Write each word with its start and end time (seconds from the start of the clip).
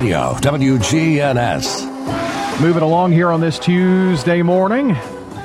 Radio 0.00 0.32
WGNS. 0.36 1.84
Moving 2.62 2.82
along 2.82 3.12
here 3.12 3.28
on 3.28 3.42
this 3.42 3.58
Tuesday 3.58 4.40
morning. 4.40 4.92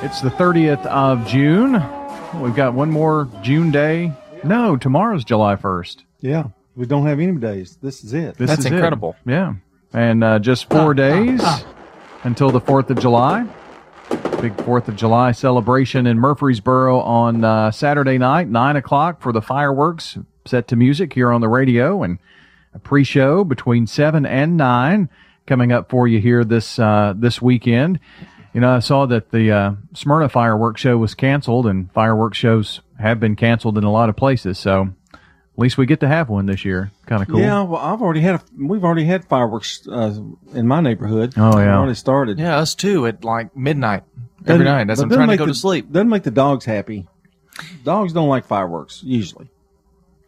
It's 0.02 0.22
the 0.22 0.30
30th 0.30 0.86
of 0.86 1.28
June. 1.28 1.74
We've 2.42 2.56
got 2.56 2.74
one 2.74 2.90
more 2.90 3.28
June 3.42 3.70
day. 3.70 4.14
No, 4.46 4.78
tomorrow's 4.78 5.26
July 5.26 5.58
1st. 5.58 6.04
Yeah, 6.22 6.46
we 6.74 6.86
don't 6.86 7.06
have 7.06 7.20
any 7.20 7.34
days. 7.34 7.78
This 7.82 8.02
is 8.06 8.14
it. 8.14 8.38
This 8.38 8.50
That's 8.50 8.62
is 8.62 8.68
it. 8.68 8.74
incredible. 8.76 9.18
Yeah. 9.26 9.56
And 9.92 10.24
uh, 10.24 10.40
just 10.40 10.70
four 10.70 10.94
days 10.94 11.44
until 12.24 12.50
the 12.50 12.62
4th 12.62 12.90
of 12.92 13.00
July. 13.00 13.46
Big 14.40 14.56
4th 14.56 14.88
of 14.88 14.96
July 14.96 15.34
celebration 15.34 16.08
in 16.08 16.18
Murfreesboro 16.18 17.02
on 17.02 17.44
uh, 17.44 17.72
Saturday 17.72 18.18
night, 18.18 18.48
9 18.48 18.78
o'clock 18.78 19.22
for 19.22 19.34
the 19.34 19.42
fireworks 19.42 20.18
set 20.46 20.70
to 20.70 20.78
music 20.78 21.12
here 21.12 21.34
on 21.34 21.42
the 21.42 21.50
radio 21.50 22.04
and 22.04 22.20
a 22.76 22.80
pre-show 22.80 23.44
between 23.44 23.88
7 23.88 24.26
and 24.26 24.58
9 24.58 25.10
coming 25.48 25.72
up 25.72 25.90
for 25.90 26.08
you 26.08 26.20
here 26.20 26.44
this 26.44 26.78
uh, 26.78 27.14
this 27.16 27.42
weekend. 27.42 28.00
You 28.54 28.62
know, 28.62 28.76
I 28.76 28.80
saw 28.80 29.06
that 29.08 29.32
the 29.32 29.52
uh, 29.52 29.72
Smyrna 29.94 30.30
fireworks 30.30 30.82
show 30.82 30.98
was 30.98 31.14
canceled 31.14 31.66
and 31.68 31.92
fireworks 31.92 32.38
shows 32.38 32.82
have 33.00 33.20
been 33.20 33.36
canceled 33.36 33.78
in 33.78 33.84
a 33.84 33.92
lot 33.92 34.08
of 34.10 34.16
places. 34.16 34.58
So 34.60 34.90
at 35.14 35.20
least 35.58 35.78
we 35.78 35.86
get 35.86 36.00
to 36.02 36.08
have 36.08 36.30
one 36.30 36.46
this 36.46 36.64
year. 36.64 36.92
Kind 37.06 37.22
of 37.22 37.28
cool. 37.28 37.40
Yeah, 37.42 37.64
well, 37.64 37.82
I've 37.82 38.02
already 38.02 38.22
had. 38.22 38.36
A, 38.36 38.42
we've 38.58 38.84
already 38.84 39.04
had 39.06 39.26
fireworks 39.26 39.86
uh, 39.92 40.18
in 40.54 40.68
my 40.68 40.80
neighborhood. 40.82 41.34
Oh, 41.38 41.58
yeah. 41.58 41.66
We've 41.66 41.76
already 41.76 41.96
started. 41.96 42.40
Yeah, 42.40 42.58
us 42.58 42.76
too 42.76 43.06
at 43.08 43.24
like 43.26 43.56
midnight 43.58 44.04
every 44.46 44.64
Doesn't- 44.64 44.66
night 44.66 44.90
as 44.90 45.00
but 45.00 45.04
I'm 45.04 45.10
trying 45.12 45.30
to 45.30 45.38
go 45.38 45.46
the- 45.46 45.52
to 45.54 45.58
sleep. 45.60 45.92
Doesn't 45.92 46.10
make 46.10 46.24
the 46.24 46.32
dogs 46.32 46.64
happy. 46.66 47.08
Dogs 47.84 48.14
don't 48.14 48.30
like 48.30 48.46
fireworks 48.46 49.02
usually. 49.04 49.50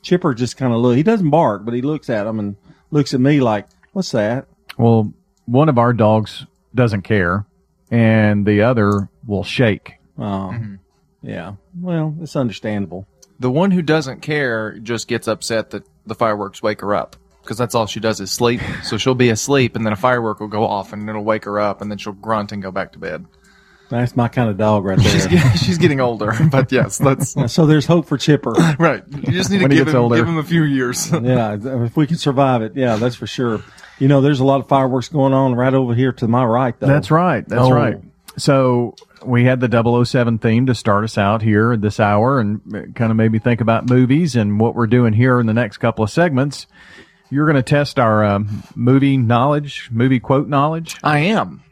Chipper 0.02 0.34
just 0.34 0.58
kind 0.58 0.74
of 0.74 0.80
look. 0.80 0.96
He 0.96 1.04
doesn't 1.04 1.30
bark, 1.30 1.66
but 1.66 1.74
he 1.74 1.82
looks 1.82 2.10
at 2.10 2.24
them 2.24 2.40
and 2.40 2.56
looks 2.92 3.14
at 3.14 3.20
me 3.20 3.40
like, 3.42 3.68
"What's 3.94 4.12
that?" 4.12 4.46
Well, 4.78 5.12
one 5.46 5.70
of 5.70 5.78
our 5.78 5.94
dogs 5.94 6.46
doesn't 6.76 7.02
care, 7.04 7.46
and 7.92 8.46
the 8.46 8.62
other 8.62 9.10
will 9.26 9.44
shake. 9.44 9.96
Oh, 10.18 10.52
Mm-hmm. 10.54 10.76
yeah. 11.24 11.54
Well, 11.80 12.16
it's 12.22 12.36
understandable. 12.36 13.06
The 13.40 13.52
one 13.52 13.72
who 13.72 13.82
doesn't 13.82 14.22
care 14.22 14.78
just 14.80 15.08
gets 15.08 15.28
upset 15.28 15.70
that 15.72 15.84
the 16.06 16.16
fireworks 16.16 16.64
wake 16.64 16.82
her 16.82 16.96
up 16.96 17.16
because 17.44 17.58
that's 17.58 17.76
all 17.76 17.86
she 17.86 18.00
does 18.00 18.20
is 18.20 18.32
sleep. 18.32 18.62
So 18.84 18.98
she'll 18.98 19.14
be 19.16 19.30
asleep 19.30 19.76
and 19.76 19.86
then 19.86 19.94
a 19.94 19.98
firework 19.98 20.40
will 20.40 20.48
go 20.48 20.66
off 20.66 20.92
and 20.92 21.08
it'll 21.08 21.24
wake 21.24 21.46
her 21.46 21.60
up 21.60 21.82
and 21.82 21.92
then 21.92 21.98
she'll 22.00 22.14
grunt 22.14 22.52
and 22.52 22.64
go 22.64 22.72
back 22.72 22.94
to 22.94 23.00
bed. 23.00 23.26
That's 23.90 24.16
my 24.16 24.28
kind 24.28 24.50
of 24.50 24.58
dog 24.58 24.84
right 24.84 25.00
She's, 25.02 25.28
there. 25.28 25.52
she's 25.58 25.78
getting 25.78 26.02
older, 26.02 26.34
but 26.52 26.72
yes, 26.72 26.98
that's 26.98 27.36
so 27.54 27.66
there's 27.66 27.86
hope 27.86 28.06
for 28.08 28.18
Chipper. 28.18 28.52
right. 28.80 29.04
You 29.10 29.32
just 29.32 29.50
need 29.50 29.60
to 29.60 29.70
give 29.70 29.88
him, 29.88 29.96
older. 29.96 30.18
give 30.18 30.28
him 30.28 30.38
a 30.38 30.44
few 30.44 30.64
years. 30.64 31.10
yeah, 31.12 31.58
if 31.60 31.96
we 31.96 32.06
can 32.06 32.18
survive 32.18 32.62
it, 32.62 32.76
yeah, 32.76 32.98
that's 32.98 33.16
for 33.16 33.28
sure. 33.28 33.62
You 34.00 34.08
know, 34.08 34.22
there's 34.22 34.40
a 34.42 34.46
lot 34.46 34.60
of 34.60 34.68
fireworks 34.68 35.08
going 35.10 35.34
on 35.34 35.56
right 35.56 35.74
over 35.74 35.96
here 35.96 36.12
to 36.14 36.28
my 36.28 36.44
right, 36.44 36.78
though. 36.80 36.88
That's 36.88 37.10
right. 37.10 37.48
That's 37.48 37.62
Oh. 37.62 37.72
right. 37.72 37.98
So 38.38 38.94
we 39.26 39.46
had 39.46 39.60
the 39.60 39.68
007 40.04 40.38
theme 40.38 40.68
to 40.68 40.76
start 40.76 41.04
us 41.04 41.18
out 41.18 41.42
here 41.42 41.74
at 41.74 41.82
this 41.82 42.00
hour 42.00 42.40
and 42.40 42.94
kind 42.96 43.10
of 43.10 43.18
made 43.18 43.32
me 43.32 43.40
think 43.40 43.62
about 43.62 43.90
movies 43.90 44.36
and 44.36 44.60
what 44.60 44.76
we're 44.76 44.86
doing 44.86 45.14
here 45.14 45.40
in 45.40 45.48
the 45.48 45.54
next 45.56 45.78
couple 45.78 46.04
of 46.04 46.12
segments. 46.12 46.68
You're 47.32 47.46
going 47.46 47.56
to 47.56 47.64
test 47.64 47.98
our 47.98 48.24
um, 48.24 48.62
movie 48.76 49.18
knowledge, 49.18 49.90
movie 49.92 50.20
quote 50.20 50.48
knowledge. 50.48 50.98
I 51.04 51.20
am. 51.20 51.64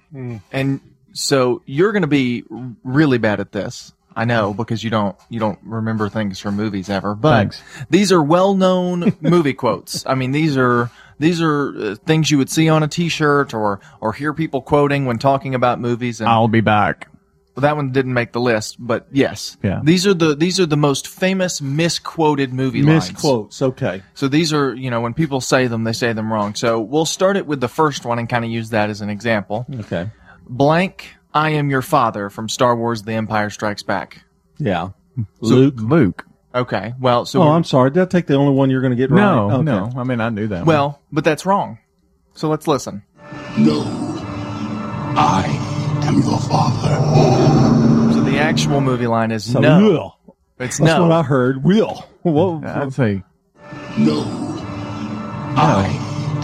And 0.52 0.82
so 1.16 1.62
you're 1.66 1.92
going 1.92 2.02
to 2.04 2.08
be 2.08 2.44
really 2.84 3.18
bad 3.18 3.40
at 3.40 3.52
this. 3.52 3.94
I 4.18 4.24
know 4.26 4.54
because 4.54 4.82
you 4.84 4.90
don't 4.90 5.18
you 5.30 5.40
don't 5.42 5.60
remember 5.64 6.08
things 6.08 6.40
from 6.40 6.56
movies 6.56 6.90
ever. 6.90 7.16
But 7.16 7.38
Thanks. 7.38 7.62
these 7.90 8.12
are 8.14 8.22
well-known 8.24 9.18
movie 9.22 9.54
quotes. 9.54 10.06
I 10.06 10.16
mean, 10.16 10.32
these 10.32 10.56
are 10.56 10.90
these 11.20 11.42
are 11.42 11.74
uh, 11.78 11.96
things 12.06 12.32
you 12.32 12.38
would 12.38 12.50
see 12.50 12.70
on 12.70 12.82
a 12.84 12.88
T-shirt 12.88 13.54
or 13.54 13.82
or 14.00 14.14
hear 14.14 14.34
people 14.34 14.62
quoting 14.62 15.06
when 15.06 15.18
talking 15.18 15.54
about 15.54 15.82
movies. 15.82 16.22
And 16.22 16.30
I'll 16.30 16.48
be 16.48 16.62
back. 16.62 17.10
that 17.58 17.76
one 17.76 17.92
didn't 17.92 18.14
make 18.14 18.32
the 18.32 18.40
list, 18.40 18.78
but 18.80 19.06
yes, 19.12 19.58
Yeah. 19.62 19.82
These 19.84 20.08
are 20.08 20.14
the 20.14 20.34
these 20.34 20.62
are 20.62 20.66
the 20.66 20.78
most 20.78 21.10
famous 21.10 21.62
misquoted 21.62 22.54
movie 22.54 22.84
lines. 22.84 23.12
misquotes. 23.12 23.62
Okay. 23.62 24.02
So 24.14 24.30
these 24.30 24.54
are, 24.54 24.74
you 24.74 24.90
know, 24.90 25.02
when 25.02 25.14
people 25.14 25.42
say 25.42 25.68
them, 25.68 25.84
they 25.84 25.94
say 25.94 26.14
them 26.14 26.32
wrong. 26.32 26.56
So 26.56 26.80
we'll 26.80 27.06
start 27.06 27.36
it 27.36 27.46
with 27.48 27.60
the 27.60 27.68
first 27.70 28.06
one 28.06 28.18
and 28.20 28.30
kind 28.30 28.46
of 28.46 28.52
use 28.52 28.70
that 28.70 28.90
as 28.90 29.02
an 29.02 29.10
example. 29.10 29.66
Okay. 29.82 30.10
Blank, 30.48 31.16
I 31.34 31.52
am 31.52 31.70
your 31.70 31.82
father 31.82 32.30
from 32.30 32.50
Star 32.50 32.76
Wars 32.76 33.04
The 33.04 33.14
Empire 33.14 33.50
Strikes 33.50 33.84
Back. 33.84 34.24
Yeah. 34.58 34.90
Luke. 35.42 35.76
Luke. 35.78 36.26
Okay. 36.54 36.94
Well, 37.00 37.26
so 37.26 37.42
Oh, 37.42 37.50
I'm 37.50 37.64
sorry. 37.64 37.92
Did 37.92 38.02
I 38.04 38.06
take 38.06 38.28
the 38.28 38.36
only 38.36 38.54
one 38.54 38.70
you're 38.70 38.82
going 38.82 38.92
to 38.92 38.98
get 38.98 39.12
right? 39.12 39.20
No, 39.20 39.52
Okay. 39.52 39.64
no. 39.64 39.92
I 39.98 40.04
mean, 40.04 40.22
I 40.22 40.30
knew 40.30 40.48
that. 40.48 40.60
one. 40.60 40.66
well, 40.66 41.02
but 41.12 41.24
that's 41.24 41.46
wrong. 41.46 41.80
So 42.34 42.48
let's 42.50 42.68
listen. 42.68 43.04
No. 43.58 43.84
I 45.18 45.46
am 46.04 46.16
your 46.22 46.40
father. 46.40 48.14
So 48.14 48.22
the 48.22 48.38
actual 48.40 48.82
movie 48.82 49.08
line 49.08 49.32
is 49.32 49.52
So, 49.52 49.60
no. 49.60 49.80
will. 49.82 50.20
It's 50.60 50.78
That's 50.78 50.94
no. 50.94 51.04
what 51.04 51.12
I 51.12 51.24
heard. 51.24 51.64
Will. 51.64 52.06
Well, 52.24 52.62
I'd 52.66 52.94
say 52.94 53.24
No. 53.98 54.24
I 55.58 55.84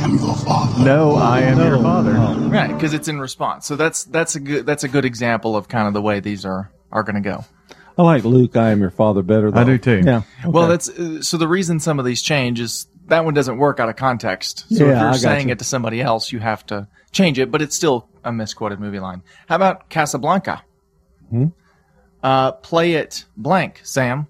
am 0.04 0.18
your 0.18 0.36
father. 0.36 0.84
no. 0.84 1.16
I 1.16 1.42
am 1.42 1.58
your 1.60 1.82
father. 1.82 2.12
Right, 2.12 2.74
because 2.74 2.94
it's 2.94 3.08
in 3.08 3.20
response. 3.20 3.66
So 3.66 3.76
that's 3.76 4.04
that's 4.06 4.36
a 4.36 4.40
good 4.40 4.66
that's 4.66 4.84
a 4.84 4.88
good 4.88 5.06
example 5.06 5.56
of 5.56 5.68
kind 5.68 5.88
of 5.88 5.94
the 5.94 6.02
way 6.02 6.20
these 6.20 6.46
are 6.46 6.72
are 6.92 7.04
going 7.04 7.22
to 7.22 7.22
go. 7.30 7.46
I 7.98 8.04
like 8.04 8.24
Luke. 8.24 8.56
I 8.56 8.72
am 8.72 8.80
your 8.82 8.90
father 8.90 9.22
better. 9.22 9.52
Though. 9.52 9.62
I 9.62 9.64
do 9.64 9.78
too. 9.78 10.02
Yeah. 10.04 10.24
Well, 10.46 10.68
that's 10.68 10.90
uh, 10.90 11.22
so 11.22 11.38
the 11.38 11.48
reason 11.48 11.80
some 11.80 12.00
of 12.00 12.06
these 12.06 12.22
change 12.22 12.60
is 12.60 12.88
that 13.08 13.26
one 13.26 13.34
doesn't 13.34 13.58
work 13.58 13.80
out 13.80 13.90
of 13.90 13.96
context. 13.96 14.66
So 14.76 14.86
Yeah, 14.86 14.94
if 14.96 15.02
you're 15.02 15.14
saying 15.16 15.48
you. 15.50 15.54
it 15.54 15.60
to 15.60 15.66
somebody 15.66 16.02
else, 16.02 16.32
you 16.32 16.40
have 16.40 16.66
to 16.68 16.88
change 17.12 17.38
it, 17.40 17.52
but 17.52 17.62
it's 17.62 17.76
still 17.76 18.08
a 18.24 18.32
misquoted 18.32 18.80
movie 18.80 19.00
line. 19.00 19.22
How 19.48 19.56
about 19.56 19.90
Casablanca? 19.90 20.64
Hmm? 21.30 21.48
Uh, 22.24 22.54
play 22.54 22.94
it 22.94 23.26
blank, 23.36 23.82
Sam. 23.84 24.28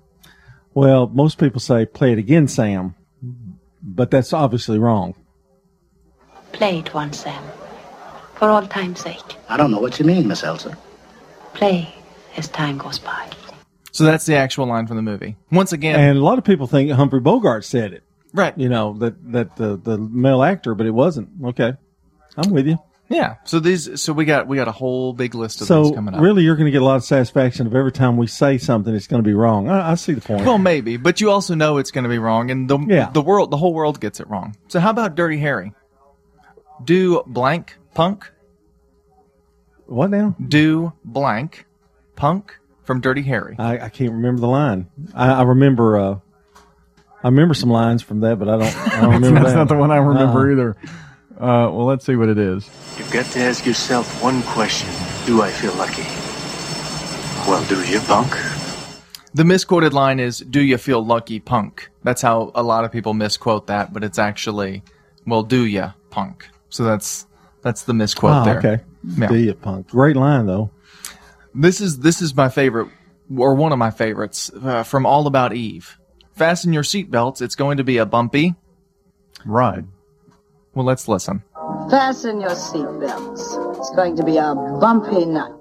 well. 0.74 1.08
Most 1.08 1.38
people 1.38 1.60
say 1.60 1.86
play 1.86 2.14
it 2.14 2.18
again, 2.20 2.48
Sam, 2.48 2.96
but 3.84 4.10
that's 4.10 4.34
obviously 4.34 4.80
wrong. 4.80 5.14
Play 6.54 6.80
it 6.80 6.94
once, 6.94 7.20
Sam. 7.22 7.44
For 8.36 8.50
all 8.50 8.66
time's 8.68 9.00
sake. 9.00 9.38
I 9.50 9.58
don't 9.58 9.72
know 9.72 9.80
what 9.80 10.00
you 10.00 10.06
mean, 10.06 10.28
Miss 10.28 10.42
Ilsa. 10.42 10.76
Play 11.54 11.94
as 12.38 12.48
time 12.48 12.78
goes 12.78 13.00
by. 13.00 13.30
So 13.92 14.04
that's 14.06 14.26
the 14.26 14.36
actual 14.36 14.68
line 14.68 14.88
from 14.88 14.96
the 14.96 15.02
movie. 15.04 15.36
Once 15.52 15.74
again, 15.74 16.00
And 16.00 16.18
a 16.18 16.24
lot 16.24 16.38
of 16.38 16.44
people 16.44 16.66
think 16.66 16.92
Humphrey 16.92 17.20
Bogart 17.20 17.66
said 17.66 17.94
it. 17.94 18.04
right? 18.34 18.58
You 18.58 18.70
know 18.70 18.94
that 19.00 19.32
that 19.34 19.56
the 19.58 19.76
the 19.78 19.98
male 19.98 20.42
actor, 20.44 20.74
but 20.76 20.86
it 20.88 20.92
wasn't. 20.92 21.30
Okay, 21.44 21.74
I'm 22.38 22.50
with 22.52 22.68
you. 22.68 22.78
Yeah. 23.10 23.36
So 23.44 23.60
these, 23.60 24.02
so 24.02 24.14
we 24.14 24.24
got 24.24 24.48
we 24.48 24.56
got 24.56 24.70
a 24.70 24.72
whole 24.72 25.12
big 25.12 25.36
list 25.36 25.60
of 25.60 25.68
So 25.68 25.84
these 25.84 25.92
coming 25.96 26.14
up. 26.16 26.22
really, 26.22 26.44
you're 26.44 26.56
going 26.56 26.68
to 26.68 26.72
get 26.72 26.82
a 26.82 26.86
lot 26.86 26.96
of 26.96 27.04
satisfaction 27.04 27.68
of 27.68 27.76
every 27.76 27.92
time 27.92 28.16
we 28.16 28.26
say 28.28 28.58
something, 28.58 28.96
it's 28.96 29.08
going 29.08 29.22
to 29.22 29.28
be 29.28 29.34
wrong. 29.34 29.68
I, 29.68 29.92
I 29.92 29.96
see 29.96 30.14
the 30.14 30.22
point. 30.22 30.46
Well, 30.46 30.58
maybe, 30.58 30.96
but 30.96 31.20
you 31.20 31.30
also 31.30 31.54
know 31.54 31.78
it's 31.78 31.92
going 31.92 32.06
to 32.06 32.10
be 32.10 32.20
wrong, 32.20 32.50
and 32.50 32.70
the 32.70 32.80
Yeah. 32.88 33.10
the 33.12 33.22
world, 33.22 33.52
the 33.52 33.58
whole 33.58 33.74
world 33.74 34.00
gets 34.00 34.22
it 34.22 34.30
wrong. 34.30 34.56
So 34.70 34.80
how 34.80 34.92
about 34.92 35.16
Dirty 35.16 35.38
Harry? 35.40 35.74
Do 36.84 37.24
blank 37.26 37.78
punk? 37.94 38.30
what 39.86 40.10
now? 40.10 40.36
Do 40.48 40.94
blank 41.04 41.66
punk 42.16 42.58
from 42.84 43.02
Dirty 43.02 43.24
Harry? 43.24 43.56
I, 43.60 43.86
I 43.86 43.90
can't 43.90 44.12
remember 44.14 44.42
the 44.42 44.48
line. 44.48 44.88
I, 45.14 45.32
I 45.34 45.42
remember. 45.44 45.98
Uh, 45.98 46.20
I 47.24 47.28
remember 47.28 47.54
some 47.54 47.70
lines 47.70 48.02
from 48.02 48.22
that, 48.22 48.40
but 48.40 48.48
I 48.50 48.58
don't. 48.58 48.78
I 48.78 49.02
don't 49.02 49.12
remember 49.22 49.40
That's 49.42 49.52
that. 49.52 49.58
not 49.58 49.68
the 49.68 49.76
one 49.78 49.92
I 49.92 49.98
remember 49.98 50.40
Uh-uh. 50.48 50.52
either. 50.52 50.78
Uh, 51.34 51.70
well, 51.72 51.86
let's 51.86 52.06
see 52.06 52.16
what 52.16 52.30
it 52.30 52.38
is. 52.38 52.70
You've 52.98 53.12
got 53.12 53.26
to 53.34 53.40
ask 53.40 53.66
yourself 53.66 54.22
one 54.24 54.42
question. 54.44 54.90
Do 55.26 55.42
I 55.42 55.52
feel 55.52 55.74
lucky? 55.76 56.04
Well, 57.50 57.64
do 57.68 57.84
you, 57.92 58.00
punk? 58.02 58.32
The 59.34 59.44
misquoted 59.44 59.94
line 59.94 60.20
is 60.20 60.40
"Do 60.40 60.62
you 60.62 60.78
feel 60.78 61.04
lucky, 61.04 61.40
punk?" 61.40 61.90
That's 62.04 62.22
how 62.22 62.52
a 62.56 62.64
lot 62.64 62.86
of 62.86 62.92
people 62.92 63.14
misquote 63.14 63.68
that, 63.68 63.92
but 63.94 64.04
it's 64.04 64.20
actually 64.20 64.84
"Well, 65.26 65.44
do 65.44 65.66
ya, 65.66 65.92
punk?" 66.10 66.48
So 66.72 66.84
that's 66.84 67.28
that's 67.62 67.84
the 67.84 67.94
misquote 67.94 68.32
Ah, 68.32 68.44
there. 68.44 68.58
okay. 68.58 68.80
Yeah. 69.18 69.28
Do 69.28 69.36
you 69.36 69.54
punk? 69.54 69.90
Great 69.90 70.16
line 70.16 70.48
though. 70.48 70.72
This 71.54 71.80
is 71.82 72.00
this 72.00 72.22
is 72.22 72.36
my 72.36 72.50
favorite, 72.50 72.88
or 73.38 73.54
one 73.56 73.72
of 73.72 73.78
my 73.78 73.92
favorites 73.92 74.50
uh, 74.64 74.82
from 74.84 75.06
All 75.06 75.28
About 75.28 75.54
Eve. 75.54 75.98
Fasten 76.34 76.74
your 76.74 76.84
seatbelts. 76.84 77.42
It's 77.42 77.56
going 77.56 77.78
to 77.78 77.84
be 77.84 77.98
a 77.98 78.06
bumpy. 78.06 78.56
ride. 79.46 79.86
Well, 80.74 80.86
let's 80.86 81.08
listen. 81.10 81.44
Fasten 81.90 82.40
your 82.40 82.52
seatbelts. 82.52 83.78
It's 83.78 83.92
going 83.96 84.16
to 84.16 84.24
be 84.24 84.38
a 84.38 84.56
bumpy 84.56 85.26
night. 85.26 85.52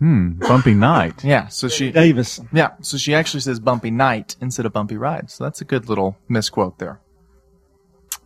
Hmm. 0.00 0.32
Bumpy 0.32 0.74
night. 0.74 1.22
Yeah. 1.24 1.46
So 1.48 1.68
she. 1.68 1.92
Davis. 1.92 2.40
Yeah. 2.52 2.70
So 2.80 2.96
she 2.98 3.14
actually 3.14 3.40
says 3.40 3.60
bumpy 3.60 3.90
night 3.92 4.34
instead 4.40 4.66
of 4.66 4.72
bumpy 4.72 4.96
ride. 4.96 5.30
So 5.30 5.44
that's 5.44 5.60
a 5.60 5.64
good 5.64 5.88
little 5.88 6.16
misquote 6.28 6.78
there. 6.78 7.00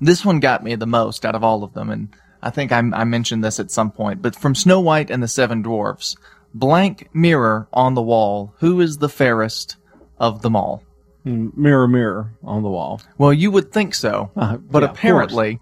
This 0.03 0.25
one 0.25 0.41
got 0.41 0.65
me 0.65 0.75
the 0.75 0.87
most 0.87 1.25
out 1.25 1.37
of 1.37 1.45
all 1.45 1.63
of 1.63 1.75
them, 1.75 1.89
and 1.89 2.09
I 2.43 2.51
think 2.51 2.73
I, 2.73 2.79
I 2.79 3.05
mentioned 3.05 3.45
this 3.45 3.61
at 3.61 3.71
some 3.71 3.93
point. 3.93 4.21
But 4.21 4.35
from 4.35 4.57
Snow 4.57 4.81
White 4.81 5.11
and 5.11 5.23
the 5.23 5.29
Seven 5.29 5.63
Dwarfs, 5.63 6.17
blank 6.53 7.09
mirror 7.15 7.69
on 7.73 7.95
the 7.95 8.03
wall. 8.03 8.53
Who 8.59 8.81
is 8.81 8.99
the 8.99 9.09
fairest 9.09 9.77
of 10.19 10.43
them 10.43 10.57
all? 10.57 10.83
Mirror, 11.25 11.87
mirror 11.87 12.33
on 12.43 12.65
the 12.65 12.69
wall. 12.69 13.01
Well, 13.17 13.33
you 13.33 13.53
would 13.53 13.73
think 13.73 13.95
so, 13.95 14.33
Uh, 14.35 14.57
but 14.57 14.83
yeah, 14.83 14.91
apparently 14.91 15.61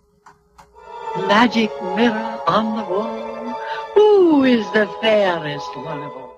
Magic 1.16 1.70
mirror 1.82 2.40
on 2.46 2.76
the 2.78 2.84
wall. 2.84 3.60
Who 3.94 4.44
is 4.44 4.64
the 4.72 4.86
fairest 5.02 5.76
one 5.76 6.02
of 6.02 6.12
all? 6.12 6.29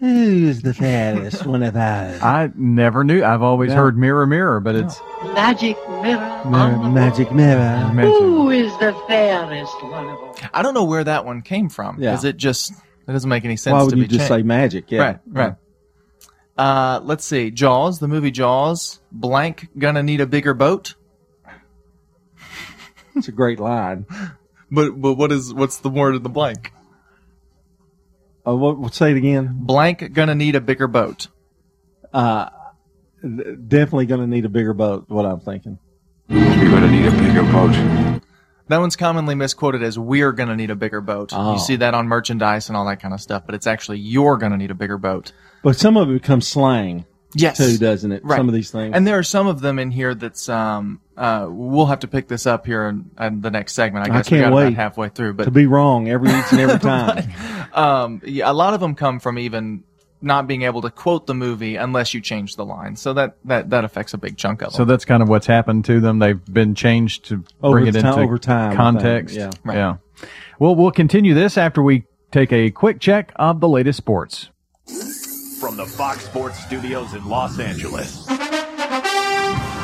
Who's 0.00 0.62
the 0.62 0.72
fattest 0.74 1.44
one 1.44 1.62
of 1.64 1.74
us? 1.74 2.22
I 2.22 2.50
never 2.54 3.02
knew. 3.02 3.24
I've 3.24 3.42
always 3.42 3.70
Yeah. 3.70 3.76
heard 3.76 3.98
mirror, 3.98 4.26
mirror, 4.26 4.60
but 4.60 4.76
it's 4.76 5.00
Magic 5.34 5.76
mirror 6.02 6.18
on 6.44 6.52
the 6.52 6.78
Mirror, 6.78 6.88
magic 6.90 7.32
mirror. 7.32 7.90
Who 8.06 8.50
is 8.50 8.70
the 8.78 8.94
fairest 9.08 9.82
one 9.82 10.08
of 10.08 10.16
all? 10.18 10.36
I 10.54 10.62
don't 10.62 10.74
know 10.74 10.84
where 10.84 11.02
that 11.02 11.24
one 11.24 11.42
came 11.42 11.68
from 11.68 11.96
Yeah. 11.98 12.12
because 12.12 12.24
it 12.24 12.36
just 12.36 12.70
it 13.08 13.12
doesn't 13.12 13.28
make 13.28 13.44
any 13.44 13.56
sense. 13.56 13.72
Why 13.72 13.82
would 13.82 13.90
to 13.90 13.96
you 13.96 14.02
be 14.04 14.08
just 14.08 14.28
changed. 14.28 14.42
say 14.42 14.42
magic? 14.42 14.90
Yeah. 14.92 15.00
Right, 15.00 15.18
right. 15.26 15.54
Uh, 16.56 17.00
let's 17.02 17.24
see. 17.24 17.50
Jaws, 17.50 17.98
the 17.98 18.06
movie 18.08 18.30
Jaws. 18.30 19.00
Blank 19.10 19.68
gonna 19.78 20.02
need 20.04 20.20
a 20.20 20.26
bigger 20.26 20.54
boat. 20.54 20.94
It's 23.16 23.26
a 23.28 23.32
great 23.32 23.58
line. 23.58 24.06
But 24.70 25.00
but 25.00 25.14
what 25.14 25.32
is 25.32 25.54
what's 25.54 25.78
the 25.78 25.88
word 25.88 26.14
in 26.14 26.22
the 26.22 26.28
blank? 26.28 26.74
Uh, 28.48 28.54
what, 28.54 28.78
what- 28.78 28.94
say 28.94 29.10
it 29.10 29.16
again. 29.16 29.50
Blank 29.52 30.12
gonna 30.12 30.34
need 30.34 30.54
a 30.54 30.60
bigger 30.60 30.86
boat. 30.86 31.28
Uh, 32.12 32.48
definitely 33.22 34.06
going 34.06 34.20
to 34.20 34.26
need 34.26 34.44
a 34.44 34.48
bigger 34.48 34.72
boat. 34.72 35.04
What 35.08 35.26
I'm 35.26 35.40
thinking. 35.40 35.78
You're 36.28 36.70
gonna 36.70 36.90
need 36.90 37.06
a 37.06 37.10
bigger 37.10 37.42
boat. 37.42 38.20
That 38.68 38.78
one's 38.78 38.96
commonly 38.96 39.34
misquoted 39.34 39.82
as 39.82 39.98
"We're 39.98 40.32
gonna 40.32 40.56
need 40.56 40.70
a 40.70 40.74
bigger 40.74 41.00
boat." 41.00 41.30
Oh. 41.32 41.54
You 41.54 41.58
see 41.58 41.76
that 41.76 41.94
on 41.94 42.06
merchandise 42.06 42.68
and 42.68 42.76
all 42.76 42.84
that 42.86 43.00
kind 43.00 43.14
of 43.14 43.20
stuff, 43.20 43.44
but 43.46 43.54
it's 43.54 43.66
actually 43.66 43.98
"You're 43.98 44.36
gonna 44.36 44.58
need 44.58 44.70
a 44.70 44.74
bigger 44.74 44.98
boat." 44.98 45.32
But 45.62 45.76
some 45.76 45.96
of 45.96 46.10
it 46.10 46.20
becomes 46.20 46.46
slang 46.46 47.06
Yes, 47.34 47.58
too, 47.58 47.76
doesn't 47.76 48.10
it? 48.10 48.24
Right. 48.24 48.36
Some 48.38 48.48
of 48.48 48.54
these 48.54 48.70
things. 48.70 48.94
And 48.96 49.06
there 49.06 49.18
are 49.18 49.22
some 49.22 49.46
of 49.46 49.60
them 49.60 49.78
in 49.78 49.90
here 49.90 50.14
that's 50.14 50.48
um 50.48 51.00
uh 51.16 51.46
we'll 51.50 51.86
have 51.86 52.00
to 52.00 52.08
pick 52.08 52.26
this 52.28 52.46
up 52.46 52.64
here 52.64 52.86
in, 52.88 53.10
in 53.20 53.40
the 53.42 53.50
next 53.50 53.74
segment. 53.74 54.08
I 54.08 54.14
I 54.14 54.16
guess 54.18 54.30
we 54.30 54.38
can't 54.38 54.50
got 54.50 54.56
wait 54.56 54.62
about 54.68 54.74
halfway 54.76 55.08
through, 55.10 55.34
but 55.34 55.44
to 55.44 55.50
be 55.50 55.66
wrong 55.66 56.08
every 56.08 56.30
each 56.30 56.52
and 56.52 56.60
every 56.60 56.78
time. 56.80 57.30
um 57.74 58.22
yeah, 58.24 58.50
a 58.50 58.54
lot 58.54 58.72
of 58.74 58.80
them 58.80 58.94
come 58.94 59.20
from 59.20 59.38
even 59.38 59.84
not 60.20 60.46
being 60.48 60.62
able 60.62 60.80
to 60.82 60.90
quote 60.90 61.26
the 61.26 61.34
movie 61.34 61.76
unless 61.76 62.12
you 62.14 62.20
change 62.20 62.56
the 62.56 62.64
line. 62.64 62.96
So 62.96 63.12
that 63.12 63.36
that 63.44 63.70
that 63.70 63.84
affects 63.84 64.14
a 64.14 64.18
big 64.18 64.36
chunk 64.38 64.62
of 64.62 64.72
them. 64.72 64.76
so 64.78 64.84
that's 64.86 65.04
kind 65.04 65.22
of 65.22 65.28
what's 65.28 65.46
happened 65.46 65.84
to 65.84 66.00
them. 66.00 66.18
They've 66.20 66.42
been 66.46 66.74
changed 66.74 67.26
to 67.26 67.44
Over 67.62 67.76
bring 67.80 67.86
it 67.88 67.92
ti- 67.92 67.98
into 67.98 68.14
over 68.18 68.38
time, 68.38 68.74
context. 68.74 69.36
Yeah. 69.36 69.50
Right. 69.64 69.76
yeah. 69.76 69.96
Well, 70.58 70.74
we'll 70.74 70.90
continue 70.92 71.34
this 71.34 71.56
after 71.58 71.82
we 71.82 72.04
take 72.32 72.52
a 72.52 72.70
quick 72.70 73.00
check 73.00 73.32
of 73.36 73.60
the 73.60 73.68
latest 73.68 73.98
sports. 73.98 74.48
From 75.58 75.76
the 75.76 75.86
Fox 75.86 76.24
Sports 76.24 76.60
Studios 76.64 77.14
in 77.14 77.26
Los 77.26 77.58
Angeles, 77.58 78.24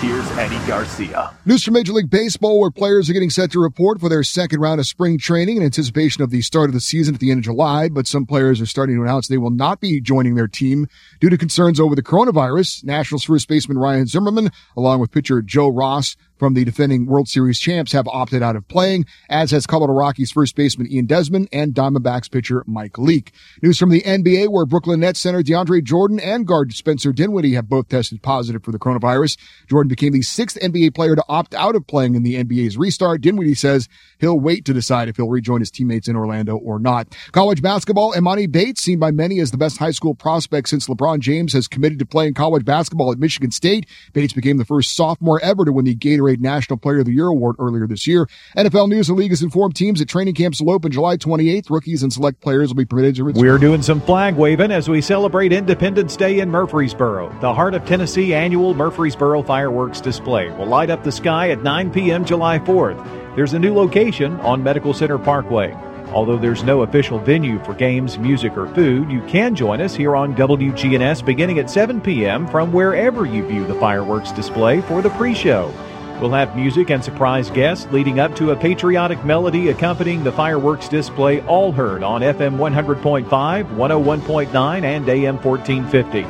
here's 0.01 0.31
Eddie 0.39 0.67
Garcia. 0.69 1.35
News 1.45 1.65
from 1.65 1.75
Major 1.75 1.93
League 1.93 2.11
Baseball, 2.11 2.61
where 2.61 2.71
players 2.71 3.11
are 3.11 3.13
getting 3.13 3.31
set 3.31 3.51
to 3.51 3.61
report 3.61 3.99
for 3.99 4.09
their 4.09 4.23
second 4.23 4.61
round 4.61 4.79
of 4.79 4.87
spring 4.87 5.19
training 5.19 5.57
in 5.57 5.65
anticipation 5.65 6.23
of 6.23 6.31
the 6.31 6.43
start 6.43 6.71
of 6.71 6.75
the 6.75 6.81
season 6.81 7.15
at 7.15 7.21
the 7.21 7.33
end 7.33 7.39
of 7.39 7.45
July. 7.45 7.89
But 7.89 8.07
some 8.07 8.25
players 8.25 8.61
are 8.61 8.67
starting 8.67 8.95
to 8.95 9.03
announce 9.03 9.27
they 9.27 9.37
will 9.37 9.51
not 9.51 9.81
be 9.81 10.01
joining 10.01 10.37
their 10.37 10.47
team 10.47 10.87
due 11.19 11.29
to 11.29 11.37
concerns 11.37 11.81
over 11.81 11.97
the 11.97 12.05
coronavirus. 12.05 12.85
Nationals 12.85 13.25
first 13.25 13.49
baseman 13.49 13.77
Ryan 13.77 14.07
Zimmerman, 14.07 14.51
along 14.77 15.01
with 15.01 15.11
pitcher 15.11 15.43
Joe 15.43 15.69
Ross 15.69 16.17
from 16.45 16.53
the 16.53 16.63
defending 16.63 17.07
World 17.07 17.27
Series 17.27 17.59
champs, 17.59 17.93
have 17.93 18.07
opted 18.07 18.43
out 18.43 18.55
of 18.55 18.69
playing, 18.69 19.07
as 19.31 19.51
has 19.51 19.67
Colorado 19.67 19.95
Rockies 19.95 20.31
first 20.31 20.55
baseman 20.55 20.93
Ian 20.93 21.07
Desmond 21.07 21.49
and 21.53 21.73
Diamondbacks 21.73 22.31
pitcher 22.31 22.63
Mike 22.67 22.99
Leake. 22.99 23.33
News 23.63 23.79
from 23.79 23.89
the 23.89 24.03
NBA, 24.03 24.49
where 24.49 24.67
Brooklyn 24.67 25.01
Nets 25.01 25.21
center 25.21 25.43
DeAndre 25.43 25.83
Jordan 25.83 26.21
and 26.21 26.47
guard 26.47 26.75
Spencer 26.75 27.15
Dinwiddie 27.15 27.55
have 27.55 27.67
both 27.67 27.89
tested 27.89 28.21
positive 28.21 28.63
for 28.63 28.73
the 28.73 28.79
coronavirus. 28.79 29.39
Jordan 29.71 29.89
became 29.89 30.13
the 30.13 30.21
sixth 30.21 30.59
NBA 30.61 30.95
player 30.95 31.17
to 31.17 31.25
opt 31.31 31.55
out 31.55 31.77
of 31.77 31.87
playing 31.87 32.15
in 32.15 32.23
the 32.23 32.35
NBA's 32.35 32.77
restart. 32.77 33.23
Dinwiddie 33.23 33.55
says 33.55 33.89
he'll 34.19 34.39
wait 34.39 34.67
to 34.67 34.75
decide 34.75 35.09
if 35.09 35.17
he'll 35.17 35.31
rejoin 35.31 35.61
his 35.61 35.71
teammates 35.71 36.09
in 36.09 36.15
Orlando 36.15 36.59
or 36.59 36.79
not. 36.79 37.09
College 37.33 37.63
basketball, 37.63 38.13
Emoni 38.13 38.53
Bates, 38.53 38.83
seen 38.83 38.99
by 38.99 39.11
many 39.11 39.41
as 39.41 39.51
the 39.51 39.57
best 39.57 39.79
high 39.79 39.93
school 39.93 40.15
prospect 40.15 40.69
since 40.69 40.89
LeBron 40.89 41.21
James 41.21 41.55
has 41.55 41.67
committed 41.67 41.99
to 42.01 42.05
playing 42.05 42.35
college 42.35 42.67
basketball 42.67 43.13
at 43.13 43.19
Michigan 43.19 43.51
State. 43.51 43.89
Bates 44.13 44.35
became 44.35 44.59
the 44.59 44.67
first 44.67 44.95
sophomore 44.95 45.41
ever 45.43 45.65
to 45.65 45.73
win 45.73 45.87
the 45.87 45.97
Gatorade 45.97 46.34
National 46.41 46.77
Player 46.77 47.01
of 47.01 47.07
the 47.07 47.13
Year 47.13 47.27
award 47.27 47.57
earlier 47.59 47.87
this 47.87 48.07
year. 48.07 48.29
NFL 48.57 48.89
News, 48.89 49.09
the 49.09 49.15
league 49.15 49.31
has 49.31 49.43
informed 49.43 49.77
teams 49.77 49.99
that 49.99 50.09
training 50.09 50.35
camps 50.35 50.61
will 50.61 50.73
open 50.73 50.93
July 50.93 51.17
28th. 51.17 51.71
Rookies 51.71 52.03
and 52.03 52.13
select 52.13 52.41
players 52.41 52.69
will 52.69 52.77
be 52.77 52.85
permitted 52.85 53.17
to 53.17 53.25
return. 53.25 53.43
We're 53.43 53.59
doing 53.59 53.83
some 53.83 54.01
flag 54.01 54.35
waving 54.35 54.71
as 54.71 54.89
we 54.89 55.01
celebrate 55.01 55.53
Independence 55.53 56.17
Day 56.17 56.41
in 56.41 56.51
Murfreesboro. 56.51 57.37
The 57.41 57.55
Heart 57.55 57.75
of 57.75 57.85
Tennessee 57.85 58.35
annual 58.35 58.75
Murfreesboro 58.75 59.43
fireworks 59.43 60.01
display 60.01 60.51
will 60.51 60.67
light 60.67 60.91
up 60.91 61.05
the 61.05 61.13
sky 61.13 61.51
at 61.51 61.63
9 61.63 61.91
p.m. 61.91 62.25
July 62.25 62.59
4th. 62.59 63.37
There's 63.37 63.53
a 63.55 63.59
new 63.59 63.75
location 63.75 64.39
on 64.41 64.63
Medical 64.63 64.95
Center 64.95 65.19
Parkway. 65.19 65.75
Although 66.15 66.39
there's 66.39 66.63
no 66.63 66.83
official 66.83 67.19
venue 67.19 67.59
for 67.65 67.75
games, 67.75 68.19
music, 68.19 68.57
or 68.57 68.73
food, 68.75 69.11
you 69.11 69.21
can 69.23 69.55
join 69.55 69.81
us 69.81 69.97
here 69.97 70.15
on 70.15 70.35
WGNS 70.37 71.25
beginning 71.25 71.59
at 71.59 71.69
7 71.69 72.01
p.m. 72.01 72.47
from 72.47 72.73
wherever 72.73 73.27
you 73.27 73.45
view 73.47 73.67
the 73.67 73.75
fireworks 73.75 74.31
display 74.31 74.81
for 74.83 75.03
the 75.03 75.11
pre 75.11 75.35
show. 75.35 75.73
We'll 76.21 76.31
have 76.31 76.57
music 76.57 76.91
and 76.91 77.03
surprise 77.03 77.51
guests 77.51 77.87
leading 77.91 78.21
up 78.21 78.37
to 78.37 78.53
a 78.53 78.57
patriotic 78.57 79.25
melody 79.25 79.69
accompanying 79.71 80.23
the 80.23 80.33
fireworks 80.33 80.89
display, 80.89 81.41
all 81.43 81.73
heard 81.73 82.03
on 82.05 82.21
FM 82.21 82.57
100.5, 82.57 83.29
101.9, 83.29 84.85
and 84.85 85.09
AM 85.09 85.37
1450. 85.37 86.23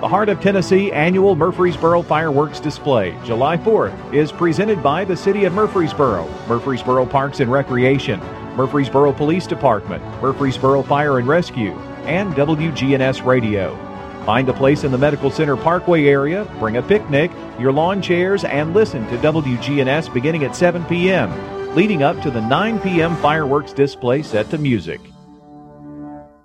The 0.00 0.08
Heart 0.08 0.28
of 0.28 0.40
Tennessee 0.40 0.92
annual 0.92 1.36
Murfreesboro 1.36 2.02
fireworks 2.02 2.60
display, 2.60 3.16
July 3.24 3.56
4th, 3.56 4.14
is 4.14 4.30
presented 4.30 4.82
by 4.82 5.04
the 5.04 5.16
City 5.16 5.44
of 5.44 5.54
Murfreesboro, 5.54 6.28
Murfreesboro 6.46 7.06
Parks 7.06 7.40
and 7.40 7.50
Recreation, 7.50 8.20
Murfreesboro 8.56 9.12
Police 9.12 9.46
Department, 9.46 10.02
Murfreesboro 10.22 10.82
Fire 10.82 11.18
and 11.18 11.26
Rescue, 11.26 11.72
and 12.04 12.34
WGNS 12.34 13.24
Radio. 13.24 13.89
Find 14.24 14.48
a 14.48 14.52
place 14.52 14.84
in 14.84 14.92
the 14.92 14.98
Medical 14.98 15.30
Center 15.30 15.56
Parkway 15.56 16.04
area, 16.04 16.44
bring 16.58 16.76
a 16.76 16.82
picnic, 16.82 17.30
your 17.58 17.72
lawn 17.72 18.02
chairs, 18.02 18.44
and 18.44 18.74
listen 18.74 19.06
to 19.08 19.16
WGNS 19.18 20.12
beginning 20.12 20.44
at 20.44 20.54
7 20.54 20.84
p.m., 20.84 21.74
leading 21.74 22.02
up 22.02 22.20
to 22.22 22.30
the 22.30 22.40
9 22.40 22.80
p.m. 22.80 23.16
fireworks 23.16 23.72
display 23.72 24.22
set 24.22 24.50
to 24.50 24.58
music. 24.58 25.00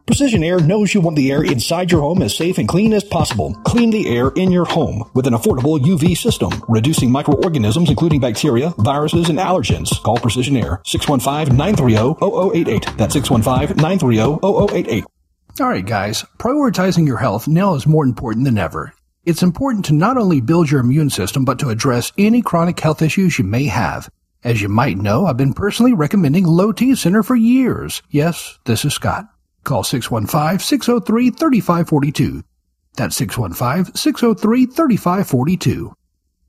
Precision 0.06 0.44
Air 0.44 0.60
knows 0.60 0.94
you 0.94 1.02
want 1.02 1.18
the 1.18 1.32
air 1.32 1.44
inside 1.44 1.92
your 1.92 2.02
home 2.02 2.22
as 2.22 2.38
safe 2.38 2.60
and 2.60 2.70
clean 2.70 2.94
as 2.94 3.04
possible. 3.04 3.56
Clean 3.66 3.90
the 3.90 4.08
air 4.08 4.30
in 4.36 4.52
your 4.52 4.66
home 4.66 5.10
with 5.16 5.26
an 5.26 5.34
affordable 5.34 5.80
UV 5.80 6.16
system, 6.16 6.52
reducing 6.70 7.12
microorganisms 7.12 7.90
including 7.90 8.22
bacteria, 8.22 8.72
viruses, 8.78 9.30
and 9.30 9.40
allergens. 9.40 10.00
Call 10.04 10.18
Precision 10.18 10.58
Air 10.58 10.80
615-930-0088. 10.86 12.98
That's 12.98 13.16
615-930-0088. 13.16 15.06
All 15.58 15.70
right, 15.70 15.86
guys, 15.86 16.26
prioritizing 16.38 17.08
your 17.08 17.16
health 17.16 17.48
now 17.48 17.76
is 17.76 17.88
more 17.88 18.04
important 18.04 18.44
than 18.44 18.58
ever. 18.58 18.94
It's 19.24 19.42
important 19.42 19.86
to 19.86 19.94
not 19.94 20.18
only 20.18 20.42
build 20.42 20.70
your 20.70 20.82
immune 20.82 21.10
system, 21.10 21.46
but 21.46 21.60
to 21.60 21.70
address 21.70 22.12
any 22.18 22.42
chronic 22.42 22.78
health 22.78 23.02
issues 23.02 23.40
you 23.40 23.46
may 23.46 23.68
have. 23.68 24.10
As 24.44 24.62
you 24.62 24.68
might 24.68 24.98
know, 24.98 25.28
I've 25.28 25.38
been 25.38 25.54
personally 25.54 25.94
recommending 25.94 26.46
Low 26.46 26.74
T 26.74 26.94
Center 26.94 27.24
for 27.24 27.38
years. 27.38 28.04
Yes, 28.10 28.60
this 28.66 28.84
is 28.84 28.94
Scott. 28.94 29.28
Call 29.64 29.84
615-603-3542. 29.84 32.44
That's 32.96 33.18
615-603-3542. 33.18 35.94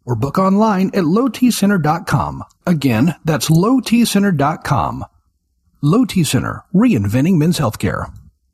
Or 0.04 0.16
book 0.16 0.36
online 0.36 0.88
at 0.88 1.04
lowtcenter.com. 1.04 2.42
Again, 2.66 3.14
that's 3.24 3.50
lowtcenter.com. 3.50 5.04
Low 5.80 6.04
T 6.04 6.24
Center, 6.24 6.64
reinventing 6.74 7.36
men's 7.36 7.60
healthcare. 7.60 8.12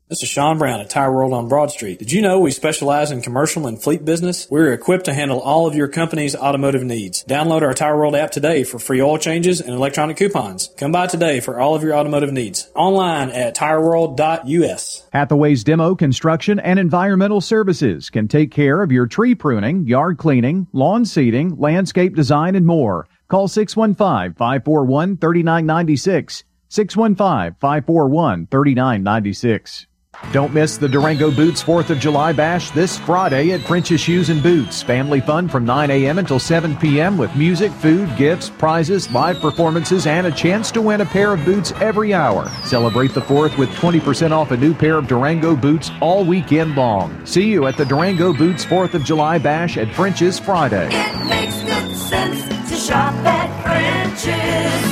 This 0.09 0.21
is 0.21 0.29
Sean 0.29 0.59
Brown 0.59 0.81
at 0.81 0.89
Tire 0.89 1.11
World 1.11 1.33
on 1.33 1.47
Broad 1.47 1.71
Street. 1.71 1.97
Did 1.97 2.11
you 2.11 2.21
know 2.21 2.39
we 2.39 2.51
specialize 2.51 3.09
in 3.09 3.21
commercial 3.21 3.65
and 3.65 3.81
fleet 3.81 4.03
business? 4.03 4.47
We're 4.51 4.73
equipped 4.73 5.05
to 5.05 5.13
handle 5.13 5.39
all 5.39 5.65
of 5.65 5.75
your 5.75 5.87
company's 5.87 6.35
automotive 6.35 6.83
needs. 6.83 7.23
Download 7.23 7.61
our 7.61 7.73
Tire 7.73 7.97
World 7.97 8.13
app 8.13 8.29
today 8.29 8.65
for 8.65 8.79
free 8.79 9.01
oil 9.01 9.17
changes 9.17 9.61
and 9.61 9.73
electronic 9.73 10.17
coupons. 10.17 10.69
Come 10.77 10.91
by 10.91 11.07
today 11.07 11.39
for 11.39 11.57
all 11.57 11.73
of 11.73 11.83
your 11.83 11.95
automotive 11.95 12.33
needs. 12.33 12.69
Online 12.75 13.29
at 13.29 13.55
tireworld.us. 13.55 15.07
Hathaway's 15.13 15.63
Demo 15.63 15.95
Construction 15.95 16.59
and 16.59 16.77
Environmental 16.77 17.39
Services 17.39 18.09
can 18.09 18.27
take 18.27 18.51
care 18.51 18.83
of 18.83 18.91
your 18.91 19.07
tree 19.07 19.33
pruning, 19.33 19.87
yard 19.87 20.17
cleaning, 20.17 20.67
lawn 20.73 21.05
seeding, 21.05 21.55
landscape 21.57 22.13
design, 22.13 22.55
and 22.55 22.67
more. 22.67 23.07
Call 23.29 23.47
615 23.47 24.33
541 24.35 25.17
3996. 25.17 26.43
615 26.67 27.55
541 27.59 28.47
3996. 28.47 29.87
Don't 30.31 30.53
miss 30.53 30.77
the 30.77 30.89
Durango 30.89 31.29
Boots 31.29 31.61
4th 31.61 31.91
of 31.91 31.99
July 31.99 32.33
Bash 32.33 32.71
this 32.71 32.97
Friday 32.97 33.51
at 33.51 33.61
French's 33.61 34.01
Shoes 34.01 34.29
and 34.29 34.41
Boots. 34.41 34.81
Family 34.81 35.21
fun 35.21 35.47
from 35.47 35.63
9 35.65 35.91
a.m. 35.91 36.17
until 36.17 36.39
7 36.39 36.75
p.m. 36.77 37.17
with 37.17 37.35
music, 37.35 37.71
food, 37.71 38.09
gifts, 38.17 38.49
prizes, 38.49 39.11
live 39.11 39.39
performances, 39.39 40.07
and 40.07 40.25
a 40.25 40.31
chance 40.31 40.71
to 40.71 40.81
win 40.81 41.01
a 41.01 41.05
pair 41.05 41.33
of 41.33 41.45
boots 41.45 41.71
every 41.73 42.13
hour. 42.15 42.49
Celebrate 42.63 43.13
the 43.13 43.21
4th 43.21 43.57
with 43.57 43.69
20% 43.71 44.31
off 44.31 44.51
a 44.51 44.57
new 44.57 44.73
pair 44.73 44.97
of 44.97 45.07
Durango 45.07 45.55
boots 45.55 45.91
all 46.01 46.25
weekend 46.25 46.75
long. 46.75 47.23
See 47.25 47.51
you 47.51 47.67
at 47.67 47.77
the 47.77 47.85
Durango 47.85 48.33
Boots 48.33 48.65
4th 48.65 48.95
of 48.95 49.03
July 49.03 49.37
Bash 49.37 49.77
at 49.77 49.93
French's 49.93 50.39
Friday. 50.39 50.89
It 50.91 51.25
makes 51.27 51.61
good 51.61 51.95
sense 51.95 52.69
to 52.69 52.75
shop 52.75 53.13
at 53.25 53.63
French's. 53.63 54.82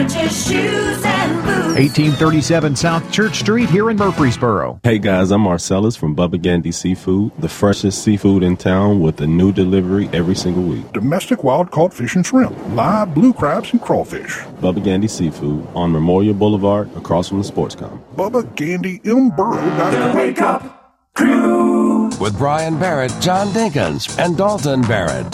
British 0.00 0.46
shoes 0.46 1.04
and 1.04 1.34
boots. 1.44 1.76
1837 1.76 2.74
South 2.74 3.12
Church 3.12 3.38
Street 3.38 3.68
here 3.68 3.90
in 3.90 3.98
Murfreesboro. 3.98 4.80
Hey 4.82 4.98
guys, 4.98 5.30
I'm 5.30 5.42
Marcellus 5.42 5.94
from 5.94 6.16
Bubba 6.16 6.40
Gandy 6.40 6.72
Seafood, 6.72 7.32
the 7.38 7.50
freshest 7.50 8.02
seafood 8.02 8.42
in 8.42 8.56
town 8.56 9.00
with 9.00 9.20
a 9.20 9.26
new 9.26 9.52
delivery 9.52 10.08
every 10.14 10.34
single 10.34 10.62
week. 10.62 10.90
Domestic 10.92 11.44
wild 11.44 11.70
caught 11.70 11.92
fish 11.92 12.16
and 12.16 12.24
shrimp, 12.24 12.56
live 12.68 13.14
blue 13.14 13.34
crabs 13.34 13.72
and 13.72 13.82
crawfish. 13.82 14.38
Bubba 14.62 14.82
Gandy 14.82 15.06
Seafood 15.06 15.68
on 15.74 15.92
Memorial 15.92 16.32
Boulevard 16.32 16.88
across 16.96 17.28
from 17.28 17.36
the 17.36 17.44
sports 17.44 17.74
com. 17.74 18.02
Bubba 18.14 18.56
Gandy 18.56 19.02
M. 19.04 19.28
Burrow. 19.28 20.14
Wake 20.16 20.40
up 20.40 21.12
crew. 21.14 22.06
With 22.18 22.38
Brian 22.38 22.78
Barrett, 22.78 23.12
John 23.20 23.48
Dinkins, 23.48 24.18
and 24.18 24.38
Dalton 24.38 24.80
Barrett. 24.80 25.30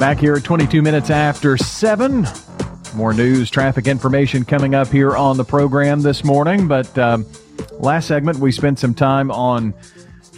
Back 0.00 0.18
here 0.18 0.34
at 0.34 0.42
22 0.42 0.82
minutes 0.82 1.10
after 1.10 1.56
7. 1.56 2.26
More 2.94 3.12
news, 3.12 3.50
traffic 3.50 3.86
information 3.86 4.44
coming 4.44 4.74
up 4.74 4.88
here 4.88 5.16
on 5.16 5.36
the 5.36 5.44
program 5.44 6.02
this 6.02 6.24
morning. 6.24 6.68
But 6.68 6.96
um, 6.98 7.26
last 7.78 8.08
segment, 8.08 8.38
we 8.38 8.50
spent 8.52 8.78
some 8.78 8.94
time 8.94 9.30
on 9.30 9.74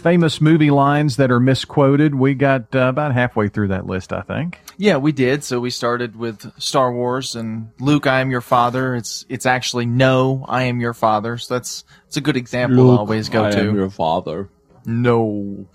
famous 0.01 0.41
movie 0.41 0.71
lines 0.71 1.17
that 1.17 1.31
are 1.31 1.39
misquoted. 1.39 2.13
We 2.15 2.33
got 2.33 2.75
uh, 2.75 2.79
about 2.81 3.13
halfway 3.13 3.49
through 3.49 3.69
that 3.69 3.85
list, 3.85 4.11
I 4.13 4.21
think. 4.21 4.59
Yeah, 4.77 4.97
we 4.97 5.11
did. 5.11 5.43
So 5.43 5.59
we 5.59 5.69
started 5.69 6.15
with 6.15 6.51
Star 6.59 6.91
Wars 6.91 7.35
and 7.35 7.69
Luke, 7.79 8.07
I 8.07 8.21
am 8.21 8.31
your 8.31 8.41
father. 8.41 8.95
It's 8.95 9.25
it's 9.29 9.45
actually 9.45 9.85
no, 9.85 10.45
I 10.47 10.63
am 10.63 10.79
your 10.81 10.93
father. 10.93 11.37
So 11.37 11.53
that's 11.53 11.83
it's 12.07 12.17
a 12.17 12.21
good 12.21 12.37
example 12.37 12.77
to 12.77 12.83
Luke, 12.83 12.99
always 12.99 13.29
go 13.29 13.45
I 13.45 13.51
to. 13.51 13.59
am 13.69 13.75
your 13.75 13.89
father. 13.91 14.49
No. 14.85 15.67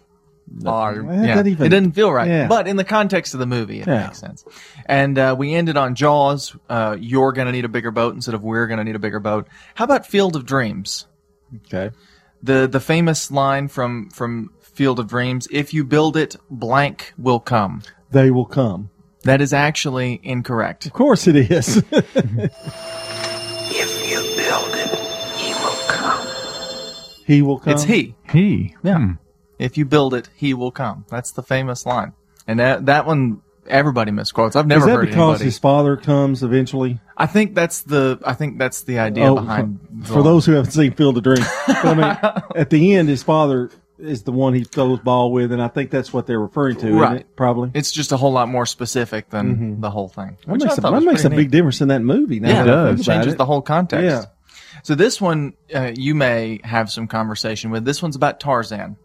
I- 0.65 0.93
Well, 1.01 1.25
yeah. 1.25 1.35
that 1.37 1.47
even- 1.47 1.67
it 1.67 1.69
didn't 1.71 1.93
feel 1.93 2.13
right, 2.13 2.29
Yeah. 2.29 2.47
but 2.47 2.67
in 2.69 2.77
the 2.77 2.85
context 2.85 3.35
of 3.35 3.41
the 3.41 3.47
movie, 3.47 3.81
it 3.81 3.87
Yeah. 3.87 4.05
makes 4.05 4.19
sense. 4.19 4.45
And 4.87 5.19
uh, 5.19 5.35
we 5.39 5.55
ended 5.55 5.77
on 5.77 5.95
Jaws. 5.95 6.55
Uh, 6.69 6.97
you're 6.99 7.33
gonna 7.33 7.53
need 7.53 7.65
a 7.65 7.69
bigger 7.69 7.91
boat 7.91 8.15
instead 8.15 8.35
of 8.35 8.43
we're 8.43 8.67
gonna 8.67 8.85
need 8.85 8.97
a 8.97 9.01
bigger 9.01 9.21
boat. 9.21 9.49
How 9.75 9.85
about 9.85 10.07
Field 10.07 10.37
of 10.37 10.47
Dreams? 10.47 11.07
Okay. 11.67 11.91
The 12.43 12.69
the 12.71 12.81
famous 12.81 13.31
line 13.31 13.69
from 13.69 14.09
from 14.11 14.51
Field 14.61 14.99
of 15.01 15.09
Dreams: 15.09 15.49
"If 15.51 15.73
you 15.75 15.85
build 15.85 16.17
it, 16.17 16.37
blank 16.51 17.13
will 17.19 17.41
come." 17.41 17.83
They 18.11 18.31
will 18.31 18.45
come. 18.47 18.91
That 19.25 19.41
is 19.41 19.53
actually 19.53 20.21
incorrect. 20.23 20.87
Of 20.87 20.93
course 20.93 21.27
it 21.27 21.35
is. 21.37 21.83
If 23.69 24.11
you 24.11 24.21
build 24.37 24.75
it, 24.75 24.91
he 25.37 25.53
will 25.55 25.77
come. 25.89 26.27
he 27.27 27.43
will 27.43 27.59
come. 27.59 27.73
It's 27.73 27.85
he. 27.85 28.15
He. 28.31 28.75
Yeah. 28.83 29.15
If 29.59 29.77
you 29.79 29.85
build 29.85 30.15
it, 30.15 30.29
he 30.35 30.55
will 30.55 30.71
come. 30.71 31.05
That's 31.09 31.31
the 31.33 31.43
famous 31.43 31.87
line. 31.87 32.13
And 32.47 32.59
that 32.61 32.87
that 32.87 33.07
one 33.07 33.43
everybody 33.67 34.11
misquotes. 34.13 34.55
I've 34.55 34.67
never 34.67 34.81
is 34.81 34.87
that 34.87 34.93
heard 34.93 35.07
because 35.07 35.19
anybody. 35.19 35.45
his 35.47 35.59
father 35.59 35.97
comes 35.97 36.43
eventually? 36.43 37.01
I 37.17 37.27
think 37.27 37.55
that's 37.55 37.83
the 37.83 38.19
I 38.25 38.35
think 38.35 38.59
that's 38.59 38.83
the 38.83 38.99
idea 38.99 39.25
Oh, 39.33 39.37
behind 39.37 39.81
for, 40.05 40.15
for 40.15 40.23
those 40.23 40.47
who 40.47 40.53
haven't 40.53 40.71
seen 40.73 40.93
Field 40.93 41.17
of 41.17 41.25
Dreams. 41.25 41.47
But 41.67 41.85
I 41.85 41.95
mean, 41.95 42.43
at 42.57 42.71
the 42.71 42.95
end, 42.95 43.09
his 43.09 43.23
father 43.23 43.71
is 43.99 44.25
the 44.25 44.31
one 44.33 44.53
he 44.53 44.63
throws 44.63 44.99
ball 45.01 45.33
with, 45.33 45.51
and 45.53 45.63
I 45.63 45.69
think 45.69 45.91
that's 45.91 46.13
what 46.13 46.27
they're 46.27 46.39
referring 46.39 46.77
to. 46.77 46.87
isn't 46.89 46.99
Right. 46.99 47.21
it? 47.23 47.35
Probably. 47.35 47.71
It's 47.73 47.91
just 47.91 48.13
a 48.13 48.17
whole 48.19 48.31
lot 48.33 48.47
more 48.49 48.67
specific 48.67 49.31
than 49.31 49.81
the 49.81 49.91
whole 49.91 50.09
thing. 50.09 50.37
That 50.47 50.59
makes, 50.63 50.77
a, 50.77 50.81
that 50.83 51.03
makes 51.03 51.25
a 51.25 51.29
pretty 51.31 51.45
big 51.45 51.47
neat. 51.47 51.51
difference 51.53 51.81
in 51.81 51.89
that 51.89 52.03
movie. 52.03 52.39
Now 52.39 52.49
Yeah, 52.51 52.61
it 52.61 52.69
about 52.93 53.03
changes 53.03 53.33
it. 53.33 53.39
the 53.39 53.47
whole 53.47 53.63
context. 53.63 54.05
Yeah. 54.05 54.25
So 54.83 54.95
this 54.95 55.19
one 55.19 55.55
uh, 55.75 55.93
you 55.97 56.15
may 56.15 56.61
have 56.63 56.91
some 56.93 57.09
conversation 57.09 57.71
with. 57.71 57.87
This 57.87 58.03
one's 58.03 58.17
about 58.17 58.39
Tarzan, 58.39 58.97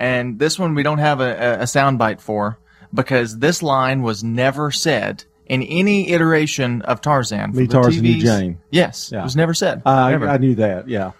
and 0.00 0.38
this 0.40 0.58
one 0.58 0.74
we 0.74 0.82
don't 0.82 0.98
have 0.98 1.20
a, 1.20 1.30
a, 1.30 1.52
a 1.60 1.64
soundbite 1.64 2.20
for 2.20 2.58
because 2.92 3.38
this 3.38 3.62
line 3.62 4.02
was 4.02 4.24
never 4.24 4.72
said 4.72 5.22
in 5.46 5.62
any 5.62 6.10
iteration 6.10 6.82
of 6.82 7.00
Tarzan. 7.00 7.52
Me, 7.52 7.66
Tarzan, 7.68 8.04
you, 8.04 8.20
Jane. 8.20 8.58
Yes, 8.70 9.10
Yeah. 9.12 9.20
it 9.20 9.24
was 9.24 9.36
never 9.36 9.54
said. 9.54 9.82
I, 9.86 10.10
Never. 10.12 10.28
I 10.28 10.38
knew 10.38 10.54
that. 10.56 10.88
Yeah. 10.88 11.12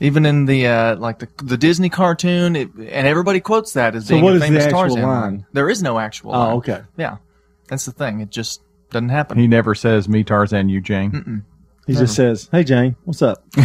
Even 0.00 0.26
in 0.26 0.44
the 0.44 0.66
uh, 0.66 0.96
like 0.96 1.18
the 1.18 1.28
the 1.42 1.56
Disney 1.56 1.88
cartoon, 1.88 2.54
it, 2.56 2.68
and 2.74 3.06
everybody 3.06 3.40
quotes 3.40 3.72
that 3.72 3.94
as 3.94 4.06
So 4.06 4.14
being 4.14 4.24
what 4.24 4.32
a 4.34 4.36
is 4.36 4.40
the 4.42 4.46
famous 4.48 4.64
actual 4.64 4.78
Tarzan 4.80 5.02
line? 5.02 5.46
There 5.54 5.70
is 5.70 5.82
no 5.82 5.98
actual. 5.98 6.34
Oh, 6.34 6.38
line. 6.38 6.56
okay. 6.58 6.80
Yeah, 6.98 7.16
that's 7.68 7.86
the 7.86 7.92
thing. 7.92 8.20
It 8.20 8.30
just 8.30 8.60
doesn't 8.90 9.08
happen. 9.08 9.38
He 9.38 9.46
never 9.48 9.74
says 9.74 10.06
me 10.08 10.22
Tarzan, 10.22 10.68
you 10.68 10.82
Jane. 10.82 11.44
He 11.92 11.98
just 11.98 12.14
says, 12.14 12.48
"Hey, 12.52 12.64
Jane, 12.64 12.96
what's 13.04 13.22
up?" 13.22 13.44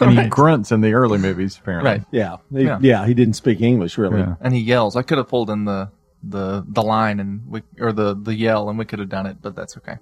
And 0.00 0.18
he 0.18 0.26
grunts 0.28 0.72
in 0.72 0.80
the 0.80 0.94
early 0.94 1.18
movies, 1.18 1.58
apparently. 1.60 1.90
Right. 1.90 2.02
Yeah. 2.10 2.36
He, 2.50 2.64
Yeah. 2.64 2.78
yeah. 2.80 3.06
He 3.06 3.12
didn't 3.14 3.34
speak 3.34 3.60
English 3.60 3.98
really. 3.98 4.20
Yeah. 4.20 4.36
and 4.40 4.54
he 4.54 4.60
yells. 4.60 4.96
I 4.96 5.02
could 5.02 5.18
have 5.18 5.28
pulled 5.28 5.50
in 5.50 5.64
the 5.64 5.90
the 6.22 6.64
the 6.66 6.82
line 6.82 7.20
and 7.20 7.42
we 7.48 7.62
or 7.78 7.92
the 7.92 8.14
the 8.14 8.34
yell 8.34 8.68
and 8.70 8.78
we 8.78 8.84
could 8.86 8.98
have 8.98 9.08
done 9.10 9.26
it, 9.26 9.38
but 9.42 9.54
that's 9.54 9.76
okay. 9.76 9.96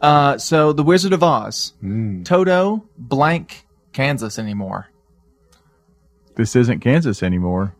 Uh, 0.00 0.36
so 0.36 0.72
the 0.74 0.82
Wizard 0.82 1.12
of 1.14 1.22
Oz, 1.22 1.72
Mm. 1.82 2.24
Toto 2.24 2.84
blank 2.98 3.64
Kansas 3.92 4.38
anymore. 4.38 4.88
This 6.36 6.54
isn't 6.56 6.80
Kansas 6.80 7.22
anymore. 7.22 7.74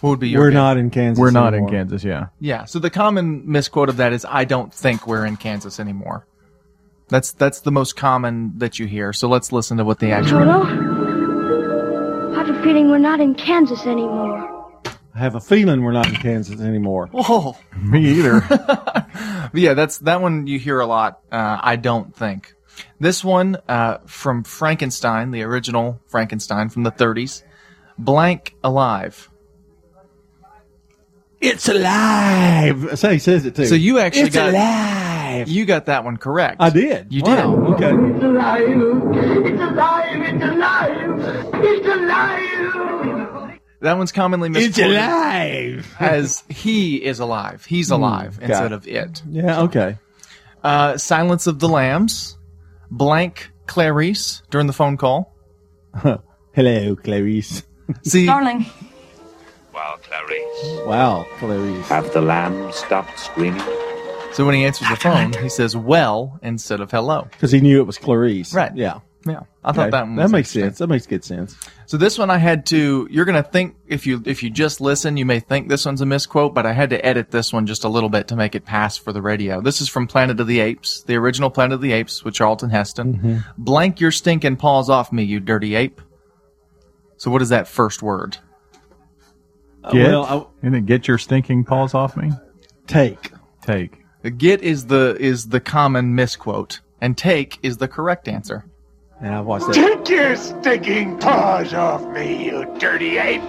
What 0.00 0.10
would 0.10 0.20
be 0.20 0.28
your 0.28 0.42
We're 0.42 0.50
guess? 0.50 0.54
not 0.56 0.76
in 0.76 0.90
Kansas. 0.90 1.20
We're 1.20 1.30
not 1.30 1.54
anymore. 1.54 1.70
in 1.70 1.74
Kansas, 1.74 2.04
yeah. 2.04 2.26
Yeah. 2.38 2.66
So 2.66 2.78
the 2.78 2.90
common 2.90 3.50
misquote 3.50 3.88
of 3.88 3.96
that 3.96 4.12
is 4.12 4.24
I 4.28 4.44
don't 4.44 4.72
think 4.72 5.06
we're 5.06 5.24
in 5.24 5.36
Kansas 5.36 5.80
anymore. 5.80 6.26
That's 7.14 7.30
that's 7.30 7.60
the 7.60 7.70
most 7.70 7.94
common 7.94 8.58
that 8.58 8.80
you 8.80 8.86
hear. 8.86 9.12
So 9.12 9.28
let's 9.28 9.52
listen 9.52 9.76
to 9.76 9.84
what 9.84 10.00
the 10.00 10.10
actual. 10.10 10.40
Toto? 10.40 10.64
I 12.32 12.38
have 12.38 12.50
a 12.50 12.60
feeling 12.64 12.90
we're 12.90 12.98
not 12.98 13.20
in 13.20 13.36
Kansas 13.36 13.86
anymore. 13.86 14.82
I 15.14 15.18
have 15.20 15.36
a 15.36 15.40
feeling 15.40 15.84
we're 15.84 15.92
not 15.92 16.08
in 16.08 16.16
Kansas 16.16 16.60
anymore. 16.60 17.08
Oh, 17.14 17.56
Me 17.80 18.04
either. 18.18 18.42
Yeah, 19.54 19.74
that's 19.74 19.98
that 19.98 20.20
one 20.22 20.48
you 20.48 20.58
hear 20.58 20.80
a 20.80 20.86
lot. 20.86 21.20
Uh, 21.30 21.60
I 21.62 21.76
don't 21.76 22.12
think 22.16 22.52
this 22.98 23.22
one 23.22 23.58
uh, 23.68 23.98
from 24.06 24.42
Frankenstein, 24.42 25.30
the 25.30 25.42
original 25.42 26.00
Frankenstein 26.06 26.68
from 26.68 26.82
the 26.82 26.90
30s, 26.90 27.44
blank 27.96 28.56
alive. 28.64 29.30
It's 31.40 31.68
alive. 31.68 32.80
That's 32.80 33.02
how 33.02 33.10
he 33.10 33.20
says 33.20 33.46
it 33.46 33.54
too. 33.54 33.66
So 33.66 33.76
you 33.76 34.00
actually 34.00 34.22
it's 34.22 34.34
got 34.34 34.48
alive. 34.48 35.13
You 35.48 35.64
got 35.66 35.86
that 35.86 36.04
one 36.04 36.16
correct. 36.16 36.56
I 36.60 36.70
did. 36.70 37.12
You 37.12 37.22
Wow. 37.22 37.56
did. 37.56 37.84
Okay. 37.84 38.14
It's 38.14 38.24
alive. 38.24 38.62
It's 38.62 39.62
alive. 39.62 40.22
It's 40.22 40.44
alive. 40.44 41.54
It's 41.64 41.86
alive. 41.86 43.60
That 43.80 43.98
one's 43.98 44.12
commonly 44.12 44.48
It's 44.48 44.76
misquoted 44.78 44.96
alive. 44.96 45.94
as 46.00 46.42
he 46.48 46.96
is 46.96 47.20
alive. 47.20 47.64
He's 47.66 47.90
alive 47.90 48.40
got 48.40 48.48
instead 48.48 48.72
it. 48.72 48.74
of 48.74 48.88
it. 48.88 49.22
Yeah. 49.28 49.60
Okay. 49.62 49.98
Uh, 50.62 50.96
Silence 50.96 51.46
of 51.46 51.58
the 51.58 51.68
Lambs, 51.68 52.38
blank 52.90 53.50
Clarice 53.66 54.42
during 54.50 54.66
the 54.66 54.72
phone 54.72 54.96
call. 54.96 55.34
Hello, 56.54 56.96
Clarice. 56.96 57.62
See, 58.02 58.24
Darling, 58.24 58.64
Wow, 59.74 59.98
Clarice. 60.02 60.86
Wow, 60.86 61.26
Clarice. 61.38 61.86
Have 61.88 62.10
the 62.14 62.22
lambs 62.22 62.76
stopped 62.76 63.18
screaming? 63.18 63.60
So 64.34 64.44
when 64.44 64.54
he 64.54 64.64
answers 64.64 64.88
the 64.88 64.96
phone, 64.96 65.32
he 65.42 65.48
says 65.48 65.76
"well" 65.76 66.38
instead 66.42 66.80
of 66.80 66.90
"hello." 66.90 67.26
Because 67.30 67.50
he 67.52 67.60
knew 67.60 67.80
it 67.80 67.86
was 67.86 67.98
Clarice. 67.98 68.52
Right. 68.54 68.74
Yeah. 68.76 69.00
Yeah, 69.26 69.40
I 69.64 69.72
thought 69.72 69.84
Okay. 69.84 69.90
that 69.92 70.02
one 70.02 70.16
that 70.16 70.28
makes 70.30 70.50
sense. 70.50 70.76
That 70.76 70.88
makes 70.88 71.06
good 71.06 71.24
sense. 71.24 71.56
So 71.86 71.96
this 71.96 72.18
one 72.18 72.28
I 72.28 72.36
had 72.36 72.66
to. 72.66 73.08
You're 73.10 73.24
gonna 73.24 73.42
think 73.42 73.74
if 73.86 74.06
you 74.06 74.22
if 74.26 74.42
you 74.42 74.50
just 74.50 74.82
listen, 74.82 75.16
you 75.16 75.24
may 75.24 75.40
think 75.40 75.70
this 75.70 75.86
one's 75.86 76.02
a 76.02 76.06
misquote, 76.06 76.52
but 76.54 76.66
I 76.66 76.74
had 76.74 76.90
to 76.90 77.02
edit 77.02 77.30
this 77.30 77.50
one 77.50 77.64
just 77.66 77.84
a 77.84 77.88
little 77.88 78.10
bit 78.10 78.28
to 78.28 78.36
make 78.36 78.54
it 78.54 78.66
pass 78.66 78.98
for 78.98 79.14
the 79.14 79.22
radio. 79.22 79.62
This 79.62 79.80
is 79.80 79.88
from 79.88 80.06
Planet 80.08 80.40
of 80.40 80.46
the 80.46 80.60
Apes, 80.60 81.04
the 81.04 81.16
original 81.16 81.48
Planet 81.48 81.72
of 81.76 81.80
the 81.80 81.92
Apes 81.92 82.22
with 82.22 82.34
Charlton 82.34 82.68
Heston. 82.68 83.14
Mm-hmm. 83.14 83.38
Blank 83.56 83.98
your 83.98 84.10
stinking 84.10 84.56
paws 84.56 84.90
off 84.90 85.10
me, 85.10 85.22
you 85.22 85.40
dirty 85.40 85.74
ape. 85.74 86.02
So 87.16 87.30
what 87.30 87.40
is 87.40 87.48
that 87.48 87.66
first 87.66 88.02
word? 88.02 88.36
Get? 89.90 90.06
well, 90.06 90.52
and 90.62 90.74
then 90.74 90.84
get 90.84 91.08
your 91.08 91.16
stinking 91.16 91.64
paws 91.64 91.94
off 91.94 92.14
me. 92.14 92.30
Take. 92.86 93.32
Take. 93.62 94.03
Get 94.30 94.62
is 94.62 94.86
the 94.86 95.16
is 95.20 95.48
the 95.48 95.60
common 95.60 96.14
misquote, 96.14 96.80
and 97.00 97.16
take 97.16 97.58
is 97.62 97.76
the 97.78 97.88
correct 97.88 98.28
answer. 98.28 98.64
Yeah, 99.22 99.38
I've 99.40 99.46
watched 99.46 99.66
that. 99.68 99.74
Take 99.74 100.08
your 100.08 100.36
stinking 100.36 101.18
paws 101.18 101.72
off 101.74 102.04
me, 102.08 102.46
you 102.46 102.66
dirty 102.78 103.18
ape. 103.18 103.42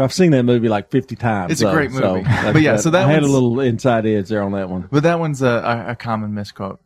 I've 0.00 0.12
seen 0.12 0.30
that 0.30 0.44
movie 0.44 0.68
like 0.68 0.90
50 0.90 1.16
times. 1.16 1.50
It's 1.52 1.60
a 1.60 1.64
so- 1.64 1.72
great 1.72 1.90
so 1.90 2.14
movie. 2.14 2.22
that- 2.24 2.52
But 2.52 2.62
yeah, 2.62 2.76
so 2.76 2.90
that 2.90 3.08
I 3.08 3.12
had 3.12 3.24
a 3.24 3.26
little 3.26 3.58
inside 3.60 4.06
edge 4.06 4.28
there 4.28 4.42
on 4.44 4.52
that 4.52 4.68
one. 4.70 4.88
But 4.92 5.02
that 5.02 5.18
one's 5.18 5.42
a, 5.42 5.46
a, 5.48 5.92
a 5.92 5.96
common 5.96 6.34
misquote. 6.34 6.80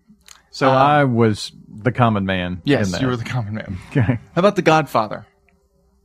So 0.51 0.71
Uh, 0.71 0.75
I 0.75 1.05
was 1.05 1.53
the 1.69 1.93
common 1.93 2.25
man. 2.25 2.63
Yes, 2.65 2.87
in 2.87 2.93
that. 2.93 3.01
you 3.03 3.09
were 3.09 3.17
the 3.17 3.25
common 3.25 3.55
man. 3.55 3.77
Okay. 3.91 4.01
How 4.03 4.19
about 4.37 4.57
The 4.57 4.63
Godfather? 4.63 5.27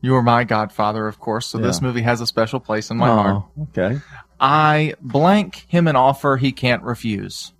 You 0.01 0.11
were 0.13 0.21
my 0.21 0.43
godfather, 0.43 1.07
of 1.07 1.19
course, 1.19 1.47
so 1.47 1.57
this 1.57 1.81
movie 1.81 2.01
has 2.03 2.21
a 2.21 2.27
special 2.27 2.59
place 2.59 2.91
in 2.91 2.97
my 2.97 3.07
heart. 3.07 3.43
Oh, 3.57 3.67
okay. 3.75 3.99
I 4.39 4.93
blank 5.01 5.65
him 5.67 5.87
an 5.87 5.95
offer 5.95 6.37
he 6.37 6.51
can't 6.51 6.83
refuse. 6.83 7.53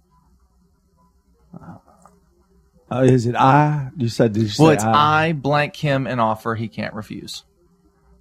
Uh, 2.90 3.02
is 3.02 3.26
it 3.26 3.36
I? 3.36 3.90
You 3.98 4.08
said, 4.08 4.34
did 4.34 4.44
you 4.44 4.50
say 4.50 4.64
Well, 4.64 4.72
it's 4.72 4.84
I? 4.84 5.28
I 5.30 5.34
blank 5.34 5.76
him 5.76 6.08
an 6.08 6.20
offer 6.20 6.56
he 6.56 6.68
can't 6.68 6.94
refuse. 6.94 7.44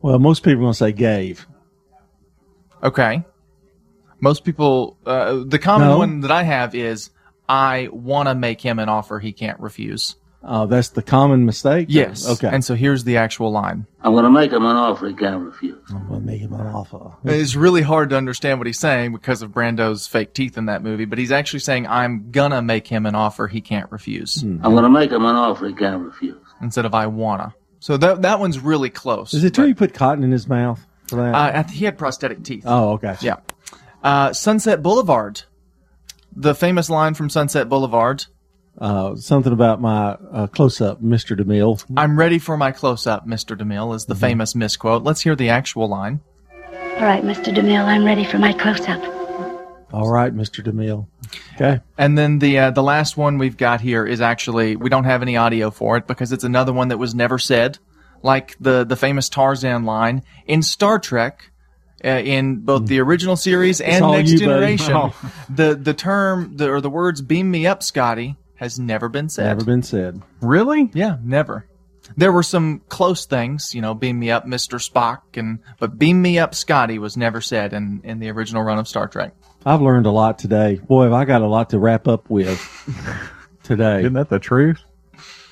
Well, 0.02 0.18
most 0.18 0.42
people 0.42 0.60
are 0.60 0.62
going 0.62 0.72
to 0.72 0.76
say 0.78 0.92
gave. 0.92 1.46
Okay. 2.82 3.24
Most 4.20 4.44
people, 4.44 4.96
uh, 5.06 5.42
the 5.46 5.58
common 5.58 5.88
No. 5.88 5.98
one 5.98 6.20
that 6.20 6.30
I 6.30 6.42
have 6.42 6.74
is 6.74 7.10
I 7.48 7.88
want 7.92 8.28
to 8.28 8.34
make 8.34 8.60
him 8.60 8.78
an 8.78 8.88
offer 8.88 9.18
he 9.20 9.32
can't 9.32 9.60
refuse. 9.60 10.16
Oh, 10.48 10.66
that's 10.66 10.90
the 10.90 11.02
common 11.02 11.44
mistake? 11.44 11.88
Yes. 11.90 12.28
Okay. 12.28 12.48
And 12.48 12.64
so 12.64 12.76
here's 12.76 13.02
the 13.02 13.16
actual 13.16 13.50
line. 13.50 13.84
I'm 14.00 14.12
going 14.12 14.24
to 14.24 14.30
make 14.30 14.52
him 14.52 14.64
an 14.64 14.76
offer 14.76 15.08
he 15.08 15.14
can't 15.14 15.42
refuse. 15.44 15.76
I'm 15.90 16.06
going 16.06 16.20
to 16.20 16.26
make 16.26 16.40
him 16.40 16.52
an 16.52 16.66
offer. 16.66 17.12
It's 17.24 17.56
really 17.56 17.82
hard 17.82 18.10
to 18.10 18.16
understand 18.16 18.60
what 18.60 18.68
he's 18.68 18.78
saying 18.78 19.12
because 19.12 19.42
of 19.42 19.50
Brando's 19.50 20.06
fake 20.06 20.34
teeth 20.34 20.56
in 20.56 20.66
that 20.66 20.84
movie, 20.84 21.04
but 21.04 21.18
he's 21.18 21.32
actually 21.32 21.58
saying, 21.60 21.88
I'm 21.88 22.30
gonna 22.30 22.62
make 22.62 22.86
him 22.86 23.06
an 23.06 23.16
offer 23.16 23.48
he 23.48 23.60
can't 23.60 23.90
refuse. 23.90 24.40
Hmm. 24.40 24.60
I'm 24.64 24.70
going 24.72 24.84
to 24.84 24.88
make 24.90 25.10
him 25.10 25.24
an 25.24 25.34
offer 25.34 25.66
he 25.66 25.74
can't 25.74 26.04
refuse. 26.04 26.36
Instead 26.60 26.84
of 26.84 26.94
I 26.94 27.08
wanna. 27.08 27.52
So 27.80 27.96
that, 27.96 28.22
that 28.22 28.38
one's 28.38 28.60
really 28.60 28.90
close. 28.90 29.34
Is 29.34 29.42
it 29.42 29.52
true 29.54 29.66
you 29.66 29.74
put 29.74 29.94
cotton 29.94 30.22
in 30.22 30.30
his 30.30 30.46
mouth 30.48 30.80
for 31.08 31.16
that? 31.16 31.34
Uh, 31.34 31.62
he 31.68 31.84
had 31.84 31.98
prosthetic 31.98 32.44
teeth. 32.44 32.62
oh, 32.66 32.92
okay. 32.92 33.16
Yeah. 33.20 33.36
Uh, 34.02 34.32
Sunset 34.32 34.82
Boulevard. 34.82 35.42
The 36.36 36.54
famous 36.54 36.88
line 36.88 37.14
from 37.14 37.30
Sunset 37.30 37.68
Boulevard. 37.68 38.26
Uh, 38.78 39.16
something 39.16 39.52
about 39.52 39.80
my 39.80 40.16
uh, 40.32 40.46
close 40.48 40.80
up, 40.80 41.02
Mr. 41.02 41.38
DeMille. 41.38 41.82
I'm 41.96 42.18
ready 42.18 42.38
for 42.38 42.56
my 42.56 42.72
close 42.72 43.06
up, 43.06 43.26
Mr. 43.26 43.56
DeMille, 43.58 43.94
is 43.94 44.04
the 44.04 44.14
Mm-hmm. 44.14 44.20
famous 44.20 44.54
misquote. 44.54 45.02
Let's 45.02 45.22
hear 45.22 45.34
the 45.34 45.48
actual 45.48 45.88
line. 45.88 46.20
All 46.62 47.02
right, 47.02 47.22
Mr. 47.22 47.54
DeMille, 47.54 47.84
I'm 47.84 48.04
ready 48.04 48.24
for 48.24 48.38
my 48.38 48.52
close-up. 48.52 49.02
All 49.92 50.10
right, 50.10 50.34
Mr. 50.34 50.62
DeMille. 50.64 51.06
Okay. 51.54 51.80
And 51.96 52.18
then 52.18 52.38
the 52.38 52.58
uh, 52.58 52.70
the 52.70 52.82
last 52.82 53.16
one 53.16 53.38
we've 53.38 53.56
got 53.56 53.80
here 53.80 54.04
is 54.04 54.20
actually 54.20 54.76
we 54.76 54.90
don't 54.90 55.04
have 55.04 55.22
any 55.22 55.36
audio 55.36 55.70
for 55.70 55.96
it 55.96 56.06
because 56.06 56.32
it's 56.32 56.44
another 56.44 56.72
one 56.72 56.88
that 56.88 56.98
was 56.98 57.14
never 57.14 57.38
said, 57.38 57.78
like 58.22 58.56
the 58.60 58.84
the 58.84 58.96
famous 58.96 59.28
Tarzan 59.30 59.84
line 59.84 60.22
in 60.46 60.62
Star 60.62 60.98
Trek. 60.98 61.50
Uh, 62.04 62.08
in 62.08 62.56
both 62.56 62.86
the 62.86 63.00
original 63.00 63.36
series 63.36 63.80
and 63.80 64.04
Next 64.06 64.30
you. 64.32 64.38
Generation, 64.38 64.92
Oh. 64.94 65.14
the 65.48 65.74
the 65.74 65.94
term 65.94 66.54
the, 66.56 66.70
or 66.70 66.80
the 66.82 66.90
words 66.90 67.22
"beam 67.22 67.50
me 67.50 67.66
up, 67.66 67.82
Scotty" 67.82 68.36
has 68.56 68.78
never 68.78 69.08
been 69.08 69.28
said. 69.28 69.44
Never 69.46 69.64
been 69.64 69.82
said. 69.82 70.22
Really? 70.40 70.90
Yeah, 70.94 71.18
never. 71.22 71.66
There 72.16 72.32
were 72.32 72.42
some 72.42 72.82
close 72.88 73.26
things, 73.26 73.74
you 73.74 73.82
know, 73.82 73.92
beam 73.94 74.18
me 74.20 74.30
up, 74.30 74.46
Mister 74.46 74.76
Spock, 74.76 75.22
and 75.34 75.58
but 75.80 75.98
beam 75.98 76.22
me 76.22 76.38
up, 76.38 76.54
Scotty 76.54 76.98
was 76.98 77.16
never 77.16 77.40
said 77.40 77.72
in 77.72 78.00
in 78.04 78.20
the 78.20 78.30
original 78.30 78.62
run 78.62 78.78
of 78.78 78.86
Star 78.86 79.08
Trek. 79.08 79.34
I've 79.64 79.82
learned 79.82 80.06
a 80.06 80.12
lot 80.12 80.38
today. 80.38 80.76
Boy, 80.76 81.04
have 81.04 81.12
I 81.12 81.24
got 81.24 81.42
a 81.42 81.48
lot 81.48 81.70
to 81.70 81.78
wrap 81.80 82.06
up 82.06 82.30
with 82.30 82.60
today. 83.64 84.00
Isn't 84.00 84.12
that 84.12 84.28
the 84.28 84.38
truth? 84.38 84.80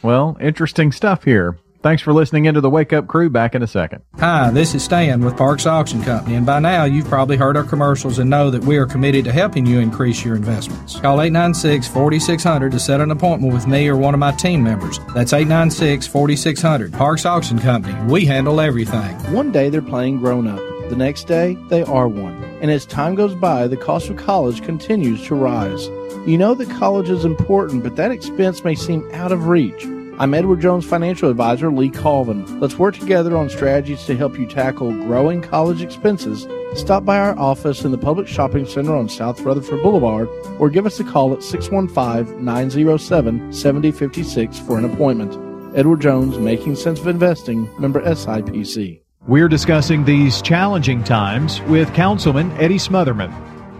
Well, 0.02 0.36
interesting 0.40 0.92
stuff 0.92 1.24
here. 1.24 1.58
Thanks 1.84 2.00
for 2.00 2.14
listening 2.14 2.46
into 2.46 2.62
the 2.62 2.70
Wake 2.70 2.94
Up 2.94 3.08
Crew. 3.08 3.28
Back 3.28 3.54
in 3.54 3.62
a 3.62 3.66
second. 3.66 4.00
Hi, 4.18 4.50
this 4.50 4.74
is 4.74 4.82
Stan 4.82 5.22
with 5.22 5.36
Parks 5.36 5.66
Auction 5.66 6.02
Company, 6.02 6.34
and 6.34 6.46
by 6.46 6.58
now 6.58 6.84
you've 6.84 7.08
probably 7.08 7.36
heard 7.36 7.58
our 7.58 7.62
commercials 7.62 8.18
and 8.18 8.30
know 8.30 8.50
that 8.50 8.64
we 8.64 8.78
are 8.78 8.86
committed 8.86 9.26
to 9.26 9.32
helping 9.32 9.66
you 9.66 9.80
increase 9.80 10.24
your 10.24 10.34
investments. 10.34 10.98
Call 10.98 11.20
896 11.20 11.86
4600 11.88 12.72
to 12.72 12.80
set 12.80 13.02
an 13.02 13.10
appointment 13.10 13.52
with 13.52 13.66
me 13.66 13.86
or 13.86 13.98
one 13.98 14.14
of 14.14 14.18
my 14.18 14.32
team 14.32 14.64
members. 14.64 14.98
That's 15.14 15.34
896 15.34 16.06
4600. 16.06 16.94
Parks 16.94 17.26
Auction 17.26 17.58
Company. 17.58 18.02
We 18.10 18.24
handle 18.24 18.62
everything. 18.62 19.14
One 19.34 19.52
day 19.52 19.68
they're 19.68 19.82
playing 19.82 20.20
grown 20.20 20.48
up. 20.48 20.62
The 20.88 20.96
next 20.96 21.24
day, 21.24 21.58
they 21.68 21.82
are 21.82 22.08
one. 22.08 22.42
And 22.62 22.70
as 22.70 22.86
time 22.86 23.14
goes 23.14 23.34
by, 23.34 23.68
the 23.68 23.76
cost 23.76 24.08
of 24.08 24.16
college 24.16 24.62
continues 24.62 25.26
to 25.26 25.34
rise. 25.34 25.88
You 26.26 26.38
know 26.38 26.54
that 26.54 26.70
college 26.70 27.10
is 27.10 27.26
important, 27.26 27.82
but 27.82 27.96
that 27.96 28.10
expense 28.10 28.64
may 28.64 28.74
seem 28.74 29.06
out 29.12 29.32
of 29.32 29.48
reach. 29.48 29.84
I'm 30.16 30.32
Edward 30.32 30.60
Jones 30.60 30.84
financial 30.84 31.28
advisor 31.28 31.72
Lee 31.72 31.90
Colvin. 31.90 32.60
Let's 32.60 32.78
work 32.78 32.96
together 32.96 33.36
on 33.36 33.50
strategies 33.50 34.04
to 34.04 34.16
help 34.16 34.38
you 34.38 34.46
tackle 34.46 34.92
growing 34.92 35.42
college 35.42 35.82
expenses. 35.82 36.46
Stop 36.78 37.04
by 37.04 37.18
our 37.18 37.36
office 37.36 37.84
in 37.84 37.90
the 37.90 37.98
Public 37.98 38.28
Shopping 38.28 38.64
Center 38.64 38.94
on 38.94 39.08
South 39.08 39.40
Rutherford 39.40 39.82
Boulevard 39.82 40.28
or 40.60 40.70
give 40.70 40.86
us 40.86 41.00
a 41.00 41.04
call 41.04 41.32
at 41.32 41.42
615 41.42 42.44
907 42.44 43.52
7056 43.52 44.60
for 44.60 44.78
an 44.78 44.84
appointment. 44.84 45.34
Edward 45.76 46.00
Jones, 46.00 46.38
Making 46.38 46.76
Sense 46.76 47.00
of 47.00 47.08
Investing, 47.08 47.68
member 47.80 48.00
SIPC. 48.00 49.02
We're 49.26 49.48
discussing 49.48 50.04
these 50.04 50.40
challenging 50.42 51.02
times 51.02 51.60
with 51.62 51.92
Councilman 51.92 52.52
Eddie 52.52 52.78
Smotherman. 52.78 53.34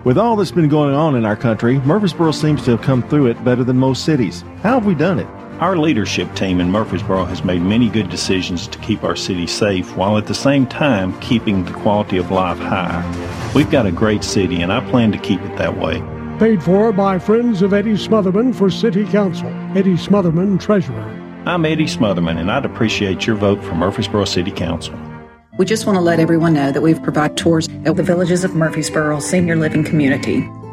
With 0.05 0.19
all 0.19 0.35
that's 0.35 0.51
been 0.51 0.69
going 0.69 0.97
on 0.97 1.15
in 1.15 1.25
our 1.25 1.37
country, 1.37 1.79
Murfreesboro 1.79 2.33
seems 2.33 2.65
to 2.65 2.73
have 2.73 2.83
come 2.83 3.05
through 3.09 3.27
it 3.27 3.45
better 3.45 3.63
than 3.63 3.79
most 3.79 4.05
cities. 4.05 4.43
How 4.63 4.75
have 4.75 4.85
we 4.85 4.97
done 4.97 5.21
it? 5.21 5.44
Our 5.61 5.77
leadership 5.77 6.35
team 6.35 6.61
in 6.61 6.69
Murfreesboro 6.73 7.27
has 7.27 7.45
made 7.45 7.63
many 7.63 7.89
good 7.89 8.11
decisions 8.11 8.67
to 8.67 8.79
keep 8.81 9.05
our 9.05 9.15
city 9.15 9.47
safe 9.47 9.97
while 9.97 10.19
at 10.19 10.27
the 10.27 10.35
same 10.35 10.67
time 10.67 11.19
keeping 11.21 11.65
the 11.65 11.73
quality 11.73 12.17
of 12.17 12.33
life 12.33 12.59
high. 12.59 13.53
We've 13.55 13.71
got 13.71 13.87
a 13.87 13.93
great 13.93 14.25
city 14.25 14.63
and 14.63 14.73
I 14.73 14.81
plan 14.91 15.13
to 15.13 15.19
keep 15.19 15.41
it 15.41 15.57
that 15.57 15.79
way. 15.79 16.03
Paid 16.41 16.61
for 16.61 16.93
by 16.93 17.21
Friends 17.21 17.63
of 17.63 17.73
Eddie 17.73 17.93
Smotherman 17.93 18.53
for 18.53 18.69
City 18.69 19.05
Council. 19.05 19.47
Eddie 19.79 19.95
Smotherman, 19.95 20.59
Treasurer. 20.59 21.01
I'm 21.47 21.65
Eddie 21.65 21.85
Smotherman 21.85 22.41
and 22.41 22.51
I'd 22.51 22.65
appreciate 22.65 23.25
your 23.25 23.37
vote 23.37 23.63
for 23.63 23.77
Murfreesboro 23.77 24.25
City 24.25 24.51
Council. 24.51 24.99
We 25.57 25.67
just 25.67 25.87
want 25.87 25.95
to 25.97 26.03
let 26.03 26.19
everyone 26.19 26.55
know 26.55 26.73
that 26.73 26.83
we've 26.83 27.01
provided 27.01 27.37
tours 27.37 27.69
at 27.85 27.95
the 27.95 28.03
Villages 28.03 28.43
of 28.43 28.57
Murfreesboro 28.57 29.21
Senior 29.21 29.55
Living 29.55 29.85
Community. 29.85 30.51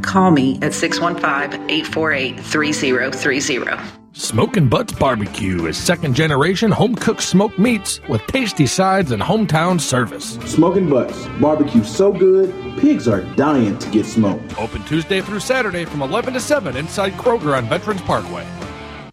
Call 0.00 0.30
me 0.30 0.58
at 0.62 0.72
615 0.72 1.70
848 1.70 2.40
3030. 2.40 4.02
Smokin' 4.14 4.68
Butts 4.68 4.92
Barbecue 4.92 5.66
is 5.66 5.76
second 5.76 6.14
generation 6.14 6.70
home 6.70 6.94
cooked 6.94 7.22
smoked 7.22 7.58
meats 7.58 8.00
with 8.08 8.26
tasty 8.26 8.66
sides 8.66 9.10
and 9.10 9.22
hometown 9.22 9.80
service. 9.80 10.34
Smoking 10.44 10.88
Butts. 10.88 11.26
Barbecue 11.40 11.82
so 11.82 12.12
good, 12.12 12.52
pigs 12.78 13.08
are 13.08 13.22
dying 13.36 13.78
to 13.78 13.90
get 13.90 14.04
smoked. 14.04 14.58
Open 14.58 14.82
Tuesday 14.84 15.20
through 15.20 15.40
Saturday 15.40 15.84
from 15.84 16.02
11 16.02 16.34
to 16.34 16.40
7 16.40 16.76
inside 16.76 17.12
Kroger 17.14 17.56
on 17.56 17.66
Veterans 17.68 18.02
Parkway. 18.02 18.46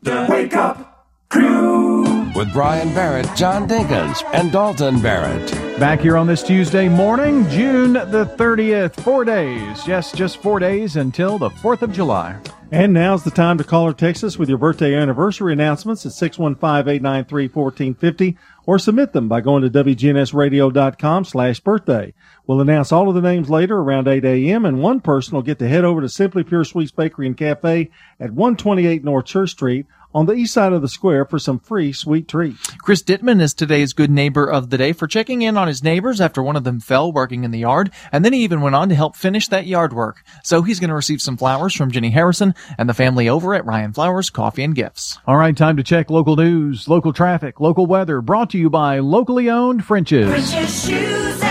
The 0.02 0.28
Wake 0.30 0.56
Up 0.56 1.08
With 2.40 2.54
Brian 2.54 2.94
Barrett, 2.94 3.28
John 3.36 3.68
Dinkins, 3.68 4.24
and 4.34 4.50
Dalton 4.50 5.02
Barrett. 5.02 5.52
Back 5.78 6.00
here 6.00 6.16
on 6.16 6.26
this 6.26 6.42
Tuesday 6.42 6.88
morning, 6.88 7.46
June 7.50 7.92
the 7.92 8.34
30th. 8.38 8.96
Four 9.02 9.26
days. 9.26 9.86
Yes, 9.86 10.14
just 10.14 10.38
four 10.38 10.58
days 10.58 10.96
until 10.96 11.38
the 11.38 11.50
4th 11.50 11.82
of 11.82 11.92
July. 11.92 12.40
And 12.72 12.94
now's 12.94 13.26
the 13.26 13.32
time 13.32 13.58
to 13.58 13.66
call 13.66 13.88
or 13.88 13.94
text 13.94 14.24
us 14.24 14.38
with 14.38 14.48
your 14.48 14.58
birthday 14.58 14.96
anniversary 14.96 15.52
announcements 15.52 16.06
at 16.06 16.14
615-893-1450 16.14 18.38
or 18.66 18.80
submit 18.80 19.12
them 19.12 19.28
by 19.28 19.42
going 19.42 19.64
to 19.64 19.70
WGNSradio.com 19.70 21.26
slash 21.26 21.60
birthday. 21.60 22.14
We'll 22.48 22.62
announce 22.62 22.94
all 22.94 23.10
of 23.10 23.16
the 23.16 23.22
names 23.22 23.50
later 23.50 23.80
around 23.80 24.08
8 24.08 24.24
a.m. 24.24 24.64
and 24.64 24.82
one 24.82 25.02
person 25.02 25.36
will 25.36 25.42
get 25.42 25.60
to 25.60 25.68
head 25.68 25.84
over 25.84 26.00
to 26.00 26.08
Simply 26.08 26.44
Pure 26.44 26.64
Sweets 26.66 26.92
Bakery 26.92 27.28
and 27.28 27.36
Cafe 27.36 27.92
at 28.18 28.32
128 28.32 29.04
North 29.04 29.26
Church 29.26 29.50
Street 29.50 29.86
on 30.14 30.26
the 30.26 30.34
east 30.34 30.54
side 30.54 30.74
of 30.74 30.82
the 30.82 30.88
square 30.88 31.26
for 31.26 31.40
some 31.40 31.60
free 31.60 31.94
sweet 31.94 32.28
treats. 32.28 32.72
Chris 32.78 33.04
Dittman 33.04 33.42
is 33.42 33.54
today's 33.54 33.94
good 33.94 34.10
neighbor 34.10 34.50
of 34.50 34.70
the 34.70 34.78
day 34.78 34.94
for 34.94 35.08
checking 35.08 35.42
in 35.42 35.58
on 35.58 35.68
his 35.68 35.84
neighbors 35.84 36.20
after 36.20 36.42
one 36.42 36.56
of 36.56 36.64
them 36.64 36.80
fell 36.80 37.12
working 37.12 37.44
in 37.44 37.52
the 37.52 37.60
yard, 37.60 37.92
and 38.12 38.26
then 38.26 38.34
he 38.34 38.44
even 38.44 38.62
went 38.62 38.76
on 38.76 38.90
to 38.90 38.96
help 38.96 39.16
finish 39.16 39.48
that 39.48 39.68
yard 39.68 39.94
work. 39.94 40.24
So 40.44 40.62
he's 40.62 40.80
going 40.80 40.90
to 40.90 40.96
receive 40.96 41.22
some 41.22 41.38
flowers 41.38 41.76
from 41.76 41.92
Jenny 41.92 42.10
Harrison 42.10 42.56
and 42.78 42.90
the 42.90 42.94
family 42.94 43.30
over 43.30 43.54
at 43.54 43.66
Ryan 43.66 43.94
Flowers 43.94 44.30
Coffee 44.30 44.64
and 44.64 44.76
Gifts. 44.76 45.20
All 45.28 45.38
right, 45.38 45.56
time 45.56 45.78
to 45.78 45.84
check 45.84 46.10
local 46.10 46.36
news, 46.36 46.88
local 46.88 47.14
traffic, 47.14 47.60
local 47.60 47.86
weather, 47.86 48.22
brought 48.22 48.50
to 48.52 48.58
you 48.58 48.70
by 48.70 49.00
locally 49.00 49.50
owned 49.50 49.86
French's. 49.86 50.28
French's 50.28 50.86
Shoes 50.86 51.42
and 51.42 51.42
Boots. 51.42 51.49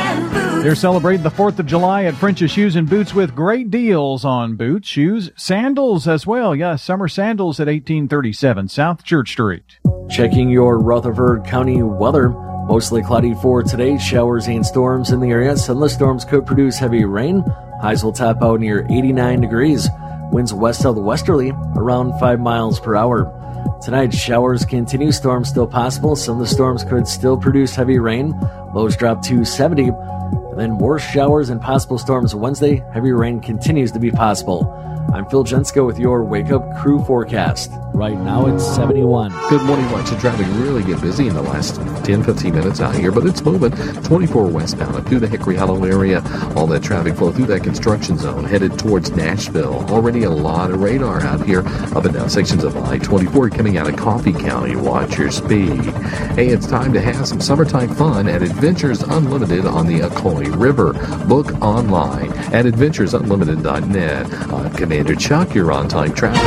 They're 0.62 0.74
celebrating 0.74 1.22
the 1.22 1.30
4th 1.30 1.60
of 1.60 1.66
July 1.66 2.04
at 2.04 2.16
French's 2.16 2.50
Shoes 2.50 2.74
and 2.74 2.90
Boots 2.90 3.14
with 3.14 3.34
great 3.34 3.70
deals 3.70 4.24
on 4.24 4.56
boots, 4.56 4.88
shoes, 4.88 5.30
sandals 5.36 6.08
as 6.08 6.26
well. 6.26 6.54
Yes, 6.54 6.82
summer 6.82 7.06
sandals 7.06 7.60
at 7.60 7.68
1837 7.68 8.68
South 8.68 9.04
Church 9.04 9.30
Street. 9.30 9.78
Checking 10.10 10.50
your 10.50 10.78
Rutherford 10.78 11.44
County 11.44 11.82
weather. 11.82 12.28
Mostly 12.28 13.02
cloudy 13.02 13.34
for 13.34 13.62
today, 13.62 13.98
showers 13.98 14.48
and 14.48 14.66
storms 14.66 15.10
in 15.10 15.20
the 15.20 15.30
area. 15.30 15.56
Sunless 15.56 15.94
storms 15.94 16.24
could 16.24 16.44
produce 16.44 16.76
heavy 16.76 17.04
rain. 17.04 17.44
Highs 17.80 18.02
will 18.02 18.12
top 18.12 18.42
out 18.42 18.60
near 18.60 18.84
89 18.90 19.40
degrees. 19.40 19.88
Winds 20.32 20.52
west 20.52 20.82
southwesterly 20.82 21.52
around 21.76 22.18
5 22.18 22.40
miles 22.40 22.80
per 22.80 22.96
hour. 22.96 23.32
Tonight, 23.80 24.12
showers 24.12 24.64
continue, 24.64 25.12
storms 25.12 25.48
still 25.48 25.66
possible. 25.66 26.16
Some 26.16 26.34
of 26.34 26.40
the 26.40 26.52
storms 26.52 26.82
could 26.84 27.06
still 27.06 27.36
produce 27.36 27.74
heavy 27.76 27.98
rain. 27.98 28.34
Lows 28.74 28.96
drop 28.96 29.22
to 29.22 29.44
70. 29.44 29.84
And 29.84 30.58
then 30.58 30.72
more 30.72 30.98
showers 30.98 31.48
and 31.50 31.60
possible 31.60 31.98
storms 31.98 32.34
Wednesday. 32.34 32.84
Heavy 32.92 33.12
rain 33.12 33.40
continues 33.40 33.92
to 33.92 33.98
be 33.98 34.10
possible. 34.10 34.74
I'm 35.14 35.24
Phil 35.30 35.42
Jensko 35.42 35.86
with 35.86 35.98
your 35.98 36.22
Wake 36.22 36.50
Up 36.50 36.62
Crew 36.76 37.02
forecast. 37.04 37.70
Right 37.94 38.18
now 38.18 38.46
it's 38.46 38.64
71. 38.76 39.32
Good 39.48 39.62
morning. 39.62 39.90
Watching 39.90 40.18
traffic 40.18 40.46
really 40.62 40.84
get 40.84 41.00
busy 41.00 41.28
in 41.28 41.34
the 41.34 41.40
last 41.40 41.76
10, 42.04 42.22
15 42.22 42.54
minutes 42.54 42.80
out 42.80 42.94
here, 42.94 43.10
but 43.10 43.24
it's 43.24 43.42
moving 43.42 43.72
24 44.02 44.48
westbound 44.48 44.96
up 44.96 45.06
through 45.06 45.20
the 45.20 45.26
Hickory 45.26 45.56
Hollow 45.56 45.82
area. 45.84 46.22
All 46.54 46.66
that 46.66 46.82
traffic 46.82 47.16
flow 47.16 47.32
through 47.32 47.46
that 47.46 47.64
construction 47.64 48.18
zone 48.18 48.44
headed 48.44 48.78
towards 48.78 49.10
Nashville. 49.12 49.84
Already 49.90 50.24
a 50.24 50.30
lot 50.30 50.70
of 50.70 50.80
radar 50.80 51.22
out 51.22 51.44
here 51.44 51.66
up 51.96 52.04
and 52.04 52.12
down 52.12 52.28
sections 52.28 52.62
of 52.62 52.76
I-24 52.76 53.56
coming 53.56 53.78
out 53.78 53.88
of 53.88 53.96
Coffee 53.96 54.34
County. 54.34 54.76
Watch 54.76 55.16
your 55.16 55.30
speed. 55.30 55.80
Hey, 56.36 56.48
it's 56.48 56.66
time 56.66 56.92
to 56.92 57.00
have 57.00 57.26
some 57.26 57.40
summertime 57.40 57.94
fun 57.94 58.28
at 58.28 58.42
Adventures 58.58 59.02
Unlimited 59.02 59.66
on 59.66 59.86
the 59.86 60.00
Ocoee 60.00 60.60
River. 60.60 60.92
Book 61.28 61.52
online 61.62 62.32
at 62.52 62.64
adventuresunlimited.net. 62.64 64.52
I'm 64.52 64.72
Commander 64.72 65.14
Chuck. 65.14 65.54
You're 65.54 65.70
on 65.70 65.86
time 65.86 66.12
traffic. 66.12 66.42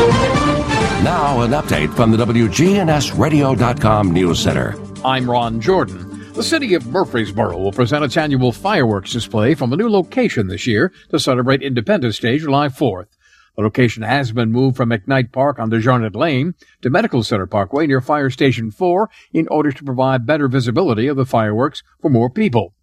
Now, 1.05 1.39
an 1.39 1.51
update 1.51 1.95
from 1.95 2.11
the 2.11 2.17
WGNSradio.com 2.17 4.11
News 4.11 4.39
Center. 4.39 4.75
I'm 5.05 5.31
Ron 5.31 5.61
Jordan. 5.61 6.33
The 6.33 6.43
city 6.43 6.73
of 6.73 6.85
Murfreesboro 6.87 7.57
will 7.57 7.71
present 7.71 8.03
its 8.03 8.17
annual 8.17 8.51
fireworks 8.51 9.13
display 9.13 9.55
from 9.55 9.71
a 9.71 9.77
new 9.77 9.87
location 9.87 10.47
this 10.47 10.67
year 10.67 10.91
to 11.11 11.19
celebrate 11.19 11.61
Independence 11.61 12.19
Day, 12.19 12.37
July 12.39 12.67
4th. 12.67 13.07
The 13.55 13.63
location 13.63 14.03
has 14.03 14.31
been 14.31 14.51
moved 14.51 14.77
from 14.77 14.89
McKnight 14.89 15.31
Park 15.31 15.59
on 15.59 15.69
DeJarnette 15.69 16.15
Lane 16.15 16.55
to 16.81 16.89
Medical 16.89 17.21
Center 17.21 17.45
Parkway 17.45 17.85
near 17.85 17.99
Fire 17.99 18.29
Station 18.29 18.71
4 18.71 19.09
in 19.33 19.47
order 19.49 19.71
to 19.71 19.83
provide 19.83 20.25
better 20.25 20.47
visibility 20.47 21.07
of 21.07 21.17
the 21.17 21.25
fireworks 21.25 21.83
for 22.01 22.09
more 22.09 22.29
people. 22.29 22.73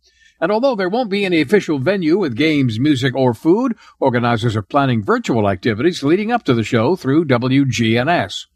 And 0.40 0.52
although 0.52 0.76
there 0.76 0.88
won't 0.88 1.10
be 1.10 1.24
any 1.24 1.40
official 1.40 1.78
venue 1.78 2.18
with 2.18 2.36
games, 2.36 2.78
music, 2.78 3.14
or 3.16 3.34
food, 3.34 3.76
organizers 3.98 4.54
are 4.56 4.62
planning 4.62 5.02
virtual 5.02 5.48
activities 5.48 6.02
leading 6.02 6.30
up 6.30 6.44
to 6.44 6.54
the 6.54 6.62
show 6.62 6.96
through 6.96 7.24
WGNS. 7.24 8.46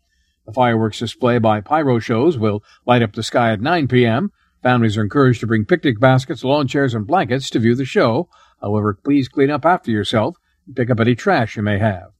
The 0.46 0.52
fireworks 0.52 0.98
display 0.98 1.38
by 1.38 1.60
Pyro 1.60 1.98
Shows 1.98 2.36
will 2.36 2.62
light 2.84 3.02
up 3.02 3.14
the 3.14 3.22
sky 3.22 3.52
at 3.52 3.60
9 3.60 3.88
p.m. 3.88 4.32
Families 4.62 4.96
are 4.96 5.02
encouraged 5.02 5.40
to 5.40 5.46
bring 5.46 5.64
picnic 5.64 5.98
baskets, 5.98 6.44
lawn 6.44 6.68
chairs, 6.68 6.94
and 6.94 7.06
blankets 7.06 7.50
to 7.50 7.58
view 7.58 7.74
the 7.74 7.84
show. 7.84 8.28
However, 8.60 8.94
please 8.94 9.28
clean 9.28 9.50
up 9.50 9.64
after 9.64 9.90
yourself 9.90 10.36
pick 10.74 10.90
up 10.90 11.00
any 11.00 11.14
trash 11.14 11.56
you 11.56 11.62
may 11.62 11.78
have. 11.78 12.12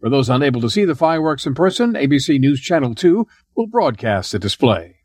For 0.00 0.10
those 0.10 0.28
unable 0.28 0.60
to 0.60 0.70
see 0.70 0.84
the 0.84 0.94
fireworks 0.94 1.46
in 1.46 1.54
person, 1.54 1.94
ABC 1.94 2.38
News 2.38 2.60
Channel 2.60 2.94
2 2.94 3.26
will 3.56 3.66
broadcast 3.66 4.32
the 4.32 4.38
display. 4.38 4.96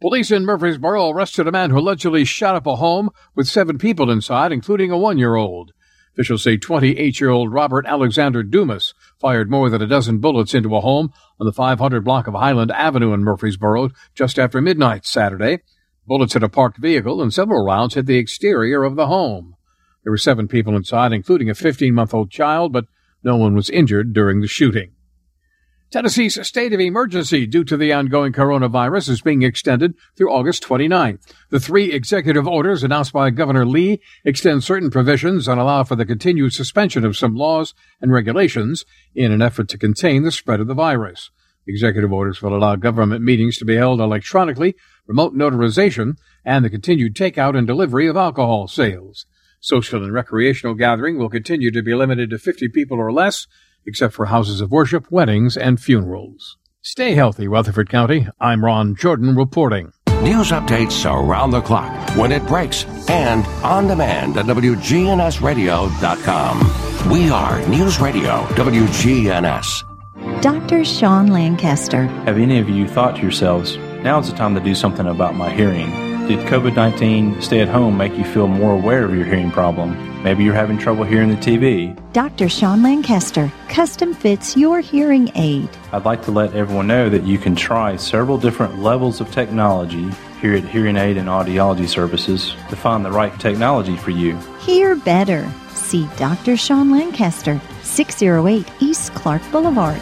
Police 0.00 0.30
in 0.30 0.46
Murfreesboro 0.46 1.10
arrested 1.10 1.46
a 1.46 1.52
man 1.52 1.70
who 1.70 1.78
allegedly 1.78 2.24
shot 2.24 2.54
up 2.54 2.66
a 2.66 2.76
home 2.76 3.10
with 3.34 3.48
seven 3.48 3.76
people 3.76 4.10
inside, 4.10 4.50
including 4.50 4.90
a 4.90 4.96
one 4.96 5.18
year 5.18 5.34
old. 5.34 5.72
Officials 6.14 6.42
say 6.42 6.56
28 6.56 7.20
year 7.20 7.30
old 7.30 7.52
Robert 7.52 7.84
Alexander 7.86 8.42
Dumas 8.42 8.94
fired 9.20 9.50
more 9.50 9.68
than 9.68 9.82
a 9.82 9.86
dozen 9.86 10.18
bullets 10.18 10.54
into 10.54 10.74
a 10.74 10.80
home 10.80 11.12
on 11.38 11.46
the 11.46 11.52
500 11.52 12.04
block 12.04 12.26
of 12.26 12.34
Highland 12.34 12.70
Avenue 12.72 13.12
in 13.12 13.20
Murfreesboro 13.20 13.90
just 14.14 14.38
after 14.38 14.60
midnight 14.60 15.04
Saturday. 15.04 15.60
Bullets 16.06 16.32
hit 16.32 16.42
a 16.42 16.48
parked 16.48 16.78
vehicle 16.78 17.20
and 17.20 17.32
several 17.32 17.64
rounds 17.64 17.94
hit 17.94 18.06
the 18.06 18.16
exterior 18.16 18.84
of 18.84 18.96
the 18.96 19.06
home. 19.06 19.54
There 20.02 20.10
were 20.10 20.18
seven 20.18 20.48
people 20.48 20.76
inside, 20.76 21.12
including 21.12 21.50
a 21.50 21.54
15 21.54 21.94
month 21.94 22.14
old 22.14 22.30
child, 22.30 22.72
but 22.72 22.86
no 23.22 23.36
one 23.36 23.54
was 23.54 23.70
injured 23.70 24.12
during 24.12 24.40
the 24.40 24.48
shooting. 24.48 24.92
Tennessee's 25.90 26.46
state 26.46 26.72
of 26.72 26.78
emergency 26.78 27.48
due 27.48 27.64
to 27.64 27.76
the 27.76 27.92
ongoing 27.92 28.32
coronavirus 28.32 29.08
is 29.08 29.22
being 29.22 29.42
extended 29.42 29.94
through 30.16 30.32
August 30.32 30.62
29th. 30.62 31.20
The 31.50 31.58
three 31.58 31.90
executive 31.90 32.46
orders 32.46 32.84
announced 32.84 33.12
by 33.12 33.30
Governor 33.30 33.66
Lee 33.66 34.00
extend 34.24 34.62
certain 34.62 34.90
provisions 34.90 35.48
and 35.48 35.60
allow 35.60 35.82
for 35.82 35.96
the 35.96 36.06
continued 36.06 36.52
suspension 36.52 37.04
of 37.04 37.16
some 37.16 37.34
laws 37.34 37.74
and 38.00 38.12
regulations 38.12 38.84
in 39.16 39.32
an 39.32 39.42
effort 39.42 39.68
to 39.70 39.78
contain 39.78 40.22
the 40.22 40.30
spread 40.30 40.60
of 40.60 40.68
the 40.68 40.74
virus. 40.74 41.32
Executive 41.66 42.12
orders 42.12 42.40
will 42.40 42.56
allow 42.56 42.76
government 42.76 43.24
meetings 43.24 43.58
to 43.58 43.64
be 43.64 43.74
held 43.74 44.00
electronically, 44.00 44.76
remote 45.08 45.34
notarization, 45.34 46.14
and 46.44 46.64
the 46.64 46.70
continued 46.70 47.16
takeout 47.16 47.58
and 47.58 47.66
delivery 47.66 48.06
of 48.06 48.16
alcohol 48.16 48.68
sales. 48.68 49.26
Social 49.60 50.02
and 50.02 50.12
recreational 50.12 50.74
gathering 50.74 51.18
will 51.18 51.28
continue 51.28 51.70
to 51.70 51.82
be 51.82 51.94
limited 51.94 52.30
to 52.30 52.38
50 52.38 52.68
people 52.68 52.98
or 52.98 53.12
less 53.12 53.46
except 53.86 54.14
for 54.14 54.26
houses 54.26 54.60
of 54.60 54.70
worship, 54.70 55.10
weddings, 55.10 55.56
and 55.56 55.80
funerals. 55.80 56.56
Stay 56.82 57.12
healthy, 57.12 57.46
Rutherford 57.46 57.90
County. 57.90 58.26
I'm 58.40 58.64
Ron 58.64 58.94
Jordan 58.94 59.36
reporting. 59.36 59.92
News 60.22 60.50
updates 60.50 61.04
around 61.04 61.50
the 61.50 61.60
clock, 61.60 62.16
when 62.16 62.32
it 62.32 62.46
breaks, 62.46 62.84
and 63.08 63.44
on 63.64 63.86
demand 63.86 64.36
at 64.38 64.46
WGNSradio.com. 64.46 67.10
We 67.10 67.30
are 67.30 67.66
News 67.68 68.00
Radio 68.00 68.44
WGNS. 68.46 70.42
Dr. 70.42 70.84
Sean 70.84 71.28
Lancaster. 71.28 72.04
Have 72.24 72.38
any 72.38 72.58
of 72.58 72.68
you 72.68 72.86
thought 72.88 73.16
to 73.16 73.22
yourselves, 73.22 73.76
now 74.02 74.18
is 74.20 74.30
the 74.30 74.36
time 74.36 74.54
to 74.54 74.60
do 74.60 74.74
something 74.74 75.06
about 75.06 75.34
my 75.34 75.50
hearing? 75.50 76.09
Did 76.30 76.46
COVID 76.46 76.76
19 76.76 77.42
stay 77.42 77.58
at 77.58 77.66
home 77.66 77.96
make 77.96 78.16
you 78.16 78.22
feel 78.22 78.46
more 78.46 78.74
aware 78.74 79.04
of 79.04 79.12
your 79.12 79.24
hearing 79.24 79.50
problem? 79.50 80.22
Maybe 80.22 80.44
you're 80.44 80.54
having 80.54 80.78
trouble 80.78 81.02
hearing 81.02 81.28
the 81.28 81.34
TV. 81.34 81.98
Dr. 82.12 82.48
Sean 82.48 82.84
Lancaster 82.84 83.50
custom 83.68 84.14
fits 84.14 84.56
your 84.56 84.78
hearing 84.78 85.32
aid. 85.34 85.68
I'd 85.90 86.04
like 86.04 86.22
to 86.26 86.30
let 86.30 86.54
everyone 86.54 86.86
know 86.86 87.08
that 87.08 87.24
you 87.24 87.36
can 87.36 87.56
try 87.56 87.96
several 87.96 88.38
different 88.38 88.78
levels 88.78 89.20
of 89.20 89.32
technology 89.32 90.08
here 90.40 90.54
at 90.54 90.62
Hearing 90.62 90.96
Aid 90.96 91.16
and 91.16 91.26
Audiology 91.26 91.88
Services 91.88 92.54
to 92.68 92.76
find 92.76 93.04
the 93.04 93.10
right 93.10 93.36
technology 93.40 93.96
for 93.96 94.12
you. 94.12 94.36
Hear 94.60 94.94
better. 94.94 95.52
See 95.70 96.08
Dr. 96.16 96.56
Sean 96.56 96.92
Lancaster, 96.92 97.60
608 97.82 98.70
East 98.78 99.12
Clark 99.14 99.42
Boulevard. 99.50 100.00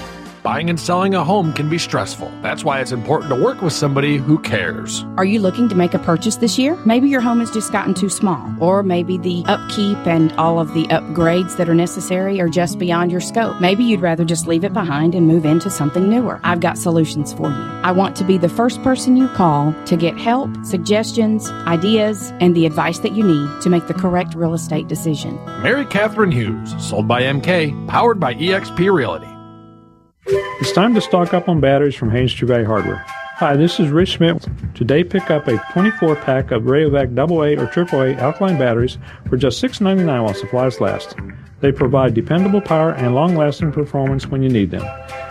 Buying 0.49 0.71
and 0.71 0.81
selling 0.81 1.15
a 1.15 1.23
home 1.23 1.53
can 1.53 1.69
be 1.69 1.77
stressful. 1.77 2.33
That's 2.41 2.65
why 2.65 2.81
it's 2.81 2.91
important 2.91 3.29
to 3.29 3.37
work 3.37 3.61
with 3.61 3.75
somebody 3.75 4.17
who 4.17 4.39
cares. 4.39 5.05
Are 5.19 5.25
you 5.27 5.41
looking 5.41 5.69
to 5.69 5.75
make 5.75 5.93
a 5.93 5.99
purchase 5.99 6.37
this 6.37 6.59
year? 6.59 6.75
Maybe 6.87 7.07
your 7.07 7.21
home 7.21 7.41
has 7.41 7.51
just 7.51 7.71
gotten 7.71 7.93
too 7.93 8.09
small, 8.09 8.51
or 8.59 8.83
maybe 8.83 9.19
the 9.19 9.45
upkeep 9.45 9.99
and 10.07 10.33
all 10.39 10.59
of 10.59 10.73
the 10.73 10.85
upgrades 10.85 11.59
that 11.59 11.69
are 11.69 11.75
necessary 11.75 12.41
are 12.41 12.49
just 12.49 12.79
beyond 12.79 13.13
your 13.13 13.21
scope. 13.21 13.61
Maybe 13.61 13.85
you'd 13.85 14.01
rather 14.01 14.25
just 14.25 14.47
leave 14.47 14.65
it 14.65 14.73
behind 14.73 15.15
and 15.15 15.29
move 15.29 15.45
into 15.45 15.69
something 15.69 16.09
newer. 16.09 16.41
I've 16.43 16.61
got 16.61 16.79
solutions 16.79 17.35
for 17.35 17.51
you. 17.51 17.63
I 17.83 17.93
want 17.93 18.17
to 18.17 18.25
be 18.25 18.39
the 18.39 18.49
first 18.49 18.83
person 18.83 19.19
you 19.19 19.29
call 19.29 19.75
to 19.85 19.99
get 19.99 20.17
help, 20.17 20.49
suggestions, 20.65 21.51
ideas, 21.67 22.33
and 22.41 22.57
the 22.57 22.65
advice 22.65 23.01
that 23.01 23.13
you 23.13 23.23
need 23.23 23.61
to 23.61 23.69
make 23.69 23.87
the 23.87 23.93
correct 23.93 24.35
real 24.35 24.55
estate 24.55 24.89
decision. 24.89 25.39
Mary 25.61 25.85
Catherine 25.85 26.33
Hughes, 26.33 26.75
sold 26.83 27.07
by 27.07 27.21
MK, 27.21 27.87
powered 27.87 28.19
by 28.19 28.33
eXp 28.33 28.91
Realty. 28.91 29.38
It's 30.31 30.73
time 30.73 30.95
to 30.95 31.01
stock 31.01 31.33
up 31.33 31.49
on 31.49 31.59
batteries 31.59 31.95
from 31.95 32.11
Haynes 32.11 32.35
True 32.35 32.49
Value 32.49 32.67
Hardware. 32.67 33.03
Hi, 33.37 33.57
this 33.57 33.81
is 33.81 33.89
Rich 33.89 34.17
Smith. 34.17 34.47
Today, 34.75 35.03
pick 35.03 35.31
up 35.31 35.49
a 35.49 35.57
24 35.73 36.17
pack 36.17 36.51
of 36.51 36.65
Rayovac 36.65 37.17
AA 37.17 37.59
or 37.59 37.67
AAA 37.67 38.19
alkaline 38.19 38.59
batteries 38.59 38.99
for 39.27 39.39
just 39.39 39.63
$6.99 39.63 40.25
while 40.25 40.35
supplies 40.35 40.83
last. 40.83 41.17
They 41.61 41.73
provide 41.73 42.13
dependable 42.13 42.61
power 42.61 42.93
and 42.93 43.15
long 43.15 43.37
lasting 43.37 43.73
performance 43.73 44.27
when 44.27 44.43
you 44.43 44.51
need 44.51 44.71
them. 44.71 44.85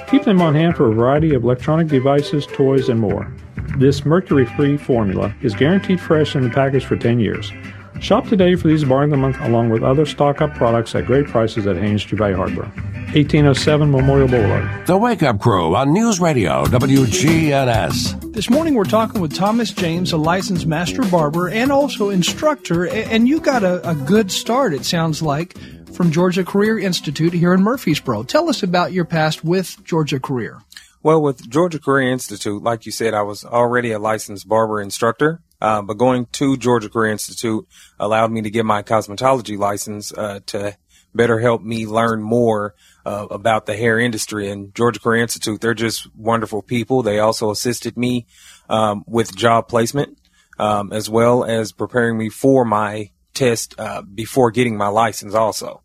Keep 0.09 0.23
them 0.23 0.41
on 0.41 0.55
hand 0.55 0.75
for 0.75 0.89
a 0.89 0.95
variety 0.95 1.35
of 1.35 1.43
electronic 1.43 1.89
devices, 1.89 2.47
toys, 2.47 2.89
and 2.89 2.99
more. 2.99 3.31
This 3.77 4.03
mercury 4.03 4.47
free 4.47 4.77
formula 4.77 5.35
is 5.43 5.53
guaranteed 5.53 6.01
fresh 6.01 6.35
in 6.35 6.41
the 6.41 6.49
package 6.49 6.85
for 6.85 6.95
10 6.95 7.19
years. 7.19 7.51
Shop 7.99 8.27
today 8.27 8.55
for 8.55 8.67
these 8.67 8.83
bar 8.83 9.03
of 9.03 9.09
the 9.09 9.17
month 9.17 9.39
along 9.41 9.69
with 9.69 9.81
other 9.81 10.05
stock 10.05 10.39
up 10.41 10.53
products 10.53 10.93
at 10.93 11.05
great 11.05 11.25
prices 11.27 11.65
at 11.65 11.77
Haynes 11.77 12.03
True 12.03 12.17
Value 12.17 12.35
Hardware. 12.35 12.71
1807 13.13 13.89
Memorial 13.89 14.27
Boulevard. 14.27 14.85
The 14.85 14.97
Wake 14.97 15.23
Up 15.23 15.39
Crew 15.39 15.75
on 15.75 15.93
News 15.93 16.19
Radio 16.19 16.65
WGNS. 16.65 18.33
This 18.33 18.49
morning 18.49 18.75
we're 18.75 18.83
talking 18.83 19.19
with 19.19 19.33
Thomas 19.33 19.71
James, 19.71 20.11
a 20.11 20.17
licensed 20.17 20.67
master 20.67 21.01
barber 21.03 21.49
and 21.49 21.71
also 21.71 22.09
instructor, 22.09 22.85
and 22.87 23.27
you 23.27 23.39
got 23.39 23.63
a, 23.63 23.89
a 23.89 23.95
good 23.95 24.31
start, 24.31 24.73
it 24.73 24.85
sounds 24.85 25.21
like, 25.21 25.57
from 25.93 26.11
Georgia 26.11 26.43
Career 26.43 26.77
Institute 26.77 27.33
here 27.33 27.53
in 27.53 27.63
Murfreesboro. 27.63 28.23
Tell 28.23 28.49
us 28.49 28.61
about 28.61 28.93
your 28.93 29.05
past 29.05 29.43
with 29.43 29.83
Georgia 29.83 30.19
Career. 30.19 30.61
Well, 31.01 31.21
with 31.21 31.49
Georgia 31.49 31.79
Career 31.79 32.11
Institute, 32.11 32.61
like 32.61 32.85
you 32.85 32.91
said, 32.91 33.13
I 33.13 33.23
was 33.23 33.43
already 33.43 33.91
a 33.91 33.99
licensed 33.99 34.47
barber 34.47 34.81
instructor. 34.81 35.41
Uh, 35.59 35.81
but 35.81 35.97
going 35.97 36.27
to 36.27 36.57
Georgia 36.57 36.89
Career 36.89 37.11
Institute 37.11 37.67
allowed 37.99 38.31
me 38.31 38.41
to 38.41 38.49
get 38.49 38.65
my 38.65 38.83
cosmetology 38.83 39.57
license 39.57 40.13
uh, 40.13 40.39
to 40.47 40.77
better 41.15 41.39
help 41.39 41.63
me 41.63 41.87
learn 41.87 42.21
more 42.21 42.75
uh, 43.05 43.27
about 43.31 43.65
the 43.65 43.75
hair 43.75 43.99
industry. 43.99 44.49
And 44.49 44.73
Georgia 44.75 44.99
Career 44.99 45.21
Institute, 45.21 45.59
they're 45.59 45.73
just 45.73 46.13
wonderful 46.15 46.61
people. 46.61 47.01
They 47.01 47.19
also 47.19 47.49
assisted 47.49 47.97
me 47.97 48.27
um, 48.69 49.03
with 49.07 49.35
job 49.35 49.67
placement 49.67 50.17
um, 50.59 50.91
as 50.91 51.09
well 51.09 51.43
as 51.43 51.71
preparing 51.71 52.17
me 52.17 52.29
for 52.29 52.65
my 52.65 53.11
test 53.33 53.75
uh, 53.79 54.01
before 54.01 54.51
getting 54.51 54.77
my 54.77 54.87
license 54.87 55.33
also. 55.33 55.81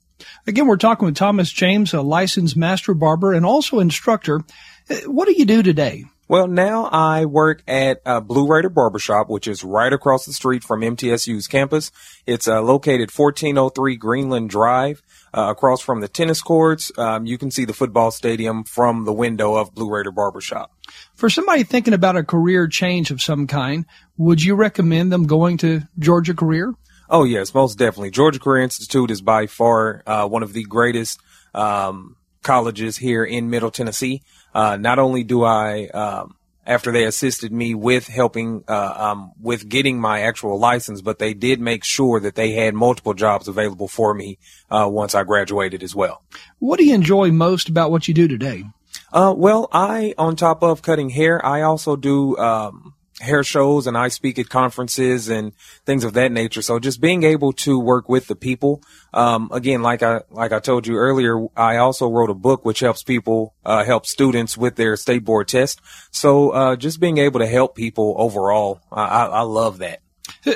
Again, 0.47 0.67
we're 0.67 0.77
talking 0.77 1.07
with 1.07 1.17
Thomas 1.17 1.51
James, 1.51 1.93
a 1.93 2.01
licensed 2.01 2.57
master 2.57 2.95
barber 2.95 3.33
and 3.33 3.45
also 3.45 3.81
instructor. 3.81 4.43
Uh, 4.89 4.97
what 5.07 5.27
do 5.27 5.35
you 5.37 5.45
do 5.45 5.63
today? 5.63 6.05
Well, 6.33 6.47
now 6.47 6.87
I 6.87 7.27
work 7.27 7.63
at 7.69 8.01
uh, 8.07 8.21
Blue 8.21 8.47
Raider 8.47 8.71
Barbershop, 8.71 9.29
which 9.29 9.47
is 9.47 9.63
right 9.63 9.93
across 9.93 10.25
the 10.25 10.33
street 10.33 10.65
from 10.65 10.81
MTSU's 10.81 11.47
campus. 11.47 11.93
It's 12.25 12.49
uh, 12.49 12.63
located 12.63 13.11
1403 13.11 13.97
Greenland 13.97 14.49
Drive, 14.49 15.03
uh, 15.35 15.49
across 15.51 15.83
from 15.83 16.01
the 16.01 16.09
tennis 16.09 16.41
courts. 16.41 16.91
Um, 16.97 17.27
you 17.27 17.37
can 17.37 17.51
see 17.51 17.67
the 17.67 17.75
football 17.75 18.11
stadium 18.11 18.65
from 18.65 19.05
the 19.05 19.13
window 19.13 19.57
of 19.57 19.75
Blue 19.75 19.91
Raider 19.91 20.11
Barbershop. 20.11 20.73
For 21.15 21.29
somebody 21.29 21.65
thinking 21.65 21.93
about 21.93 22.17
a 22.17 22.25
career 22.25 22.67
change 22.67 23.11
of 23.11 23.21
some 23.21 23.47
kind, 23.47 23.85
would 24.17 24.43
you 24.43 24.55
recommend 24.55 25.13
them 25.13 25.27
going 25.27 25.59
to 25.59 25.83
Georgia 25.99 26.33
Career? 26.33 26.73
Oh 27.11 27.25
yes, 27.25 27.53
most 27.53 27.77
definitely. 27.77 28.11
Georgia 28.11 28.41
Career 28.41 28.63
Institute 28.63 29.11
is 29.11 29.21
by 29.21 29.49
far 29.49 30.03
uh, 30.07 30.27
one 30.27 30.43
of 30.43 30.55
the 30.55 30.65
greatest 30.65 31.21
um, 31.53 32.17
colleges 32.43 32.97
here 32.97 33.23
in 33.23 33.51
Middle 33.51 33.71
Tennessee. 33.71 34.23
Uh, 34.55 34.77
not 34.77 34.99
only 34.99 35.25
do 35.25 35.45
I, 35.45 35.87
um, 35.89 36.37
after 36.67 36.93
they 36.93 37.05
assisted 37.05 37.53
me 37.53 37.75
with 37.75 38.07
helping 38.07 38.65
uh, 38.69 38.95
um, 38.97 39.33
with 39.41 39.69
getting 39.69 40.01
my 40.01 40.21
actual 40.21 40.59
license, 40.59 41.01
but 41.01 41.19
they 41.19 41.35
did 41.35 41.61
make 41.61 41.85
sure 41.85 42.21
that 42.21 42.35
they 42.35 42.53
had 42.53 42.75
multiple 42.75 43.15
jobs 43.15 43.49
available 43.49 43.89
for 43.89 44.15
me 44.15 44.39
uh, 44.71 44.89
once 44.89 45.15
I 45.15 45.25
graduated 45.25 45.83
as 45.83 45.95
well. 45.95 46.23
What 46.59 46.79
do 46.79 46.85
you 46.85 46.95
enjoy 46.95 47.31
most 47.33 47.69
about 47.69 47.91
what 47.91 48.07
you 48.07 48.15
do 48.15 48.29
today? 48.29 48.65
Uh, 49.13 49.35
well, 49.37 49.69
I, 49.73 50.15
on 50.17 50.37
top 50.37 50.63
of 50.63 50.83
cutting 50.83 51.11
hair, 51.11 51.45
I 51.45 51.63
also 51.63 51.97
do 51.97 52.37
um, 52.39 52.95
hair 53.21 53.45
shows 53.45 53.87
and 53.87 53.97
I 53.97 54.09
speak 54.09 54.39
at 54.39 54.49
conferences 54.49 55.29
and 55.29 55.53
things 55.85 56.05
of 56.05 56.15
that 56.15 56.33
nature. 56.33 56.63
So 56.63 56.79
just 56.79 57.01
being 57.01 57.23
able 57.23 57.53
to 57.53 57.79
work 57.79 58.09
with 58.09 58.27
the 58.27 58.35
people. 58.35 58.83
Um, 59.13 59.51
again, 59.53 59.83
like 59.83 60.03
I, 60.03 60.23
like 60.31 60.53
I 60.53 60.61
told 60.61 60.87
you 60.87 60.97
earlier, 60.97 61.47
I 61.57 61.77
also 61.77 62.09
wrote 62.09 62.31
a 62.31 62.35
book 62.35 62.65
which 62.65 62.81
helps 62.81 63.03
people, 63.03 63.55
uh, 63.65 63.85
help 63.85 64.07
students 64.07 64.57
with 64.57 64.77
their 64.77 64.97
state 64.97 65.25
board 65.25 65.49
test. 65.49 65.81
So, 66.11 66.51
uh, 66.51 66.77
just 66.77 67.01
being 67.01 67.19
able 67.19 67.41
to 67.41 67.47
help 67.47 67.75
people 67.75 68.15
overall, 68.19 68.81
I, 68.91 69.05
I, 69.05 69.25
I 69.27 69.41
love 69.43 69.79
that. 69.79 70.01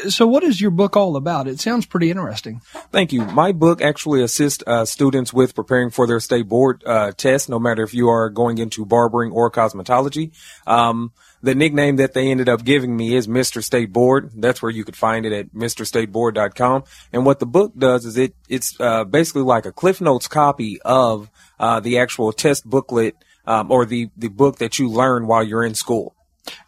So, 0.09 0.27
what 0.27 0.43
is 0.43 0.61
your 0.61 0.71
book 0.71 0.97
all 0.97 1.17
about? 1.17 1.47
It 1.47 1.61
sounds 1.61 1.87
pretty 1.87 2.11
interesting. 2.11 2.61
Thank 2.91 3.13
you. 3.13 3.25
My 3.25 3.53
book 3.53 3.81
actually 3.81 4.23
assists 4.23 4.65
uh, 4.67 4.85
students 4.85 5.33
with 5.33 5.55
preparing 5.55 5.91
for 5.91 6.07
their 6.07 6.19
state 6.19 6.49
board 6.49 6.83
uh, 6.85 7.13
test, 7.13 7.49
no 7.49 7.59
matter 7.59 7.83
if 7.83 7.95
you 7.95 8.09
are 8.09 8.29
going 8.29 8.59
into 8.59 8.85
barbering 8.85 9.31
or 9.31 9.51
cosmetology. 9.51 10.33
Um, 10.67 11.13
the 11.43 11.55
nickname 11.55 11.97
that 11.97 12.13
they 12.13 12.31
ended 12.31 12.49
up 12.49 12.65
giving 12.65 12.97
me 12.97 13.15
is 13.15 13.27
Mr. 13.27 13.63
State 13.63 13.93
Board. 13.93 14.31
That's 14.35 14.63
where 14.63 14.71
you 14.71 14.85
could 14.85 14.97
find 14.97 15.27
it 15.27 15.33
at 15.33 15.53
MrStateBoard.com. 15.53 16.85
And 17.13 17.27
what 17.27 17.39
the 17.39 17.47
book 17.47 17.73
does 17.77 18.05
is 18.05 18.17
it 18.17 18.35
it's 18.49 18.79
uh, 18.81 19.05
basically 19.05 19.43
like 19.43 19.67
a 19.67 19.73
Cliff 19.73 20.01
Notes 20.01 20.29
copy 20.29 20.81
of 20.83 21.31
uh, 21.59 21.81
the 21.81 21.99
actual 21.99 22.33
test 22.33 22.65
booklet 22.69 23.17
um, 23.47 23.71
or 23.71 23.85
the 23.85 24.11
the 24.17 24.29
book 24.29 24.57
that 24.59 24.79
you 24.79 24.89
learn 24.89 25.27
while 25.27 25.45
you're 25.45 25.65
in 25.65 25.75
school. 25.75 26.15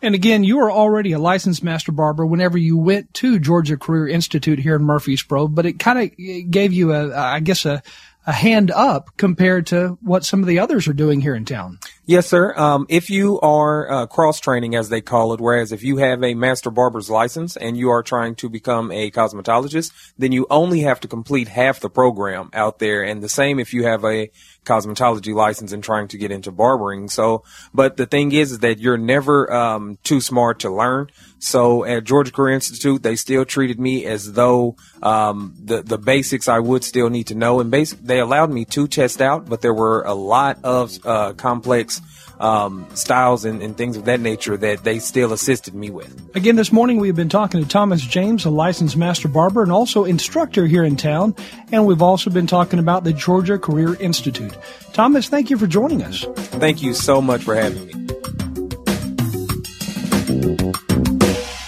And 0.03 0.15
again, 0.15 0.45
you 0.45 0.57
were 0.57 0.71
already 0.71 1.13
a 1.13 1.19
licensed 1.19 1.63
master 1.63 1.93
barber 1.93 2.27
whenever 2.27 2.59
you 2.59 2.77
went 2.77 3.15
to 3.15 3.39
Georgia 3.39 3.77
Career 3.77 4.09
Institute 4.09 4.59
here 4.59 4.77
in 4.77 4.83
Murfreesboro, 4.83 5.49
but 5.49 5.67
it 5.67 5.79
kind 5.79 5.99
of 6.01 6.51
gave 6.51 6.73
you 6.73 6.93
a, 6.93 7.17
I 7.17 7.41
guess, 7.41 7.65
a, 7.65 7.83
a 8.27 8.33
hand 8.33 8.71
up 8.71 9.17
compared 9.17 9.67
to 9.69 9.99
what 10.03 10.25
some 10.25 10.41
of 10.41 10.47
the 10.47 10.59
others 10.59 10.89
are 10.89 10.93
doing 10.93 11.21
here 11.21 11.35
in 11.35 11.45
town. 11.45 11.79
Yes, 12.09 12.27
sir. 12.27 12.55
Um, 12.57 12.87
if 12.89 13.11
you 13.11 13.39
are 13.41 13.93
uh, 13.93 14.07
cross 14.07 14.41
training, 14.41 14.75
as 14.75 14.89
they 14.89 15.03
call 15.03 15.35
it, 15.35 15.43
whereas 15.43 15.73
if 15.73 15.83
you 15.83 15.99
have 15.99 16.25
a 16.25 16.33
master 16.33 16.71
barber's 16.71 17.11
license 17.11 17.55
and 17.55 17.77
you 17.77 17.91
are 17.91 18.03
trying 18.03 18.35
to 18.37 18.49
become 18.49 18.91
a 18.91 19.11
cosmetologist, 19.11 19.93
then 20.17 20.33
you 20.33 20.47
only 20.49 20.81
have 20.81 21.01
to 21.01 21.09
complete 21.09 21.49
half 21.49 21.81
the 21.81 21.91
program 21.91 22.49
out 22.55 22.79
there. 22.79 23.03
And 23.03 23.23
the 23.23 23.29
same 23.29 23.61
if 23.61 23.75
you 23.75 23.85
have 23.85 24.07
a 24.07 24.31
cosmetology 24.65 25.35
license 25.35 25.71
and 25.73 25.85
trying 25.85 26.09
to 26.09 26.17
get 26.17 26.31
into 26.31 26.51
barbering. 26.51 27.09
So, 27.09 27.45
but 27.75 27.99
the 27.99 28.07
thing 28.07 28.33
is, 28.33 28.53
is 28.53 28.61
that 28.61 28.79
you're 28.79 28.97
never 28.97 29.53
um, 29.53 29.99
too 30.03 30.23
smart 30.23 30.61
to 30.61 30.71
learn. 30.71 31.09
So 31.41 31.85
at 31.85 32.05
Georgia 32.05 32.33
Career 32.33 32.55
Institute, 32.55 33.03
they 33.03 33.17
still 33.17 33.45
treated 33.45 33.79
me 33.79 34.05
as 34.07 34.33
though 34.33 34.77
um, 35.03 35.55
the 35.63 35.83
the 35.83 35.99
basics 35.99 36.49
I 36.49 36.59
would 36.59 36.85
still 36.85 37.11
need 37.11 37.29
to 37.29 37.35
know, 37.35 37.61
and 37.61 37.71
basic 37.71 38.01
they 38.01 38.19
allowed 38.19 38.51
me 38.51 38.65
to 38.67 38.89
test 38.89 39.21
out, 39.21 39.49
but 39.49 39.61
there 39.61 39.75
were 39.75 40.03
a 40.03 40.15
lot 40.15 40.59
of 40.65 40.99
uh, 41.07 41.35
complex 41.35 41.98
um, 42.41 42.87
styles 42.95 43.45
and, 43.45 43.63
and, 43.63 43.77
things 43.77 43.97
of 43.97 44.05
that 44.05 44.21
nature 44.21 44.57
that 44.57 44.85
they 44.85 44.99
still 45.01 45.33
assisted 45.33 45.75
me 45.75 45.91
with. 45.91 46.37
Again, 46.37 46.57
this 46.57 46.71
morning 46.71 46.99
we've 46.99 47.17
been 47.17 47.29
talking 47.29 47.61
to 47.61 47.69
Thomas 47.69 48.01
James, 48.01 48.45
a 48.45 48.51
licensed 48.51 48.97
master 48.97 49.29
barber 49.29 49.63
and 49.63 49.73
also 49.73 50.05
instructor 50.05 50.67
here 50.67 50.85
in 50.85 50.97
town, 50.97 51.35
and 51.73 51.85
we've 51.87 52.03
also 52.03 52.31
been 52.31 52.47
talking 52.47 52.79
about 52.79 53.05
the 53.05 53.13
Georgia 53.13 53.59
Career 53.59 53.97
Institute. 54.01 54.57
Thomas, 54.93 55.29
thank 55.29 55.51
you 55.51 55.59
for 55.59 55.67
joining 55.67 56.03
us. 56.03 56.27
Thank 56.37 56.83
you 56.83 56.95
so 56.95 57.21
much 57.21 57.43
for 57.43 57.55
having 57.55 57.87
me. 57.87 57.95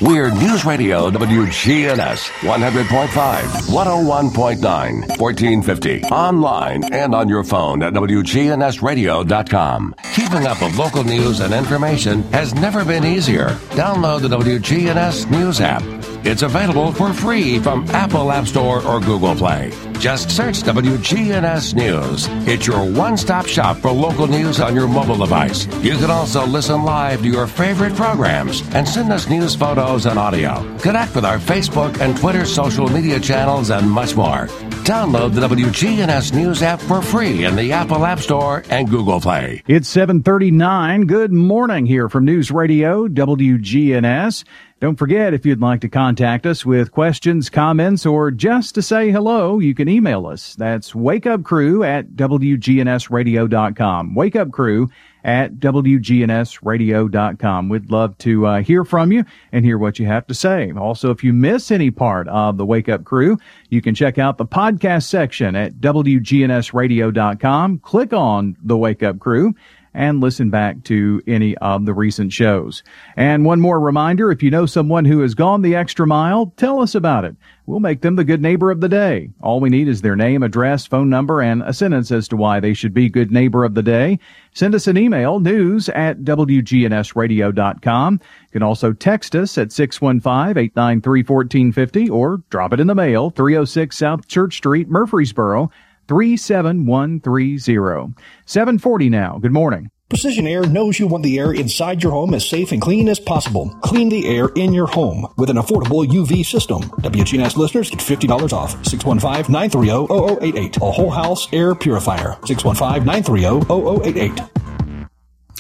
We're 0.02 0.30
News 0.30 0.64
Radio 0.64 1.10
WGNS 1.10 2.30
100.5, 2.40 3.68
101.9, 3.68 5.20
1450. 5.20 6.04
Online 6.04 6.94
and 6.94 7.14
on 7.14 7.28
your 7.28 7.44
phone 7.44 7.82
at 7.82 7.92
WGNSradio.com. 7.92 9.94
Keeping 10.14 10.46
up 10.46 10.62
with 10.62 10.78
local 10.78 11.04
news 11.04 11.40
and 11.40 11.52
information 11.52 12.22
has 12.32 12.54
never 12.54 12.82
been 12.82 13.04
easier. 13.04 13.48
Download 13.76 14.22
the 14.22 14.28
WGNS 14.28 15.30
News 15.30 15.60
app. 15.60 15.82
It's 16.22 16.42
available 16.42 16.92
for 16.92 17.14
free 17.14 17.59
from 17.59 17.88
Apple 17.88 18.30
App 18.30 18.46
Store 18.46 18.87
or 18.87 19.00
Google 19.00 19.35
Play. 19.35 19.72
Just 19.98 20.30
search 20.30 20.62
WGNS 20.62 21.74
News. 21.74 22.26
It's 22.46 22.66
your 22.66 22.85
one 22.90 23.16
stop 23.16 23.46
shop 23.46 23.78
for 23.78 23.90
local 23.90 24.26
news 24.26 24.61
on 24.61 24.74
your 24.74 24.87
mobile 24.87 25.16
device. 25.16 25.66
You 25.83 25.96
can 25.96 26.11
also 26.11 26.46
listen 26.46 26.85
live 26.85 27.22
to 27.22 27.28
your 27.28 27.46
favorite 27.46 27.94
programs 27.94 28.62
and 28.74 28.87
send 28.87 29.11
us 29.12 29.28
news 29.28 29.54
photos 29.54 30.04
and 30.04 30.18
audio. 30.18 30.62
Connect 30.78 31.14
with 31.14 31.24
our 31.24 31.38
Facebook 31.38 31.98
and 32.00 32.16
Twitter 32.16 32.44
social 32.44 32.88
media 32.88 33.18
channels 33.18 33.70
and 33.70 33.90
much 33.90 34.14
more. 34.14 34.46
Download 34.85 35.35
the 35.35 35.46
WGNS 35.46 36.35
News 36.35 36.62
app 36.62 36.80
for 36.80 37.00
free 37.00 37.44
in 37.44 37.54
the 37.56 37.72
Apple 37.72 38.04
App 38.04 38.20
Store 38.20 38.64
and 38.70 38.88
Google 38.88 39.20
Play. 39.20 39.62
It's 39.68 39.88
739. 39.88 41.02
Good 41.02 41.33
morning 41.33 41.87
here 41.87 42.09
from 42.09 42.24
News 42.24 42.50
Radio 42.50 43.06
WGNS. 43.06 44.44
Don't 44.80 44.96
forget, 44.96 45.34
if 45.34 45.44
you'd 45.44 45.60
like 45.60 45.82
to 45.82 45.90
contact 45.90 46.46
us 46.46 46.64
with 46.64 46.90
questions, 46.90 47.50
comments, 47.50 48.06
or 48.06 48.30
just 48.30 48.74
to 48.76 48.82
say 48.82 49.10
hello, 49.10 49.58
you 49.58 49.74
can 49.74 49.90
email 49.90 50.26
us. 50.26 50.54
That's 50.54 50.92
wakeupcrew 50.92 51.86
at 51.86 52.12
WGNSradio.com. 52.12 54.14
Wakeupcrew 54.14 54.88
at 55.22 55.56
WGNSradio.com. 55.56 57.68
We'd 57.68 57.90
love 57.90 58.16
to 58.18 58.46
uh, 58.46 58.62
hear 58.62 58.86
from 58.86 59.12
you 59.12 59.26
and 59.52 59.66
hear 59.66 59.76
what 59.76 59.98
you 59.98 60.06
have 60.06 60.26
to 60.28 60.34
say. 60.34 60.72
Also, 60.72 61.10
if 61.10 61.22
you 61.22 61.34
miss 61.34 61.70
any 61.70 61.90
part 61.90 62.26
of 62.28 62.56
the 62.56 62.64
Wake 62.64 62.88
Up 62.88 63.04
Crew, 63.04 63.36
you 63.68 63.82
can 63.82 63.94
check 63.94 64.16
out 64.16 64.38
the 64.38 64.46
podcast 64.46 65.08
section 65.08 65.54
at 65.56 65.74
WGNSradio.com. 65.74 67.80
Click 67.80 68.14
on 68.14 68.56
the 68.62 68.78
Wake 68.78 69.02
Up 69.02 69.18
Crew 69.18 69.54
and 69.94 70.20
listen 70.20 70.50
back 70.50 70.85
to 70.85 71.22
any 71.26 71.57
of 71.59 71.87
the 71.87 71.94
recent 71.94 72.33
shows. 72.33 72.83
And 73.16 73.44
one 73.44 73.61
more 73.61 73.81
reminder, 73.81 74.31
if 74.31 74.42
you 74.42 74.50
know 74.50 74.66
someone 74.66 75.05
who 75.05 75.20
has 75.20 75.35
gone 75.35 75.62
the 75.62 75.74
extra 75.74 76.07
mile, 76.07 76.53
tell 76.57 76.81
us 76.81 76.94
about 76.94 77.24
it. 77.24 77.35
We'll 77.66 77.81
make 77.81 78.00
them 78.00 78.16
the 78.16 78.24
good 78.24 78.42
neighbor 78.42 78.72
of 78.72 78.81
the 78.81 78.88
day. 78.88 79.31
All 79.40 79.61
we 79.61 79.70
need 79.70 79.87
is 79.87 80.03
their 80.03 80.16
name, 80.16 80.42
address, 80.42 80.87
phone 80.87 81.09
number, 81.09 81.40
and 81.40 81.62
a 81.62 81.72
sentence 81.72 82.11
as 82.11 82.26
to 82.29 82.37
why 82.37 82.59
they 82.59 82.74
should 82.74 82.92
be 82.92 83.09
good 83.09 83.31
neighbor 83.31 83.64
of 83.64 83.74
the 83.74 83.83
day. 83.83 84.18
Send 84.55 84.74
us 84.74 84.88
an 84.88 84.96
email, 84.96 85.38
news 85.38 85.88
at 85.90 86.22
WGNSradio.com. 86.22 88.14
You 88.14 88.50
can 88.50 88.64
also 88.64 88.92
text 88.92 89.37
us 89.37 89.57
at 89.57 89.68
615-893-1450 89.68 92.11
or 92.11 92.42
drop 92.50 92.72
it 92.72 92.81
in 92.81 92.88
the 92.88 92.94
mail, 92.94 93.31
306 93.31 93.96
South 93.96 94.26
Church 94.26 94.57
Street, 94.57 94.88
Murfreesboro, 94.88 95.70
37130. 96.11 98.14
740 98.46 99.09
now. 99.09 99.38
Good 99.38 99.53
morning. 99.53 99.90
Precision 100.09 100.49
Air 100.49 100.66
knows 100.66 100.99
you 100.99 101.07
want 101.07 101.23
the 101.23 101.38
air 101.38 101.53
inside 101.53 102.03
your 102.03 102.11
home 102.11 102.35
as 102.35 102.49
safe 102.49 102.73
and 102.73 102.83
clean 102.83 103.09
as 103.09 103.20
possible. 103.20 103.70
Clean 103.85 104.09
the 104.09 104.27
air 104.27 104.49
in 104.57 104.75
your 104.75 104.88
home 104.88 105.29
with 105.37 105.51
an 105.51 105.57
affordable 105.57 106.05
UV 106.05 106.44
system. 106.44 106.83
WGNS 106.83 107.57
listeners 107.57 107.90
get 107.90 108.01
$50 108.01 108.53
off. 108.53 108.75
615-930-0088. 108.83 110.83
A 110.83 110.90
whole 110.90 111.11
house 111.11 111.46
air 111.53 111.77
purifier. 111.77 112.33
615-930-0088. 112.42 115.09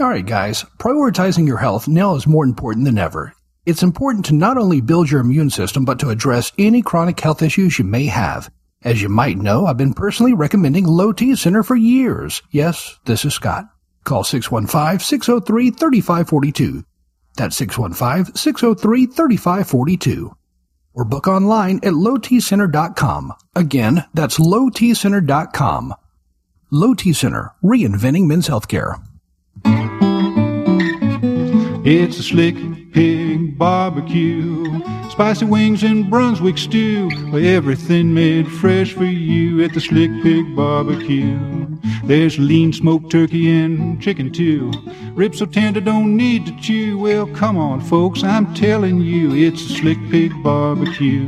All 0.00 0.08
right, 0.08 0.26
guys. 0.26 0.64
Prioritizing 0.78 1.46
your 1.46 1.58
health 1.58 1.86
now 1.86 2.16
is 2.16 2.26
more 2.26 2.44
important 2.44 2.86
than 2.86 2.98
ever. 2.98 3.34
It's 3.66 3.84
important 3.84 4.24
to 4.26 4.34
not 4.34 4.58
only 4.58 4.80
build 4.80 5.12
your 5.12 5.20
immune 5.20 5.50
system, 5.50 5.84
but 5.84 6.00
to 6.00 6.10
address 6.10 6.50
any 6.58 6.82
chronic 6.82 7.20
health 7.20 7.40
issues 7.40 7.78
you 7.78 7.84
may 7.84 8.06
have. 8.06 8.50
As 8.82 9.02
you 9.02 9.10
might 9.10 9.36
know, 9.36 9.66
I've 9.66 9.76
been 9.76 9.92
personally 9.92 10.32
recommending 10.32 10.86
Low 10.86 11.12
T 11.12 11.36
Center 11.36 11.62
for 11.62 11.76
years. 11.76 12.40
Yes, 12.50 12.98
this 13.04 13.26
is 13.26 13.34
Scott. 13.34 13.66
Call 14.04 14.24
615-603-3542. 14.24 16.84
That's 17.36 17.60
615-603-3542. 17.60 20.34
Or 20.94 21.04
book 21.04 21.28
online 21.28 21.76
at 21.82 21.92
lowtcenter.com. 21.92 23.34
Again, 23.54 24.06
that's 24.14 24.38
lowtcenter.com. 24.38 25.94
Low 26.70 26.94
T 26.94 27.12
Center, 27.12 27.52
reinventing 27.62 28.26
men's 28.26 28.48
healthcare. 28.48 28.94
It's 31.84 32.18
a 32.18 32.22
slick 32.22 32.56
pig 32.92 33.58
barbecue. 33.58 34.80
Spicy 35.10 35.44
wings 35.44 35.82
and 35.82 36.08
Brunswick 36.08 36.58
stew. 36.58 37.10
Everything 37.34 38.14
made 38.14 38.50
fresh 38.50 38.92
for 38.92 39.04
you 39.04 39.62
at 39.64 39.74
the 39.74 39.80
Slick 39.80 40.10
Pig 40.22 40.54
Barbecue. 40.56 41.66
There's 42.04 42.38
lean 42.38 42.72
smoked 42.72 43.10
turkey 43.10 43.50
and 43.50 44.00
chicken 44.00 44.32
too. 44.32 44.72
Ribs 45.14 45.38
so 45.38 45.46
tender 45.46 45.80
don't 45.80 46.16
need 46.16 46.46
to 46.46 46.56
chew. 46.60 46.98
Well, 46.98 47.26
come 47.28 47.56
on, 47.56 47.80
folks, 47.80 48.22
I'm 48.24 48.52
telling 48.54 49.00
you, 49.00 49.34
it's 49.34 49.62
a 49.62 49.74
Slick 49.74 49.98
Pig 50.10 50.32
Barbecue. 50.42 51.26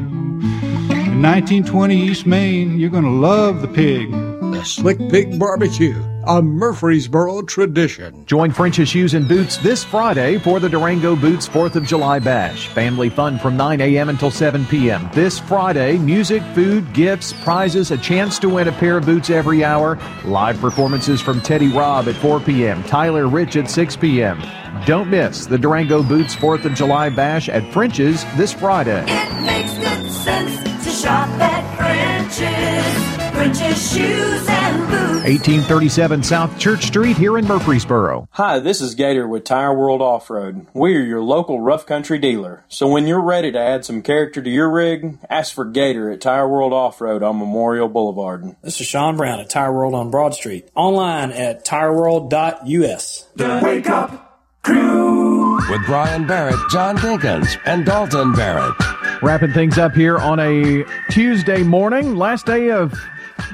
In 1.12 1.22
1920 1.22 1.96
East 1.96 2.26
Main, 2.26 2.78
you're 2.78 2.90
gonna 2.90 3.10
love 3.10 3.60
the 3.60 3.68
pig. 3.68 4.10
The 4.10 4.64
Slick 4.64 4.98
Pig 5.10 5.38
Barbecue, 5.38 6.02
a 6.26 6.40
Murfreesboro 6.42 7.42
tradition. 7.42 8.24
Join 8.26 8.50
French's 8.50 8.88
Shoes 8.88 9.14
and 9.14 9.26
Boots 9.26 9.56
this 9.58 9.82
Friday 9.82 10.38
for 10.38 10.60
the 10.60 10.68
Durango 10.68 11.16
Boots 11.16 11.48
4th 11.48 11.76
of 11.76 11.84
July 11.86 12.18
Bash. 12.18 12.68
Family 12.68 13.10
fun 13.10 13.38
from 13.38 13.56
9 13.56 13.80
a.m. 13.80 14.08
until 14.08 14.30
7 14.30 14.64
p.m. 14.66 15.08
This 15.12 15.38
Friday, 15.38 15.98
music, 15.98 16.42
food, 16.54 16.92
gifts, 16.92 17.32
prizes, 17.32 17.90
a 17.90 17.98
chance 17.98 18.38
to 18.38 18.48
win 18.48 18.68
a 18.68 18.72
pair 18.72 18.96
of 18.96 19.06
boots 19.06 19.30
every 19.30 19.64
hour. 19.64 19.98
Live 20.24 20.58
performances 20.60 21.20
from 21.20 21.40
Teddy 21.40 21.68
Robb 21.68 22.08
at 22.08 22.14
4 22.16 22.40
p.m., 22.40 22.82
Tyler 22.84 23.28
Rich 23.28 23.56
at 23.56 23.70
6 23.70 23.96
p.m. 23.96 24.40
Don't 24.86 25.10
miss 25.10 25.46
the 25.46 25.58
Durango 25.58 26.02
Boots 26.02 26.34
4th 26.34 26.64
of 26.64 26.74
July 26.74 27.08
Bash 27.08 27.48
at 27.48 27.72
French's 27.72 28.24
this 28.36 28.52
Friday. 28.52 29.04
It 29.06 29.42
makes 29.44 29.74
good 29.78 30.10
sense 30.10 30.84
to 30.84 30.90
shop 30.90 31.28
at 31.40 31.76
French's. 31.76 33.11
French's 33.32 33.92
Shoes 33.92 34.46
and 34.48 34.78
Boots. 34.88 35.24
1837 35.24 36.22
South 36.22 36.58
Church 36.58 36.84
Street 36.84 37.16
here 37.16 37.38
in 37.38 37.46
Murfreesboro. 37.46 38.28
Hi, 38.32 38.58
this 38.58 38.80
is 38.80 38.94
Gator 38.94 39.26
with 39.26 39.44
Tire 39.44 39.76
World 39.76 40.02
Off 40.02 40.28
Road. 40.30 40.66
We 40.74 40.96
are 40.96 41.00
your 41.00 41.22
local 41.22 41.60
rough 41.60 41.86
country 41.86 42.18
dealer. 42.18 42.64
So 42.68 42.88
when 42.88 43.06
you're 43.06 43.22
ready 43.22 43.52
to 43.52 43.58
add 43.58 43.84
some 43.84 44.02
character 44.02 44.42
to 44.42 44.50
your 44.50 44.70
rig, 44.70 45.18
ask 45.30 45.54
for 45.54 45.64
Gator 45.64 46.10
at 46.10 46.20
Tire 46.20 46.48
World 46.48 46.72
Off 46.72 47.00
Road 47.00 47.22
on 47.22 47.38
Memorial 47.38 47.88
Boulevard. 47.88 48.56
This 48.62 48.80
is 48.80 48.86
Sean 48.86 49.16
Brown 49.16 49.40
at 49.40 49.48
Tire 49.50 49.72
World 49.72 49.94
on 49.94 50.10
Broad 50.10 50.34
Street. 50.34 50.68
Online 50.74 51.30
at 51.32 51.64
tireworld.us. 51.64 53.28
The 53.36 53.60
Wake 53.62 53.88
up 53.88 54.42
crew 54.62 55.56
with 55.70 55.86
Brian 55.86 56.26
Barrett, 56.26 56.58
John 56.70 56.96
Dinkins, 56.98 57.58
and 57.64 57.84
Dalton 57.84 58.32
Barrett. 58.32 58.74
Wrapping 59.22 59.52
things 59.52 59.78
up 59.78 59.94
here 59.94 60.18
on 60.18 60.40
a 60.40 60.84
Tuesday 61.10 61.62
morning, 61.62 62.16
last 62.16 62.46
day 62.46 62.70
of 62.70 62.92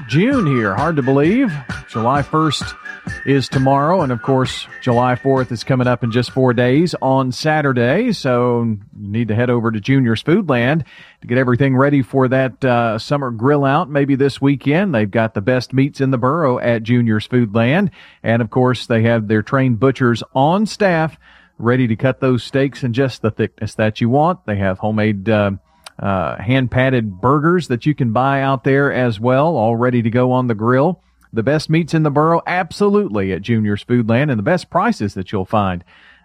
June 0.07 0.45
here. 0.45 0.75
Hard 0.75 0.95
to 0.95 1.01
believe. 1.01 1.53
July 1.89 2.21
1st 2.21 2.75
is 3.25 3.49
tomorrow, 3.49 4.01
and 4.01 4.11
of 4.11 4.21
course, 4.21 4.67
July 4.81 5.15
4th 5.15 5.51
is 5.51 5.63
coming 5.63 5.87
up 5.87 6.03
in 6.03 6.11
just 6.11 6.31
four 6.31 6.53
days 6.53 6.95
on 7.01 7.31
Saturday. 7.31 8.11
So 8.11 8.63
you 8.63 8.79
need 8.93 9.29
to 9.29 9.35
head 9.35 9.49
over 9.49 9.71
to 9.71 9.79
Junior's 9.79 10.23
Foodland 10.23 10.85
to 11.21 11.27
get 11.27 11.37
everything 11.37 11.75
ready 11.75 12.01
for 12.01 12.27
that 12.27 12.63
uh, 12.63 12.99
summer 12.99 13.31
grill 13.31 13.65
out. 13.65 13.89
Maybe 13.89 14.15
this 14.15 14.41
weekend 14.41 14.93
they've 14.93 15.09
got 15.09 15.33
the 15.33 15.41
best 15.41 15.73
meats 15.73 16.01
in 16.01 16.11
the 16.11 16.17
borough 16.17 16.59
at 16.59 16.83
Junior's 16.83 17.27
Foodland, 17.27 17.91
and 18.23 18.41
of 18.41 18.49
course, 18.49 18.87
they 18.87 19.03
have 19.03 19.27
their 19.27 19.41
trained 19.41 19.79
butchers 19.79 20.23
on 20.33 20.65
staff 20.65 21.17
ready 21.57 21.87
to 21.87 21.95
cut 21.95 22.19
those 22.21 22.43
steaks 22.43 22.83
in 22.83 22.93
just 22.93 23.21
the 23.21 23.31
thickness 23.31 23.75
that 23.75 23.99
you 23.99 24.09
want. 24.09 24.45
They 24.45 24.55
have 24.57 24.79
homemade 24.79 25.27
uh, 25.27 25.51
uh, 25.99 26.41
hand 26.41 26.71
patted 26.71 27.19
burgers 27.19 27.67
that 27.67 27.85
you 27.85 27.93
can 27.93 28.13
buy 28.13 28.41
out 28.41 28.63
there 28.63 28.91
as 28.91 29.19
well, 29.19 29.55
all 29.55 29.75
ready 29.75 30.01
to 30.01 30.09
go 30.09 30.31
on 30.31 30.47
the 30.47 30.55
grill. 30.55 31.01
The 31.31 31.43
best 31.43 31.69
meats 31.69 31.93
in 31.93 32.03
the 32.03 32.09
borough, 32.09 32.41
absolutely 32.47 33.31
at 33.33 33.41
Junior's 33.41 33.83
Foodland, 33.83 34.31
and 34.31 34.39
the 34.39 34.43
best 34.43 34.69
prices 34.69 35.13
that 35.13 35.31
you'll 35.31 35.45
find. 35.45 35.83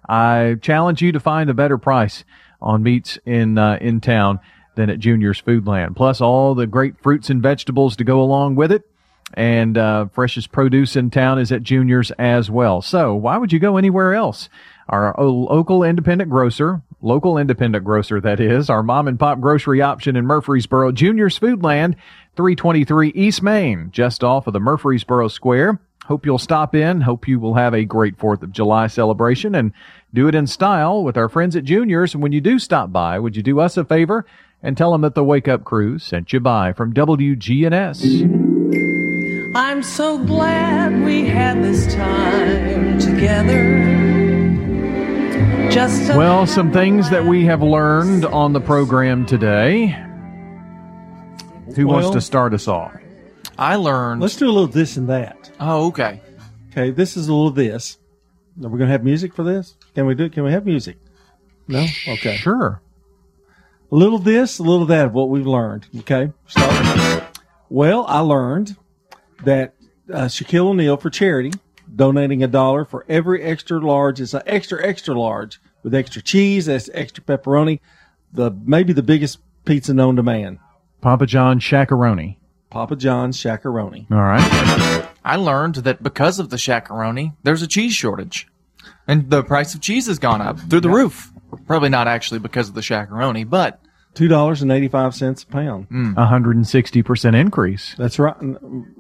I 0.08 0.56
challenge 0.62 1.02
you 1.02 1.12
to 1.12 1.20
find 1.20 1.50
a 1.50 1.54
better 1.54 1.76
price 1.76 2.24
on 2.60 2.82
meats 2.82 3.18
in 3.26 3.58
uh, 3.58 3.78
in 3.80 4.00
town 4.00 4.40
than 4.76 4.90
at 4.90 4.98
Junior's 4.98 5.42
Foodland. 5.42 5.96
Plus, 5.96 6.20
all 6.20 6.54
the 6.54 6.66
great 6.66 6.98
fruits 7.02 7.28
and 7.30 7.42
vegetables 7.42 7.96
to 7.96 8.04
go 8.04 8.20
along 8.22 8.54
with 8.56 8.72
it 8.72 8.88
and 9.34 9.76
uh, 9.76 10.06
freshest 10.06 10.52
produce 10.52 10.96
in 10.96 11.10
town 11.10 11.38
is 11.38 11.50
at 11.52 11.62
Junior's 11.62 12.10
as 12.12 12.50
well. 12.50 12.82
So 12.82 13.14
why 13.14 13.36
would 13.36 13.52
you 13.52 13.58
go 13.58 13.76
anywhere 13.76 14.14
else? 14.14 14.48
Our 14.88 15.14
local 15.18 15.82
independent 15.82 16.30
grocer, 16.30 16.82
local 17.04 17.38
independent 17.38 17.84
grocer 17.84 18.20
that 18.20 18.40
is, 18.40 18.70
our 18.70 18.82
mom 18.82 19.06
and 19.06 19.20
pop 19.20 19.38
grocery 19.38 19.82
option 19.82 20.16
in 20.16 20.24
Murfreesboro, 20.26 20.90
Junior's 20.92 21.38
Foodland, 21.38 21.94
323 22.36 23.10
East 23.10 23.42
Main, 23.42 23.90
just 23.92 24.24
off 24.24 24.46
of 24.46 24.54
the 24.54 24.60
Murfreesboro 24.60 25.28
Square. 25.28 25.78
Hope 26.06 26.26
you'll 26.26 26.38
stop 26.38 26.74
in. 26.74 27.02
Hope 27.02 27.28
you 27.28 27.38
will 27.38 27.54
have 27.54 27.74
a 27.74 27.84
great 27.84 28.18
4th 28.18 28.42
of 28.42 28.52
July 28.52 28.88
celebration 28.88 29.54
and 29.54 29.72
do 30.12 30.28
it 30.28 30.34
in 30.34 30.46
style 30.46 31.04
with 31.04 31.16
our 31.16 31.28
friends 31.28 31.56
at 31.56 31.64
Junior's. 31.64 32.14
And 32.14 32.22
when 32.22 32.32
you 32.32 32.40
do 32.40 32.58
stop 32.58 32.90
by, 32.92 33.18
would 33.18 33.36
you 33.36 33.42
do 33.42 33.60
us 33.60 33.76
a 33.76 33.84
favor 33.84 34.26
and 34.62 34.76
tell 34.76 34.92
them 34.92 35.02
that 35.02 35.14
the 35.14 35.24
Wake 35.24 35.48
Up 35.48 35.64
Crew 35.64 35.98
sent 35.98 36.32
you 36.32 36.40
by 36.40 36.72
from 36.72 36.92
WGNS? 36.92 38.42
I'm 39.56 39.82
so 39.82 40.18
glad 40.18 41.04
we 41.04 41.26
had 41.26 41.62
this 41.62 41.94
time 41.94 42.98
together. 42.98 44.23
Just 45.70 46.14
Well, 46.16 46.46
some 46.46 46.70
things 46.72 47.10
that 47.10 47.24
we 47.24 47.44
have 47.46 47.62
learned 47.62 48.24
on 48.24 48.52
the 48.52 48.60
program 48.60 49.26
today. 49.26 49.88
Who 51.74 51.86
wants 51.86 52.10
to 52.10 52.20
start 52.20 52.54
us 52.54 52.68
off? 52.68 52.94
I 53.58 53.76
learned. 53.76 54.20
Let's 54.20 54.36
do 54.36 54.46
a 54.46 54.52
little 54.52 54.66
this 54.66 54.96
and 54.96 55.08
that. 55.08 55.50
Oh, 55.58 55.88
okay. 55.88 56.20
Okay, 56.70 56.90
this 56.90 57.16
is 57.16 57.28
a 57.28 57.32
little 57.32 57.50
this. 57.50 57.98
Are 58.62 58.68
we 58.68 58.78
going 58.78 58.88
to 58.88 58.92
have 58.92 59.02
music 59.04 59.34
for 59.34 59.42
this? 59.42 59.76
Can 59.94 60.06
we 60.06 60.14
do? 60.14 60.24
It? 60.24 60.32
Can 60.32 60.44
we 60.44 60.52
have 60.52 60.64
music? 60.64 60.96
No. 61.66 61.86
Okay. 62.08 62.36
Sure. 62.36 62.80
A 63.90 63.94
little 63.94 64.18
this, 64.18 64.58
a 64.58 64.62
little 64.62 64.86
that 64.86 65.06
of 65.06 65.12
what 65.12 65.28
we've 65.28 65.46
learned. 65.46 65.86
Okay. 66.00 66.32
Start. 66.46 67.24
Well, 67.68 68.04
I 68.06 68.20
learned 68.20 68.76
that 69.44 69.74
uh, 70.12 70.26
Shaquille 70.26 70.66
O'Neal 70.66 70.96
for 70.96 71.10
charity 71.10 71.52
donating 71.94 72.42
a 72.42 72.48
dollar 72.48 72.84
for 72.84 73.04
every 73.08 73.42
extra 73.42 73.78
large. 73.78 74.20
It's 74.20 74.34
an 74.34 74.42
extra 74.46 74.84
extra 74.86 75.18
large 75.18 75.60
with 75.82 75.94
extra 75.94 76.22
cheese, 76.22 76.66
that's 76.66 76.90
extra 76.94 77.22
pepperoni. 77.22 77.80
The 78.32 78.50
maybe 78.50 78.92
the 78.92 79.02
biggest 79.02 79.38
pizza 79.64 79.94
known 79.94 80.16
to 80.16 80.22
man. 80.22 80.58
Papa 81.00 81.26
John 81.26 81.60
Shakaroni. 81.60 82.36
Papa 82.70 82.96
John's 82.96 83.36
Shakaroni. 83.40 84.10
All 84.10 84.18
right. 84.18 85.06
I 85.24 85.36
learned 85.36 85.76
that 85.76 86.02
because 86.02 86.38
of 86.38 86.50
the 86.50 86.56
shakaroni, 86.56 87.36
there's 87.44 87.62
a 87.62 87.66
cheese 87.68 87.94
shortage, 87.94 88.48
and 89.06 89.30
the 89.30 89.44
price 89.44 89.74
of 89.74 89.80
cheese 89.80 90.06
has 90.06 90.18
gone 90.18 90.40
up 90.40 90.58
through 90.58 90.80
the 90.80 90.90
roof. 90.90 91.30
Probably 91.66 91.88
not 91.90 92.08
actually 92.08 92.40
because 92.40 92.68
of 92.68 92.74
the 92.74 92.80
shakaroni, 92.80 93.48
but 93.48 93.80
Two 94.14 94.28
dollars 94.28 94.62
and 94.62 94.70
eighty 94.70 94.86
five 94.88 95.14
cents 95.14 95.42
a 95.42 95.46
pound. 95.46 95.86
Hmm. 95.88 96.12
A 96.16 96.26
160% 96.26 97.34
increase. 97.34 97.94
That's 97.98 98.18
right. 98.20 98.38
Mm, 98.38 98.94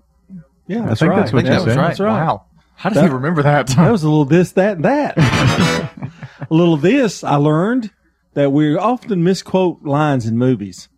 yeah, 0.66 0.82
I 0.84 0.86
that's 0.88 1.00
think 1.00 1.10
right. 1.10 1.20
that's 1.20 1.32
what 1.32 1.44
you 1.44 1.50
Yeah, 1.52 1.58
said. 1.64 1.76
That's 1.78 2.00
right. 2.00 2.24
Wow. 2.24 2.44
How 2.76 2.90
does 2.90 3.02
he 3.02 3.08
remember 3.08 3.42
that? 3.42 3.68
that 3.68 3.90
was 3.90 4.02
a 4.02 4.08
little 4.08 4.24
this, 4.24 4.52
that, 4.52 4.76
and 4.76 4.84
that. 4.84 5.14
a 6.50 6.54
little 6.54 6.76
this. 6.76 7.22
I 7.24 7.36
learned 7.36 7.90
that 8.34 8.50
we 8.52 8.76
often 8.76 9.22
misquote 9.24 9.82
lines 9.84 10.26
in 10.26 10.36
movies. 10.36 10.88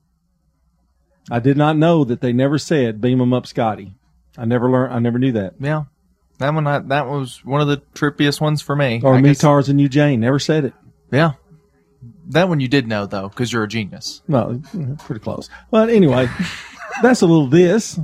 I 1.31 1.39
did 1.41 1.57
not 1.57 1.77
know 1.77 2.05
that 2.05 2.21
they 2.21 2.33
never 2.33 2.59
said 2.59 3.01
"Beam 3.01 3.21
'em 3.21 3.33
up, 3.33 3.47
Scotty." 3.47 3.95
I 4.39 4.45
never 4.45 4.71
learned. 4.71 4.95
I 4.95 4.99
never 5.01 5.19
knew 5.19 5.33
that. 5.33 5.55
yeah, 5.61 5.85
that 6.39 6.55
one 6.55 6.67
I, 6.67 6.79
that 6.81 7.07
was 7.09 7.45
one 7.45 7.61
of 7.61 7.69
the 7.69 7.79
trippiest 7.95 8.41
ones 8.41 8.63
for 8.63 8.77
me. 8.77 9.01
Or 9.03 9.15
I 9.15 9.21
me, 9.21 9.31
guess- 9.31 9.39
Tarzan, 9.39 9.79
you, 9.79 9.89
Jane. 9.89 10.21
Never 10.21 10.39
said 10.39 10.65
it. 10.65 10.75
Yeah, 11.13 11.33
that 12.29 12.49
one 12.49 12.61
you 12.61 12.69
did 12.69 12.87
know 12.87 13.07
though, 13.07 13.29
because 13.29 13.53
you're 13.53 13.65
a 13.65 13.69
genius. 13.69 14.23
No, 14.29 14.61
pretty 15.05 15.21
close. 15.21 15.51
But 15.71 15.91
anyway, 15.91 16.29
that's 17.03 17.23
a 17.23 17.27
little 17.27 17.49
this. 17.49 17.99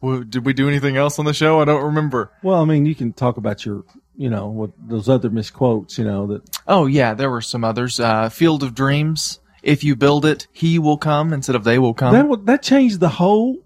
Well, 0.00 0.20
did 0.22 0.46
we 0.46 0.52
do 0.52 0.68
anything 0.68 0.96
else 0.96 1.18
on 1.18 1.24
the 1.24 1.34
show? 1.34 1.60
I 1.60 1.64
don't 1.64 1.84
remember. 1.84 2.30
Well, 2.42 2.60
I 2.60 2.64
mean, 2.64 2.86
you 2.86 2.94
can 2.94 3.12
talk 3.12 3.36
about 3.36 3.64
your, 3.66 3.84
you 4.16 4.30
know, 4.30 4.46
what 4.46 4.70
those 4.78 5.08
other 5.08 5.30
misquotes. 5.30 5.98
You 5.98 6.04
know 6.04 6.26
that. 6.28 6.48
Oh 6.66 6.86
yeah, 6.86 7.14
there 7.14 7.30
were 7.30 7.40
some 7.40 7.64
others. 7.64 7.98
Uh, 7.98 8.28
Field 8.28 8.62
of 8.62 8.74
Dreams. 8.74 9.40
If 9.62 9.82
you 9.82 9.96
build 9.96 10.24
it, 10.24 10.46
he 10.52 10.78
will 10.78 10.98
come 10.98 11.32
instead 11.32 11.56
of 11.56 11.64
they 11.64 11.78
will 11.78 11.94
come. 11.94 12.12
that 12.14 12.46
that 12.46 12.62
changed 12.62 13.00
the 13.00 13.08
whole 13.08 13.58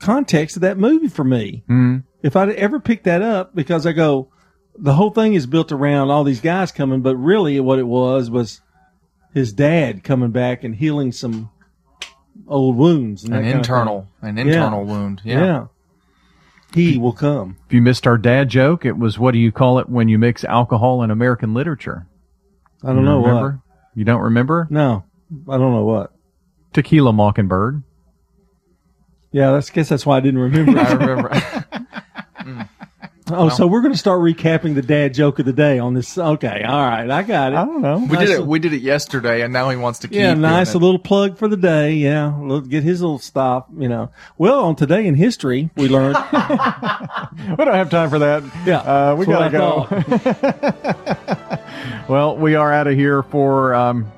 context 0.00 0.56
of 0.56 0.62
that 0.62 0.76
movie 0.76 1.08
for 1.08 1.24
me. 1.24 1.62
Mm. 1.68 2.04
If 2.22 2.36
I'd 2.36 2.50
ever 2.50 2.80
picked 2.80 3.04
that 3.04 3.22
up, 3.22 3.54
because 3.54 3.86
I 3.86 3.92
go, 3.92 4.30
the 4.76 4.94
whole 4.94 5.10
thing 5.10 5.34
is 5.34 5.46
built 5.46 5.70
around 5.70 6.10
all 6.10 6.24
these 6.24 6.40
guys 6.40 6.72
coming, 6.72 7.00
but 7.00 7.16
really 7.16 7.60
what 7.60 7.78
it 7.78 7.86
was 7.86 8.28
was 8.28 8.60
his 9.32 9.52
dad 9.52 10.02
coming 10.02 10.30
back 10.30 10.64
and 10.64 10.74
healing 10.74 11.12
some 11.12 11.50
old 12.48 12.76
wounds 12.76 13.24
An 13.24 13.30
that 13.30 13.36
kind 13.42 13.48
of 13.50 13.56
internal- 13.56 14.08
an 14.22 14.38
internal 14.38 14.84
wound, 14.84 15.20
yeah. 15.24 15.66
He 16.74 16.98
will 16.98 17.12
come. 17.12 17.56
If 17.68 17.72
you 17.72 17.80
missed 17.80 18.06
our 18.06 18.18
dad 18.18 18.48
joke, 18.48 18.84
it 18.84 18.98
was 18.98 19.16
what 19.18 19.30
do 19.32 19.38
you 19.38 19.52
call 19.52 19.78
it 19.78 19.88
when 19.88 20.08
you 20.08 20.18
mix 20.18 20.42
alcohol 20.44 21.02
and 21.02 21.12
American 21.12 21.54
literature? 21.54 22.06
I 22.82 22.88
don't 22.88 22.98
You 22.98 23.02
know 23.04 23.20
remember? 23.24 23.50
what. 23.50 23.60
You 23.98 24.04
don't 24.04 24.20
remember? 24.22 24.66
No, 24.70 25.04
I 25.48 25.56
don't 25.56 25.72
know 25.72 25.84
what. 25.84 26.12
Tequila 26.72 27.12
Mockingbird. 27.12 27.82
Yeah, 29.30 29.52
that's 29.52 29.70
guess 29.70 29.88
that's 29.88 30.04
why 30.04 30.16
I 30.16 30.20
didn't 30.20 30.40
remember. 30.40 30.78
I 30.80 30.92
remember. 30.92 31.30
Oh, 33.36 33.48
so 33.48 33.66
we're 33.66 33.80
going 33.80 33.92
to 33.92 33.98
start 33.98 34.20
recapping 34.20 34.74
the 34.74 34.82
dad 34.82 35.14
joke 35.14 35.38
of 35.38 35.46
the 35.46 35.52
day 35.52 35.78
on 35.78 35.94
this. 35.94 36.16
Okay, 36.16 36.62
all 36.62 36.80
right, 36.80 37.10
I 37.10 37.22
got 37.22 37.52
it. 37.52 37.56
I 37.56 37.64
don't 37.64 37.82
know. 37.82 37.98
We 37.98 38.16
did 38.16 38.30
it. 38.30 38.46
We 38.46 38.58
did 38.58 38.72
it 38.72 38.82
yesterday, 38.82 39.42
and 39.42 39.52
now 39.52 39.68
he 39.70 39.76
wants 39.76 40.00
to 40.00 40.08
keep. 40.08 40.16
Yeah, 40.16 40.30
doing 40.30 40.42
nice. 40.42 40.70
it. 40.70 40.76
A 40.76 40.78
little 40.78 40.98
plug 40.98 41.38
for 41.38 41.48
the 41.48 41.56
day. 41.56 41.92
Yeah, 41.94 42.36
little- 42.38 42.60
get 42.60 42.82
his 42.82 43.00
little 43.00 43.18
stop. 43.18 43.68
You 43.76 43.88
know. 43.88 44.10
Well, 44.38 44.64
on 44.64 44.76
today 44.76 45.06
in 45.06 45.14
history, 45.14 45.70
we 45.76 45.88
learned. 45.88 46.16
we 46.32 47.64
don't 47.64 47.74
have 47.74 47.90
time 47.90 48.10
for 48.10 48.18
that. 48.20 48.42
Yeah, 48.64 48.78
uh, 48.78 49.16
we 49.16 49.26
gotta 49.26 49.50
go. 49.50 49.86
well, 52.08 52.36
we 52.36 52.54
are 52.54 52.72
out 52.72 52.86
of 52.86 52.94
here 52.94 53.22
for 53.22 53.74
um, 53.74 54.10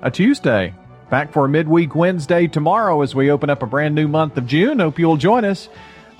a 0.00 0.10
Tuesday. 0.10 0.74
Back 1.10 1.32
for 1.32 1.44
a 1.44 1.48
midweek 1.48 1.94
Wednesday 1.94 2.46
tomorrow 2.46 3.02
as 3.02 3.14
we 3.14 3.30
open 3.30 3.50
up 3.50 3.62
a 3.62 3.66
brand 3.66 3.94
new 3.94 4.08
month 4.08 4.38
of 4.38 4.46
June. 4.46 4.78
Hope 4.78 4.98
you'll 4.98 5.18
join 5.18 5.44
us. 5.44 5.68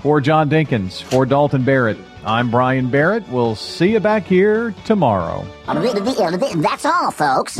For 0.02 0.20
John 0.20 0.50
Dinkins, 0.50 1.00
for 1.00 1.24
Dalton 1.24 1.62
Barrett, 1.62 1.96
I'm 2.24 2.50
Brian 2.50 2.90
Barrett. 2.90 3.28
We'll 3.28 3.54
see 3.54 3.92
you 3.92 4.00
back 4.00 4.24
here 4.24 4.74
tomorrow. 4.84 5.46
That's 6.60 6.84
all, 6.84 7.12
folks. 7.12 7.56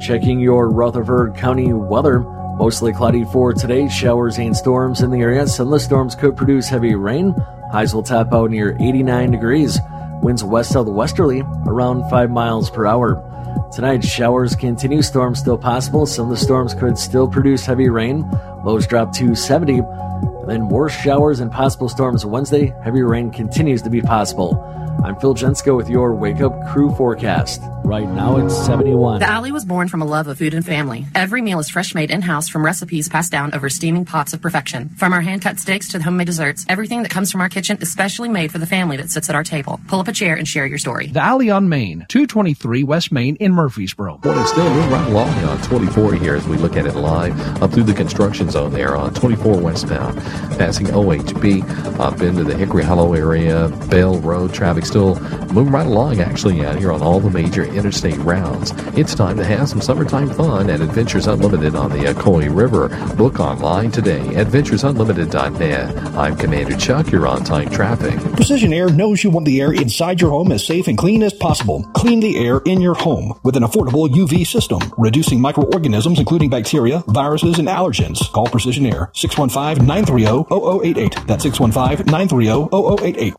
Checking 0.00 0.40
your 0.40 0.70
Rutherford 0.70 1.36
County 1.36 1.72
weather. 1.72 2.18
Mostly 2.18 2.92
cloudy 2.92 3.24
for 3.26 3.52
today. 3.52 3.88
Showers 3.88 4.38
and 4.38 4.56
storms 4.56 5.02
in 5.02 5.12
the 5.12 5.20
area. 5.20 5.46
Sunless 5.46 5.84
storms 5.84 6.16
could 6.16 6.36
produce 6.36 6.68
heavy 6.68 6.96
rain. 6.96 7.32
Highs 7.70 7.94
will 7.94 8.02
top 8.02 8.32
out 8.32 8.50
near 8.50 8.76
89 8.80 9.30
degrees. 9.30 9.78
Winds 10.20 10.42
west 10.42 10.72
southwesterly 10.72 11.42
around 11.66 12.10
5 12.10 12.28
miles 12.28 12.70
per 12.70 12.86
hour. 12.86 13.24
Tonight, 13.72 14.04
showers 14.04 14.56
continue. 14.56 15.00
Storms 15.02 15.38
still 15.38 15.56
possible. 15.56 16.06
Some 16.06 16.26
of 16.26 16.30
the 16.30 16.36
storms 16.36 16.74
could 16.74 16.98
still 16.98 17.28
produce 17.28 17.64
heavy 17.64 17.88
rain. 17.88 18.28
Lows 18.64 18.86
drop 18.86 19.12
to 19.14 19.34
70. 19.34 19.78
And 19.78 20.48
then 20.48 20.62
more 20.62 20.88
showers 20.88 21.40
and 21.40 21.50
possible 21.50 21.88
storms 21.88 22.26
Wednesday. 22.26 22.74
Heavy 22.82 23.02
rain 23.02 23.30
continues 23.30 23.82
to 23.82 23.90
be 23.90 24.00
possible. 24.00 24.54
I'm 25.02 25.16
Phil 25.16 25.34
Jensko 25.34 25.76
with 25.76 25.88
your 25.88 26.14
Wake 26.14 26.40
Up 26.40 26.52
Crew 26.68 26.94
forecast. 26.94 27.62
Right 27.84 28.08
now 28.08 28.36
it's 28.36 28.54
71. 28.66 29.20
The 29.20 29.26
Alley 29.26 29.50
was 29.50 29.64
born 29.64 29.88
from 29.88 30.02
a 30.02 30.04
love 30.04 30.28
of 30.28 30.36
food 30.38 30.52
and 30.52 30.64
family. 30.64 31.06
Every 31.14 31.40
meal 31.40 31.58
is 31.58 31.70
fresh 31.70 31.94
made 31.94 32.10
in 32.10 32.20
house 32.20 32.48
from 32.48 32.64
recipes 32.64 33.08
passed 33.08 33.32
down 33.32 33.54
over 33.54 33.70
steaming 33.70 34.04
pots 34.04 34.34
of 34.34 34.42
perfection. 34.42 34.90
From 34.90 35.14
our 35.14 35.22
hand 35.22 35.40
cut 35.42 35.58
steaks 35.58 35.88
to 35.88 35.98
the 35.98 36.04
homemade 36.04 36.26
desserts, 36.26 36.66
everything 36.68 37.02
that 37.02 37.10
comes 37.10 37.32
from 37.32 37.40
our 37.40 37.48
kitchen 37.48 37.78
is 37.80 37.90
specially 37.90 38.28
made 38.28 38.52
for 38.52 38.58
the 38.58 38.66
family 38.66 38.98
that 38.98 39.10
sits 39.10 39.30
at 39.30 39.34
our 39.34 39.42
table. 39.42 39.80
Pull 39.88 40.00
up 40.00 40.08
a 40.08 40.12
chair 40.12 40.36
and 40.36 40.46
share 40.46 40.66
your 40.66 40.78
story. 40.78 41.06
The 41.06 41.22
Alley 41.22 41.50
on 41.50 41.68
Main, 41.68 42.04
223 42.08 42.84
West 42.84 43.10
Main 43.10 43.36
in 43.36 43.52
Murfreesboro. 43.52 44.20
Well, 44.22 44.40
it's 44.40 44.50
still 44.50 44.68
moving 44.68 44.90
right 44.90 45.08
along 45.08 45.30
on 45.44 45.60
24 45.62 46.14
here 46.14 46.34
as 46.34 46.46
we 46.46 46.58
look 46.58 46.76
at 46.76 46.86
it 46.86 46.94
live 46.94 47.62
up 47.62 47.72
through 47.72 47.84
the 47.84 47.94
construction 47.94 48.50
zone 48.50 48.72
there 48.72 48.94
on 48.96 49.14
24 49.14 49.58
westbound, 49.58 50.18
passing 50.58 50.86
OHB 50.88 51.98
up 51.98 52.20
into 52.20 52.44
the 52.44 52.54
Hickory 52.56 52.84
Hollow 52.84 53.14
area, 53.14 53.68
Bell 53.88 54.18
Road. 54.20 54.52
Traffic 54.52 54.84
still 54.90 55.14
moving 55.54 55.72
right 55.72 55.86
along 55.86 56.20
actually 56.20 56.66
out 56.66 56.76
here 56.76 56.90
on 56.90 57.00
all 57.00 57.20
the 57.20 57.30
major 57.30 57.62
interstate 57.62 58.18
routes. 58.18 58.72
It's 58.96 59.14
time 59.14 59.36
to 59.36 59.44
have 59.44 59.68
some 59.68 59.80
summertime 59.80 60.30
fun 60.30 60.68
at 60.68 60.80
Adventures 60.80 61.28
Unlimited 61.28 61.76
on 61.76 61.90
the 61.90 62.12
Ocoee 62.12 62.52
River. 62.54 62.88
Book 63.14 63.38
online 63.38 63.92
today, 63.92 64.34
at 64.34 64.48
adventuresunlimited.net. 64.48 65.96
I'm 66.16 66.36
Commander 66.36 66.76
Chuck. 66.76 67.12
You're 67.12 67.28
on 67.28 67.44
time 67.44 67.70
traffic. 67.70 68.18
Precision 68.34 68.72
Air 68.72 68.90
knows 68.90 69.22
you 69.22 69.30
want 69.30 69.46
the 69.46 69.60
air 69.60 69.72
inside 69.72 70.20
your 70.20 70.30
home 70.30 70.50
as 70.50 70.66
safe 70.66 70.88
and 70.88 70.98
clean 70.98 71.22
as 71.22 71.32
possible. 71.32 71.84
Clean 71.94 72.18
the 72.18 72.44
air 72.44 72.60
in 72.64 72.80
your 72.80 72.94
home 72.94 73.38
with 73.44 73.56
an 73.56 73.62
affordable 73.62 74.08
UV 74.08 74.44
system, 74.44 74.80
reducing 74.98 75.40
microorganisms 75.40 76.18
including 76.18 76.50
bacteria, 76.50 77.04
viruses, 77.06 77.60
and 77.60 77.68
allergens. 77.68 78.18
Call 78.32 78.48
Precision 78.48 78.86
Air 78.86 79.12
615-930-0088. 79.14 81.26
That's 81.28 81.46
615-930-0088. 81.46 83.34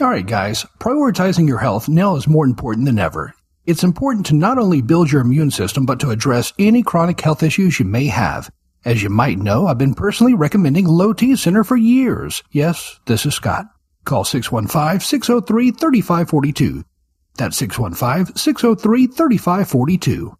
All 0.00 0.08
right, 0.08 0.26
guys, 0.26 0.66
prioritizing 0.80 1.46
your 1.46 1.58
health 1.58 1.88
now 1.88 2.16
is 2.16 2.26
more 2.26 2.44
important 2.44 2.86
than 2.86 2.98
ever. 2.98 3.32
It's 3.64 3.84
important 3.84 4.26
to 4.26 4.34
not 4.34 4.58
only 4.58 4.82
build 4.82 5.12
your 5.12 5.20
immune 5.20 5.52
system, 5.52 5.86
but 5.86 6.00
to 6.00 6.10
address 6.10 6.52
any 6.58 6.82
chronic 6.82 7.20
health 7.20 7.44
issues 7.44 7.78
you 7.78 7.86
may 7.86 8.06
have. 8.06 8.50
As 8.84 9.04
you 9.04 9.08
might 9.08 9.38
know, 9.38 9.68
I've 9.68 9.78
been 9.78 9.94
personally 9.94 10.34
recommending 10.34 10.88
Low 10.88 11.12
T 11.12 11.36
Center 11.36 11.62
for 11.62 11.76
years. 11.76 12.42
Yes, 12.50 12.98
this 13.06 13.24
is 13.24 13.36
Scott. 13.36 13.66
Call 14.04 14.24
615-603-3542. 14.24 16.82
That's 17.36 17.62
615-603-3542. 17.62 20.36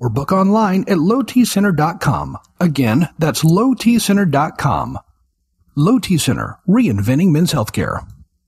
Or 0.00 0.10
book 0.10 0.32
online 0.32 0.80
at 0.82 0.98
lowtcenter.com. 0.98 2.36
Again, 2.58 3.08
that's 3.16 3.44
lowtcenter.com. 3.44 4.98
Low 5.76 5.98
T 6.00 6.18
Center, 6.18 6.58
reinventing 6.66 7.30
men's 7.30 7.52
healthcare. 7.52 8.04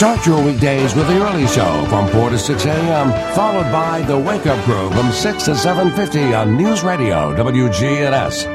Start 0.00 0.24
your 0.24 0.42
weekdays 0.42 0.94
with 0.94 1.06
the 1.08 1.20
early 1.28 1.46
show 1.46 1.84
from 1.90 2.08
4 2.08 2.30
to 2.30 2.38
6 2.38 2.64
a.m., 2.64 3.34
followed 3.34 3.70
by 3.70 4.00
the 4.00 4.18
Wake 4.18 4.46
Up 4.46 4.58
Crew 4.64 4.90
from 4.92 5.12
6 5.12 5.44
to 5.44 5.50
7.50 5.50 6.40
on 6.40 6.56
News 6.56 6.82
Radio 6.82 7.36
WGNS. 7.36 8.46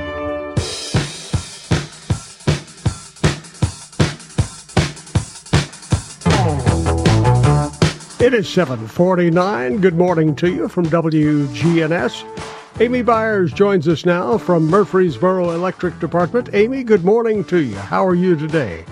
It 8.19 8.33
is 8.33 8.49
749. 8.49 9.81
Good 9.81 9.97
morning 9.97 10.35
to 10.37 10.49
you 10.51 10.67
from 10.67 10.87
WGNS. 10.87 12.81
Amy 12.81 13.03
Byers 13.03 13.53
joins 13.53 13.87
us 13.87 14.03
now 14.03 14.39
from 14.39 14.65
Murfreesboro 14.65 15.51
Electric 15.51 15.99
Department. 15.99 16.49
Amy, 16.53 16.83
good 16.83 17.05
morning 17.05 17.43
to 17.43 17.59
you. 17.59 17.75
How 17.75 18.03
are 18.03 18.15
you 18.15 18.35
today? 18.35 18.83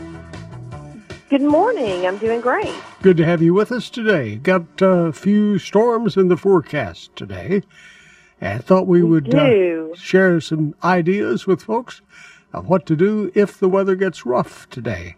Good 1.34 1.42
morning. 1.42 2.06
I'm 2.06 2.20
doing 2.20 2.42
great. 2.42 2.72
Good 3.02 3.18
to 3.18 3.26
have 3.26 3.42
you 3.42 3.56
with 3.56 3.72
us 3.72 3.90
today. 3.90 4.36
Got 4.36 4.80
a 4.82 5.12
few 5.12 5.58
storms 5.58 6.16
in 6.16 6.28
the 6.28 6.38
forecast 6.38 7.16
today. 7.16 7.64
And 8.40 8.60
I 8.60 8.62
thought 8.62 8.86
we, 8.86 9.02
would. 9.02 9.34
Uh, 9.34 9.96
share 9.96 10.40
some 10.40 10.76
ideas 10.84 11.48
with 11.48 11.64
folks 11.64 12.02
of 12.54 12.70
what 12.70 12.86
to 12.86 12.96
do 12.96 13.32
if 13.34 13.58
the 13.58 13.68
weather 13.68 13.96
gets 13.96 14.28
rough 14.28 14.70
today. 14.70 15.16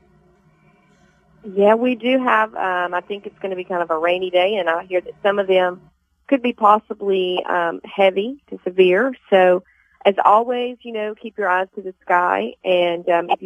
Yeah, 1.43 1.75
we 1.75 1.95
do 1.95 2.23
have. 2.23 2.55
Um, 2.55 2.93
I 2.93 3.01
think 3.01 3.25
it's 3.25 3.39
going 3.39 3.49
to 3.49 3.57
be 3.57 3.65
kind 3.65 3.81
of 3.81 3.91
a 3.91 3.97
rainy 3.97 4.29
day, 4.29 4.55
and 4.55 4.69
I 4.69 4.85
hear 4.85 5.01
that 5.01 5.15
some 5.21 5.37
of 5.37 5.47
them 5.47 5.81
could 6.29 6.41
be 6.41 6.53
possibly 6.53 7.43
um, 7.43 7.81
heavy 7.83 8.41
to 8.51 8.59
severe. 8.63 9.13
So, 9.29 9.63
as 10.05 10.15
always, 10.23 10.77
you 10.81 10.93
know, 10.93 11.13
keep 11.13 11.37
your 11.37 11.49
eyes 11.49 11.67
to 11.75 11.81
the 11.81 11.93
sky, 12.03 12.53
and 12.63 13.09
um, 13.09 13.29
if 13.29 13.41
you 13.41 13.43